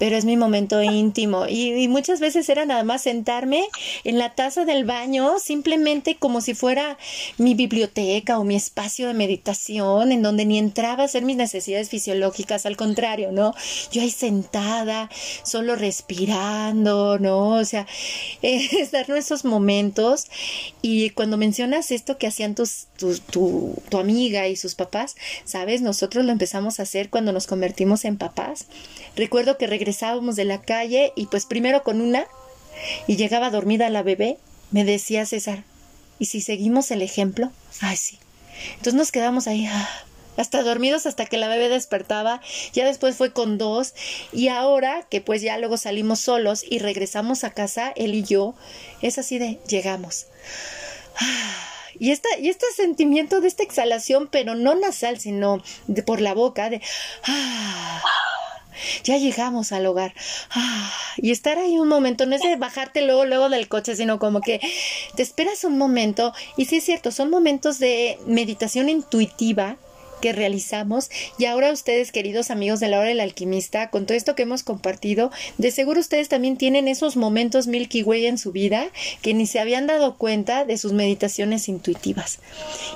pero 0.00 0.16
es 0.16 0.24
mi 0.24 0.38
momento 0.38 0.82
íntimo. 0.82 1.46
Y, 1.46 1.86
muchas 1.88 2.20
veces 2.20 2.48
era 2.48 2.64
nada 2.64 2.84
más 2.84 3.02
sentarme 3.02 3.68
en 4.02 4.16
la 4.16 4.34
taza 4.34 4.64
del 4.64 4.86
baño, 4.86 5.38
simplemente 5.38 6.16
como 6.16 6.40
si 6.40 6.54
fuera 6.54 6.96
mi 7.36 7.54
biblioteca 7.54 8.38
o 8.38 8.44
mi 8.44 8.56
espacio 8.56 9.08
de 9.08 9.14
meditación, 9.14 10.10
en 10.10 10.22
donde 10.22 10.46
ni 10.46 10.58
entraba 10.58 11.02
a 11.02 11.06
hacer 11.06 11.22
mis 11.22 11.36
necesidades 11.36 11.90
fisiológicas, 11.90 12.64
al 12.64 12.78
contrario, 12.78 13.30
¿no? 13.30 13.52
Yo 13.92 14.00
ahí 14.00 14.10
sentada, 14.10 15.10
solo 15.42 15.76
respirando, 15.76 17.18
¿no? 17.18 17.56
O 17.56 17.64
sea, 17.66 17.86
es 18.42 18.94
esos 18.94 19.44
momentos. 19.44 20.28
Y 20.80 21.10
cuando 21.10 21.36
mencionas 21.36 21.90
esto 21.90 22.16
que 22.16 22.26
hacían 22.26 22.54
tus, 22.54 22.86
tu, 22.96 23.18
tu, 23.18 23.74
tu 23.90 23.98
amiga 23.98 24.48
y 24.48 24.56
sus 24.56 24.76
papás, 24.76 25.16
¿sabes? 25.44 25.82
Nosotros 25.82 26.24
lo 26.24 26.32
empezamos 26.32 26.80
a 26.80 26.84
hacer 26.84 27.10
cuando 27.10 27.32
nos 27.32 27.46
convertimos 27.46 28.06
en 28.06 28.16
papás. 28.16 28.66
Recuerdo 29.14 29.58
que 29.58 29.66
regresábamos 29.90 30.36
de 30.36 30.44
la 30.44 30.62
calle 30.62 31.12
y 31.16 31.26
pues 31.26 31.46
primero 31.46 31.82
con 31.82 32.00
una 32.00 32.28
y 33.08 33.16
llegaba 33.16 33.50
dormida 33.50 33.90
la 33.90 34.04
bebé, 34.04 34.38
me 34.70 34.84
decía 34.84 35.26
César, 35.26 35.64
¿y 36.20 36.26
si 36.26 36.40
seguimos 36.40 36.92
el 36.92 37.02
ejemplo? 37.02 37.50
Ay, 37.80 37.96
sí. 37.96 38.20
Entonces 38.70 38.94
nos 38.94 39.10
quedamos 39.10 39.48
ahí 39.48 39.66
ah, 39.66 39.88
hasta 40.36 40.62
dormidos 40.62 41.06
hasta 41.06 41.26
que 41.26 41.38
la 41.38 41.48
bebé 41.48 41.68
despertaba, 41.68 42.40
ya 42.72 42.84
después 42.84 43.16
fue 43.16 43.32
con 43.32 43.58
dos 43.58 43.94
y 44.32 44.46
ahora 44.46 45.06
que 45.10 45.20
pues 45.20 45.42
ya 45.42 45.58
luego 45.58 45.76
salimos 45.76 46.20
solos 46.20 46.62
y 46.68 46.78
regresamos 46.78 47.42
a 47.42 47.50
casa, 47.50 47.92
él 47.96 48.14
y 48.14 48.22
yo, 48.22 48.54
es 49.02 49.18
así 49.18 49.40
de 49.40 49.58
llegamos. 49.66 50.26
Ah, 51.16 51.66
y, 51.98 52.12
esta, 52.12 52.28
y 52.38 52.48
este 52.48 52.66
sentimiento 52.76 53.40
de 53.40 53.48
esta 53.48 53.64
exhalación, 53.64 54.28
pero 54.30 54.54
no 54.54 54.76
nasal, 54.76 55.18
sino 55.18 55.60
de, 55.88 56.04
por 56.04 56.20
la 56.20 56.32
boca, 56.32 56.70
de... 56.70 56.80
Ya 59.04 59.16
llegamos 59.16 59.72
al 59.72 59.86
hogar. 59.86 60.14
Ah, 60.50 60.92
y 61.16 61.30
estar 61.30 61.58
ahí 61.58 61.78
un 61.78 61.88
momento, 61.88 62.26
no 62.26 62.36
es 62.36 62.42
de 62.42 62.56
bajarte 62.56 63.02
luego, 63.02 63.24
luego 63.24 63.48
del 63.48 63.68
coche, 63.68 63.96
sino 63.96 64.18
como 64.18 64.40
que 64.40 64.60
te 65.16 65.22
esperas 65.22 65.64
un 65.64 65.78
momento. 65.78 66.32
Y 66.56 66.66
sí 66.66 66.76
es 66.76 66.84
cierto, 66.84 67.10
son 67.10 67.30
momentos 67.30 67.78
de 67.78 68.18
meditación 68.26 68.88
intuitiva 68.88 69.76
que 70.20 70.32
realizamos 70.32 71.10
y 71.38 71.46
ahora 71.46 71.72
ustedes 71.72 72.12
queridos 72.12 72.50
amigos 72.50 72.78
de 72.78 72.88
la 72.88 72.98
hora 72.98 73.08
del 73.08 73.20
alquimista 73.20 73.90
con 73.90 74.06
todo 74.06 74.16
esto 74.16 74.34
que 74.34 74.42
hemos 74.42 74.62
compartido 74.62 75.30
de 75.58 75.70
seguro 75.70 75.98
ustedes 76.00 76.28
también 76.28 76.56
tienen 76.56 76.88
esos 76.88 77.16
momentos 77.16 77.66
Milky 77.66 78.02
Way 78.02 78.26
en 78.26 78.38
su 78.38 78.52
vida 78.52 78.88
que 79.22 79.34
ni 79.34 79.46
se 79.46 79.60
habían 79.60 79.86
dado 79.86 80.16
cuenta 80.16 80.64
de 80.64 80.76
sus 80.76 80.92
meditaciones 80.92 81.68
intuitivas 81.68 82.38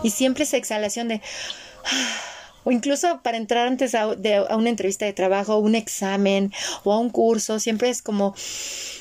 y 0.02 0.10
siempre 0.10 0.44
esa 0.44 0.58
exhalación 0.58 1.08
de 1.08 1.22
ah, 1.86 2.33
o 2.64 2.70
incluso 2.70 3.20
para 3.22 3.36
entrar 3.36 3.66
antes 3.66 3.94
a, 3.94 4.08
una 4.08 4.68
entrevista 4.68 5.04
de 5.04 5.12
trabajo, 5.12 5.58
un 5.58 5.74
examen 5.74 6.52
o 6.82 6.92
a 6.92 6.98
un 6.98 7.10
curso, 7.10 7.58
siempre 7.58 7.90
es 7.90 8.02
como, 8.02 8.34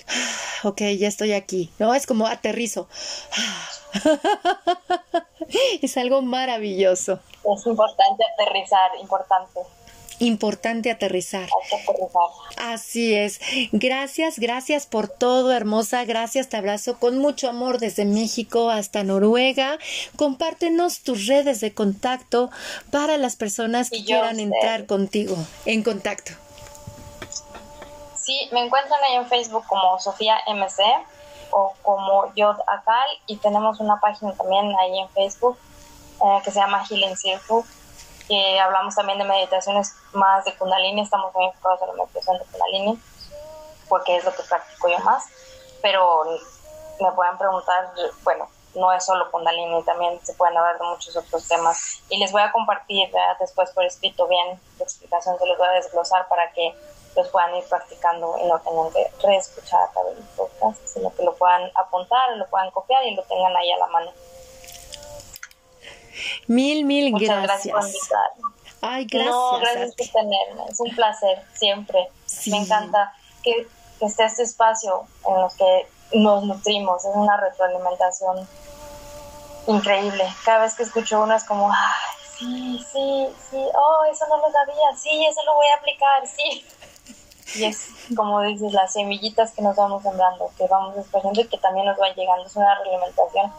ok, 0.64 0.82
ya 0.98 1.08
estoy 1.08 1.34
aquí, 1.34 1.72
¿no? 1.80 1.94
Es 1.94 2.06
como 2.06 2.28
aterrizo. 2.28 2.88
es 5.82 5.98
algo 5.98 6.22
maravilloso. 6.22 7.20
Es 7.44 7.66
importante 7.66 8.24
aterrizar, 8.34 8.92
importante 9.02 9.62
importante 10.20 10.92
aterrizar. 10.92 11.50
Así 12.58 13.16
es. 13.16 13.40
Gracias, 13.72 14.40
gracias 14.40 14.86
por 14.86 15.08
todo, 15.08 15.52
hermosa. 15.52 16.06
Gracias, 16.06 16.50
te 16.50 16.58
abrazo 16.58 17.00
con 17.00 17.18
mucho 17.18 17.50
amor 17.50 17.80
desde 17.80 18.06
México 18.06 18.70
hasta 18.70 19.04
Noruega. 19.04 19.78
Compártenos 20.16 21.02
tus 21.02 21.28
redes 21.28 21.60
de 21.60 21.74
contacto 21.74 22.50
para 22.92 23.18
las 23.18 23.36
personas 23.36 23.90
que 23.90 24.04
quieran 24.04 24.40
entrar 24.40 24.86
contigo 24.86 25.36
en 25.66 25.84
contacto. 25.84 26.34
Sí, 28.24 28.50
me 28.52 28.64
encuentran 28.64 29.00
ahí 29.10 29.16
en 29.16 29.28
Facebook 29.28 29.66
como 29.68 30.00
Sofía 30.00 30.38
MC 30.48 30.82
o 31.52 31.74
como 31.82 32.34
Yod 32.36 32.58
Akal 32.68 33.10
y 33.28 33.36
tenemos 33.38 33.80
una 33.80 34.00
página 34.00 34.34
también 34.34 34.74
ahí 34.80 35.00
en 35.00 35.10
Facebook 35.10 35.58
eh, 36.24 36.42
que 36.44 36.52
se 36.52 36.60
llama 36.60 36.86
Healing 36.86 37.18
Circle 37.18 37.64
que 38.28 38.60
hablamos 38.60 38.96
también 38.96 39.20
de 39.20 39.26
meditaciones 39.26 39.96
más 40.14 40.46
de 40.46 40.56
Kundalini, 40.56 41.02
estamos 41.02 41.34
muy 41.34 41.46
enfocados 41.46 41.82
en 41.82 41.88
la 41.88 41.94
meditación 41.94 42.38
de 42.38 42.46
Kundalini, 42.46 43.02
porque 43.90 44.16
es 44.16 44.24
lo 44.24 44.34
que 44.34 44.44
practico 44.44 44.90
yo 44.90 45.00
más, 45.00 45.26
pero 45.82 46.24
me 47.00 47.12
pueden 47.12 47.38
preguntar, 47.38 47.92
bueno, 48.24 48.48
no 48.76 48.92
es 48.92 49.06
solo 49.06 49.30
Kundalini, 49.32 49.84
también 49.84 50.20
se 50.26 50.34
pueden 50.34 50.58
hablar 50.58 50.80
de 50.80 50.86
muchos 50.86 51.16
otros 51.16 51.48
temas 51.48 52.02
y 52.10 52.18
les 52.18 52.32
voy 52.32 52.42
a 52.42 52.52
compartir 52.52 53.12
después 53.40 53.72
por 53.72 53.84
escrito 53.86 54.28
bien 54.28 54.60
la 54.78 54.84
explicación, 54.84 55.38
se 55.38 55.46
los 55.46 55.58
voy 55.58 55.68
a 55.68 55.72
desglosar 55.72 56.28
para 56.28 56.52
que 56.54 56.76
los 57.16 57.28
puedan 57.30 57.56
ir 57.56 57.64
practicando 57.66 58.38
y 58.40 58.48
no 58.48 58.60
tengan 58.60 58.92
que 58.92 59.12
reescuchar 59.26 59.84
a 59.84 59.92
través 59.92 60.16
del 60.16 60.26
podcast, 60.36 60.80
sino 60.86 61.14
que 61.16 61.24
lo 61.24 61.36
puedan 61.36 61.70
apuntar, 61.76 62.36
lo 62.38 62.48
puedan 62.48 62.72
copiar 62.72 63.06
y 63.06 63.16
lo 63.16 63.24
tengan 63.24 63.56
ahí 63.56 63.72
a 63.72 63.78
la 63.78 63.88
mano. 63.88 64.12
Mil, 66.48 66.86
mil 66.86 67.12
Muchas 67.12 67.44
gracias. 67.44 67.74
gracias 67.74 68.08
por 68.10 68.54
Ay, 68.82 69.06
gracias. 69.06 69.34
No, 69.34 69.60
gracias 69.60 69.96
por 69.96 70.08
tenerme. 70.08 70.64
Es 70.70 70.80
un 70.80 70.96
placer, 70.96 71.42
siempre. 71.54 72.10
Me 72.48 72.58
encanta 72.58 73.14
que, 73.42 73.68
que 74.00 74.06
esté 74.06 74.26
este 74.26 74.44
espacio 74.44 75.06
en 75.26 75.36
el 75.36 75.48
que 75.58 76.20
nos 76.20 76.44
nutrimos. 76.44 77.06
Es 77.06 77.16
una 77.16 77.38
retroalimentación 77.38 78.48
increíble. 79.68 80.28
Cada 80.44 80.64
vez 80.64 80.74
que 80.76 80.84
escucho 80.84 81.22
uno 81.22 81.34
es 81.34 81.46
como, 81.46 81.72
ay, 81.72 81.78
sí, 82.38 82.86
sí, 82.92 83.28
sí, 83.50 83.58
oh, 83.74 84.04
eso 84.12 84.28
no 84.28 84.38
lo 84.38 84.52
sabía, 84.52 84.96
sí, 84.98 85.26
eso 85.26 85.42
lo 85.46 85.56
voy 85.56 85.68
a 85.68 85.76
aplicar, 85.76 86.28
sí. 86.28 86.66
Y 87.56 87.66
es, 87.66 87.88
como 88.16 88.42
dices, 88.42 88.74
las 88.74 88.94
semillitas 88.94 89.52
que 89.52 89.62
nos 89.62 89.76
vamos 89.76 90.02
sembrando, 90.04 90.52
que 90.58 90.68
vamos 90.68 90.98
esparciendo 90.98 91.40
y 91.40 91.48
que 91.48 91.58
también 91.58 91.86
nos 91.86 92.00
va 92.00 92.10
llegando. 92.14 92.46
Es 92.46 92.56
una 92.56 92.76
realimentación 92.80 93.54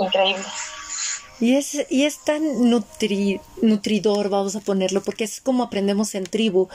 increíble. 0.00 0.44
Y 1.40 1.56
es, 1.56 1.86
y 1.88 2.04
es 2.04 2.18
tan 2.24 2.70
nutridor, 2.70 4.28
vamos 4.28 4.56
a 4.56 4.60
ponerlo, 4.60 5.02
porque 5.02 5.24
es 5.24 5.40
como 5.40 5.62
aprendemos 5.64 6.14
en 6.14 6.24
tribu, 6.24 6.68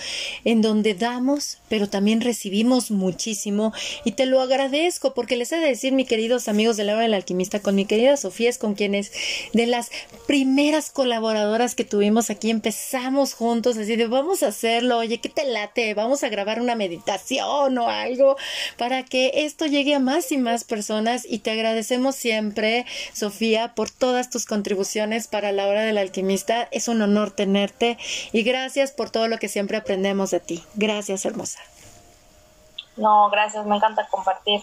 en 0.44 0.62
donde 0.62 0.94
damos, 0.94 1.60
pero 1.70 1.88
también 1.88 2.22
recibimos 2.22 2.90
muchísimo. 2.90 3.74
Y 4.04 4.14
te 4.14 4.26
lo 4.26 4.42
agradezco, 4.42 5.14
porque 5.14 5.36
les 5.36 5.52
he 5.52 5.58
de 5.58 5.68
decir, 5.68 5.94
mis 5.94 6.08
queridos 6.08 6.48
amigos 6.48 6.78
de 6.78 6.84
la 6.84 6.96
del 6.96 7.14
alquimista, 7.14 7.60
con 7.60 7.76
mi 7.76 7.86
querida 7.86 8.18
Sofía, 8.18 8.50
es 8.50 8.58
con 8.58 8.74
quienes 8.76 9.12
de 9.54 9.68
las 9.68 9.92
primeras 10.28 10.92
colaboradoras 10.92 11.76
que 11.76 11.84
tuvimos 11.84 12.30
aquí 12.30 12.50
empezamos 12.50 13.34
juntos, 13.34 13.78
así 13.78 13.96
de 13.96 14.08
vamos 14.08 14.44
a 14.44 14.48
hacerlo, 14.48 14.98
oye, 14.98 15.20
¿qué 15.20 15.30
te 15.30 15.46
late? 15.46 15.94
Vamos 15.94 16.24
a 16.24 16.30
grabar 16.30 16.62
una 16.62 16.76
meditación 16.76 17.78
o 17.78 17.90
algo 17.90 18.38
para 18.78 19.04
que 19.04 19.32
esto 19.46 19.66
llegue 19.66 19.94
a 19.94 20.00
más 20.00 20.32
y 20.32 20.38
más 20.38 20.64
personas. 20.64 21.26
Y 21.28 21.40
te 21.40 21.52
agradecemos 21.52 22.16
siempre, 22.16 22.86
Sofía, 23.14 23.74
por 23.76 23.90
todas 23.90 24.30
tus 24.30 24.46
contribuciones 24.56 25.28
para 25.28 25.52
la 25.52 25.68
hora 25.68 25.82
del 25.82 25.98
alquimista. 25.98 26.70
Es 26.72 26.88
un 26.88 27.02
honor 27.02 27.30
tenerte 27.30 27.98
y 28.32 28.44
gracias 28.44 28.94
por 28.94 29.10
todo 29.10 29.28
lo 29.28 29.38
que 29.38 29.50
siempre 29.50 29.76
aprendemos 29.76 30.32
de 30.32 30.40
ti. 30.40 30.64
Gracias, 30.76 31.26
hermosa. 31.26 31.60
No, 32.96 33.30
gracias, 33.30 33.66
me 33.66 33.76
encanta 33.76 34.08
compartir. 34.08 34.62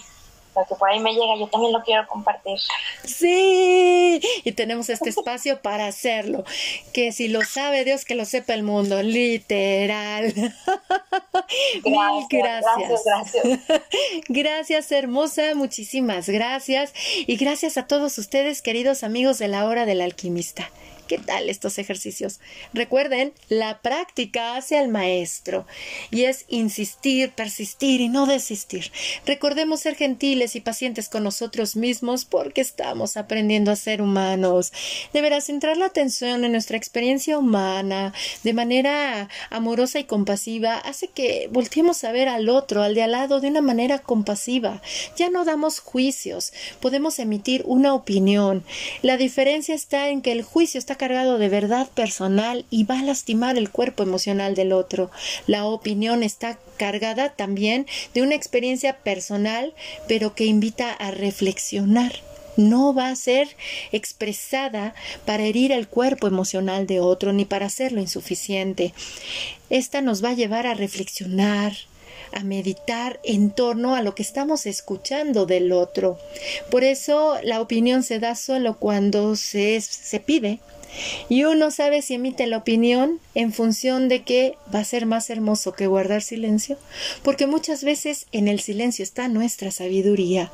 Lo 0.55 0.67
que 0.67 0.75
por 0.75 0.91
ahí 0.91 1.01
me 1.01 1.13
llega, 1.13 1.37
yo 1.39 1.47
también 1.49 1.73
lo 1.73 1.83
quiero 1.83 2.07
compartir. 2.07 2.59
Sí, 3.05 4.21
y 4.45 4.53
tenemos 4.53 4.91
este 4.91 5.09
espacio 5.11 5.61
para 5.61 5.87
hacerlo. 5.87 6.45
Que 6.93 7.13
si 7.13 7.29
lo 7.29 7.43
sabe 7.43 7.85
Dios, 7.85 8.05
que 8.05 8.15
lo 8.15 8.25
sepa 8.25 8.55
el 8.55 8.63
mundo, 8.63 9.03
literal. 9.03 10.35
Mil 11.85 12.27
gracias. 12.29 13.03
Gracias, 13.05 13.61
gracias, 14.29 14.93
hermosa. 14.93 15.55
Muchísimas 15.55 16.29
gracias. 16.29 16.93
Y 17.27 17.37
gracias 17.37 17.79
a 17.79 17.87
todos 17.87 18.19
ustedes, 18.19 18.63
queridos 18.63 19.05
amigos 19.05 19.39
de 19.39 19.49
la 19.49 19.65
hora 19.67 19.87
del 19.87 20.01
alquimista. 20.01 20.71
¿Qué 21.13 21.19
tal 21.19 21.51
estos 21.51 21.77
ejercicios? 21.77 22.41
Recuerden, 22.73 23.35
la 23.51 23.83
práctica 23.83 24.57
hace 24.57 24.79
al 24.79 24.89
maestro 24.89 25.67
y 26.11 26.23
es 26.23 26.47
insistir, 26.49 27.33
persistir 27.33 28.01
y 28.01 28.09
no 28.09 28.25
desistir. 28.25 28.91
Recordemos 29.27 29.81
ser 29.81 29.95
gentiles 29.95 30.57
y 30.57 30.63
pacientes 30.63 31.11
con 31.11 31.25
nosotros 31.25 31.77
mismos 31.77 32.25
porque 32.25 32.63
estamos 32.63 33.19
aprendiendo 33.19 33.71
a 33.71 33.77
ser 33.77 34.01
humanos. 34.01 34.73
Deberá 35.13 35.43
centrar 35.43 35.77
la 35.77 35.85
atención 35.85 36.47
en 36.47 36.53
nuestra 36.53 36.79
experiencia 36.79 37.37
humana 37.37 38.15
de 38.43 38.55
manera 38.55 39.29
amorosa 39.51 39.99
y 39.99 40.05
compasiva 40.05 40.79
hace 40.79 41.09
que 41.09 41.51
volteemos 41.53 42.05
a 42.05 42.13
ver 42.13 42.31
al 42.31 42.49
otro, 42.49 42.83
al 42.83 42.95
de 42.95 43.03
al 43.03 43.13
lado, 43.13 43.41
de 43.41 43.49
una 43.49 43.61
manera 43.61 43.99
compasiva. 43.99 44.81
Ya 45.19 45.29
no 45.29 45.45
damos 45.45 45.79
juicios, 45.79 46.55
podemos 46.81 47.19
emitir 47.19 47.65
una 47.67 47.93
opinión. 47.93 48.65
La 49.03 49.19
diferencia 49.19 49.75
está 49.75 50.09
en 50.09 50.23
que 50.23 50.33
el 50.33 50.43
juicio 50.43 50.79
está 50.79 50.97
cargado 51.03 51.37
de 51.37 51.49
verdad 51.49 51.89
personal 51.89 52.65
y 52.71 52.85
va 52.85 53.01
a 53.01 53.03
lastimar 53.03 53.59
el 53.59 53.71
cuerpo 53.71 54.05
emocional 54.05 54.55
del 54.55 54.73
otro. 54.73 55.11
La 55.49 55.65
opinión 55.65 56.23
está 56.23 56.61
cargada 56.77 57.31
también 57.31 57.89
de 58.15 58.23
una 58.23 58.37
experiencia 58.37 58.99
personal, 58.99 59.75
pero 60.07 60.37
que 60.37 60.45
invita 60.45 60.93
a 60.93 61.11
reflexionar 61.11 62.13
no 62.57 62.95
va 62.95 63.09
a 63.09 63.17
ser 63.17 63.49
expresada 63.91 64.95
para 65.25 65.43
herir 65.43 65.73
el 65.73 65.89
cuerpo 65.89 66.29
emocional 66.29 66.87
de 66.87 67.01
otro 67.01 67.33
ni 67.33 67.47
para 67.47 67.67
hacerlo 67.67 68.01
insuficiente. 68.01 68.95
Esta 69.71 70.03
nos 70.03 70.23
va 70.23 70.29
a 70.29 70.35
llevar 70.35 70.69
a 70.69 70.75
reflexionar, 70.75 71.73
a 72.31 72.45
meditar 72.45 73.19
en 73.25 73.51
torno 73.51 73.97
a 73.97 74.03
lo 74.03 74.15
que 74.15 74.23
estamos 74.23 74.67
escuchando 74.67 75.47
del 75.47 75.73
otro. 75.73 76.19
Por 76.71 76.85
eso 76.85 77.39
la 77.43 77.61
opinión 77.61 78.05
se 78.05 78.21
da 78.21 78.37
solo 78.37 78.79
cuando 78.79 79.35
se, 79.35 79.81
se 79.81 80.21
pide 80.21 80.61
y 81.29 81.45
uno 81.45 81.71
sabe 81.71 82.03
si 82.03 82.15
emite 82.15 82.47
la 82.47 82.59
opinión 82.59 83.21
en 83.35 83.53
función 83.53 84.09
de 84.09 84.23
que 84.23 84.57
va 84.75 84.81
a 84.81 84.85
ser 84.85 85.07
más 85.07 85.31
hermoso 85.31 85.73
que 85.73 85.87
guardar 85.87 86.23
silencio, 86.23 86.79
porque 87.23 87.47
muchas 87.47 87.85
veces 87.85 88.27
en 88.33 88.49
el 88.49 88.61
silencio 88.61 89.03
está 89.03 89.29
nuestra 89.29 89.71
sabiduría. 89.71 90.51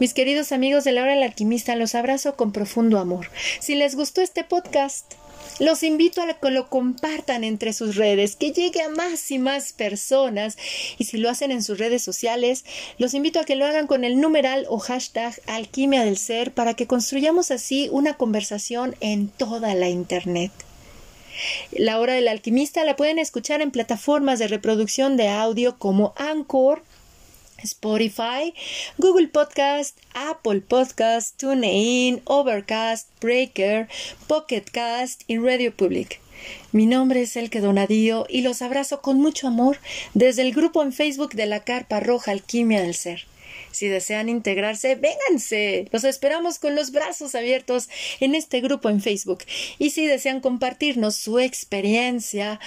Mis 0.00 0.14
queridos 0.14 0.52
amigos 0.52 0.84
de 0.84 0.92
la 0.92 1.02
hora 1.02 1.12
alquimista, 1.12 1.76
los 1.76 1.94
abrazo 1.94 2.36
con 2.36 2.52
profundo 2.52 2.98
amor. 2.98 3.28
Si 3.60 3.74
les 3.74 3.94
gustó 3.94 4.20
este 4.20 4.44
podcast, 4.44 5.14
los 5.58 5.82
invito 5.82 6.22
a 6.22 6.34
que 6.34 6.50
lo 6.50 6.68
compartan 6.68 7.44
entre 7.44 7.72
sus 7.72 7.96
redes, 7.96 8.36
que 8.36 8.52
llegue 8.52 8.82
a 8.82 8.88
más 8.88 9.30
y 9.30 9.38
más 9.38 9.72
personas. 9.72 10.56
Y 10.98 11.04
si 11.04 11.18
lo 11.18 11.30
hacen 11.30 11.52
en 11.52 11.62
sus 11.62 11.78
redes 11.78 12.02
sociales, 12.02 12.64
los 12.98 13.14
invito 13.14 13.38
a 13.38 13.44
que 13.44 13.56
lo 13.56 13.66
hagan 13.66 13.86
con 13.86 14.04
el 14.04 14.20
numeral 14.20 14.66
o 14.68 14.78
hashtag 14.78 15.40
alquimia 15.46 16.04
del 16.04 16.16
ser 16.16 16.52
para 16.52 16.74
que 16.74 16.86
construyamos 16.86 17.50
así 17.50 17.88
una 17.92 18.14
conversación 18.14 18.96
en 19.00 19.28
toda 19.28 19.74
la 19.74 19.88
Internet. 19.88 20.52
La 21.70 21.98
hora 21.98 22.14
del 22.14 22.28
alquimista 22.28 22.84
la 22.84 22.96
pueden 22.96 23.18
escuchar 23.18 23.62
en 23.62 23.70
plataformas 23.70 24.38
de 24.38 24.48
reproducción 24.48 25.16
de 25.16 25.28
audio 25.28 25.78
como 25.78 26.12
Anchor, 26.16 26.82
Spotify, 27.62 28.54
Google 28.98 29.28
Podcast, 29.28 29.98
Apple 30.14 30.60
Podcast, 30.60 31.38
TuneIn, 31.38 32.22
Overcast, 32.24 33.08
Breaker, 33.20 33.88
Pocket 34.26 34.64
Cast 34.72 35.22
y 35.26 35.38
Radio 35.38 35.74
Public. 35.74 36.20
Mi 36.72 36.86
nombre 36.86 37.22
es 37.22 37.36
Elke 37.36 37.60
Donadío 37.60 38.26
y 38.28 38.42
los 38.42 38.62
abrazo 38.62 39.00
con 39.00 39.18
mucho 39.18 39.46
amor 39.46 39.78
desde 40.14 40.42
el 40.42 40.52
grupo 40.52 40.82
en 40.82 40.92
Facebook 40.92 41.34
de 41.34 41.46
la 41.46 41.60
Carpa 41.60 42.00
Roja 42.00 42.32
Alquimia 42.32 42.82
del 42.82 42.94
Ser. 42.94 43.26
Si 43.72 43.88
desean 43.88 44.28
integrarse, 44.28 44.94
vénganse. 44.94 45.88
Los 45.90 46.04
esperamos 46.04 46.58
con 46.58 46.76
los 46.76 46.92
brazos 46.92 47.34
abiertos 47.34 47.88
en 48.20 48.34
este 48.34 48.60
grupo 48.60 48.88
en 48.88 49.00
Facebook. 49.00 49.44
Y 49.78 49.90
si 49.90 50.06
desean 50.06 50.40
compartirnos 50.40 51.16
su 51.16 51.38
experiencia 51.38 52.60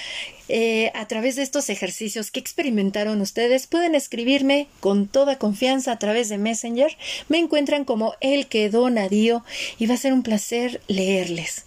eh, 0.49 0.91
a 0.93 1.07
través 1.07 1.35
de 1.35 1.43
estos 1.43 1.69
ejercicios 1.69 2.31
que 2.31 2.39
experimentaron 2.39 3.21
ustedes, 3.21 3.67
pueden 3.67 3.95
escribirme 3.95 4.67
con 4.79 5.07
toda 5.07 5.37
confianza 5.37 5.91
a 5.91 5.99
través 5.99 6.29
de 6.29 6.37
Messenger. 6.37 6.97
Me 7.29 7.37
encuentran 7.37 7.85
como 7.85 8.15
El 8.19 8.47
que 8.47 8.69
Donadío 8.69 9.43
y 9.77 9.85
va 9.85 9.93
a 9.93 9.97
ser 9.97 10.11
un 10.11 10.23
placer 10.23 10.81
leerles. 10.87 11.65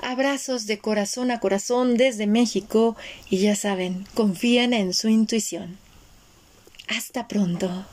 Abrazos 0.00 0.66
de 0.66 0.78
corazón 0.78 1.30
a 1.30 1.40
corazón 1.40 1.96
desde 1.96 2.26
México 2.26 2.96
y 3.30 3.38
ya 3.38 3.56
saben, 3.56 4.06
confíen 4.14 4.72
en 4.72 4.94
su 4.94 5.08
intuición. 5.08 5.78
Hasta 6.88 7.28
pronto. 7.28 7.86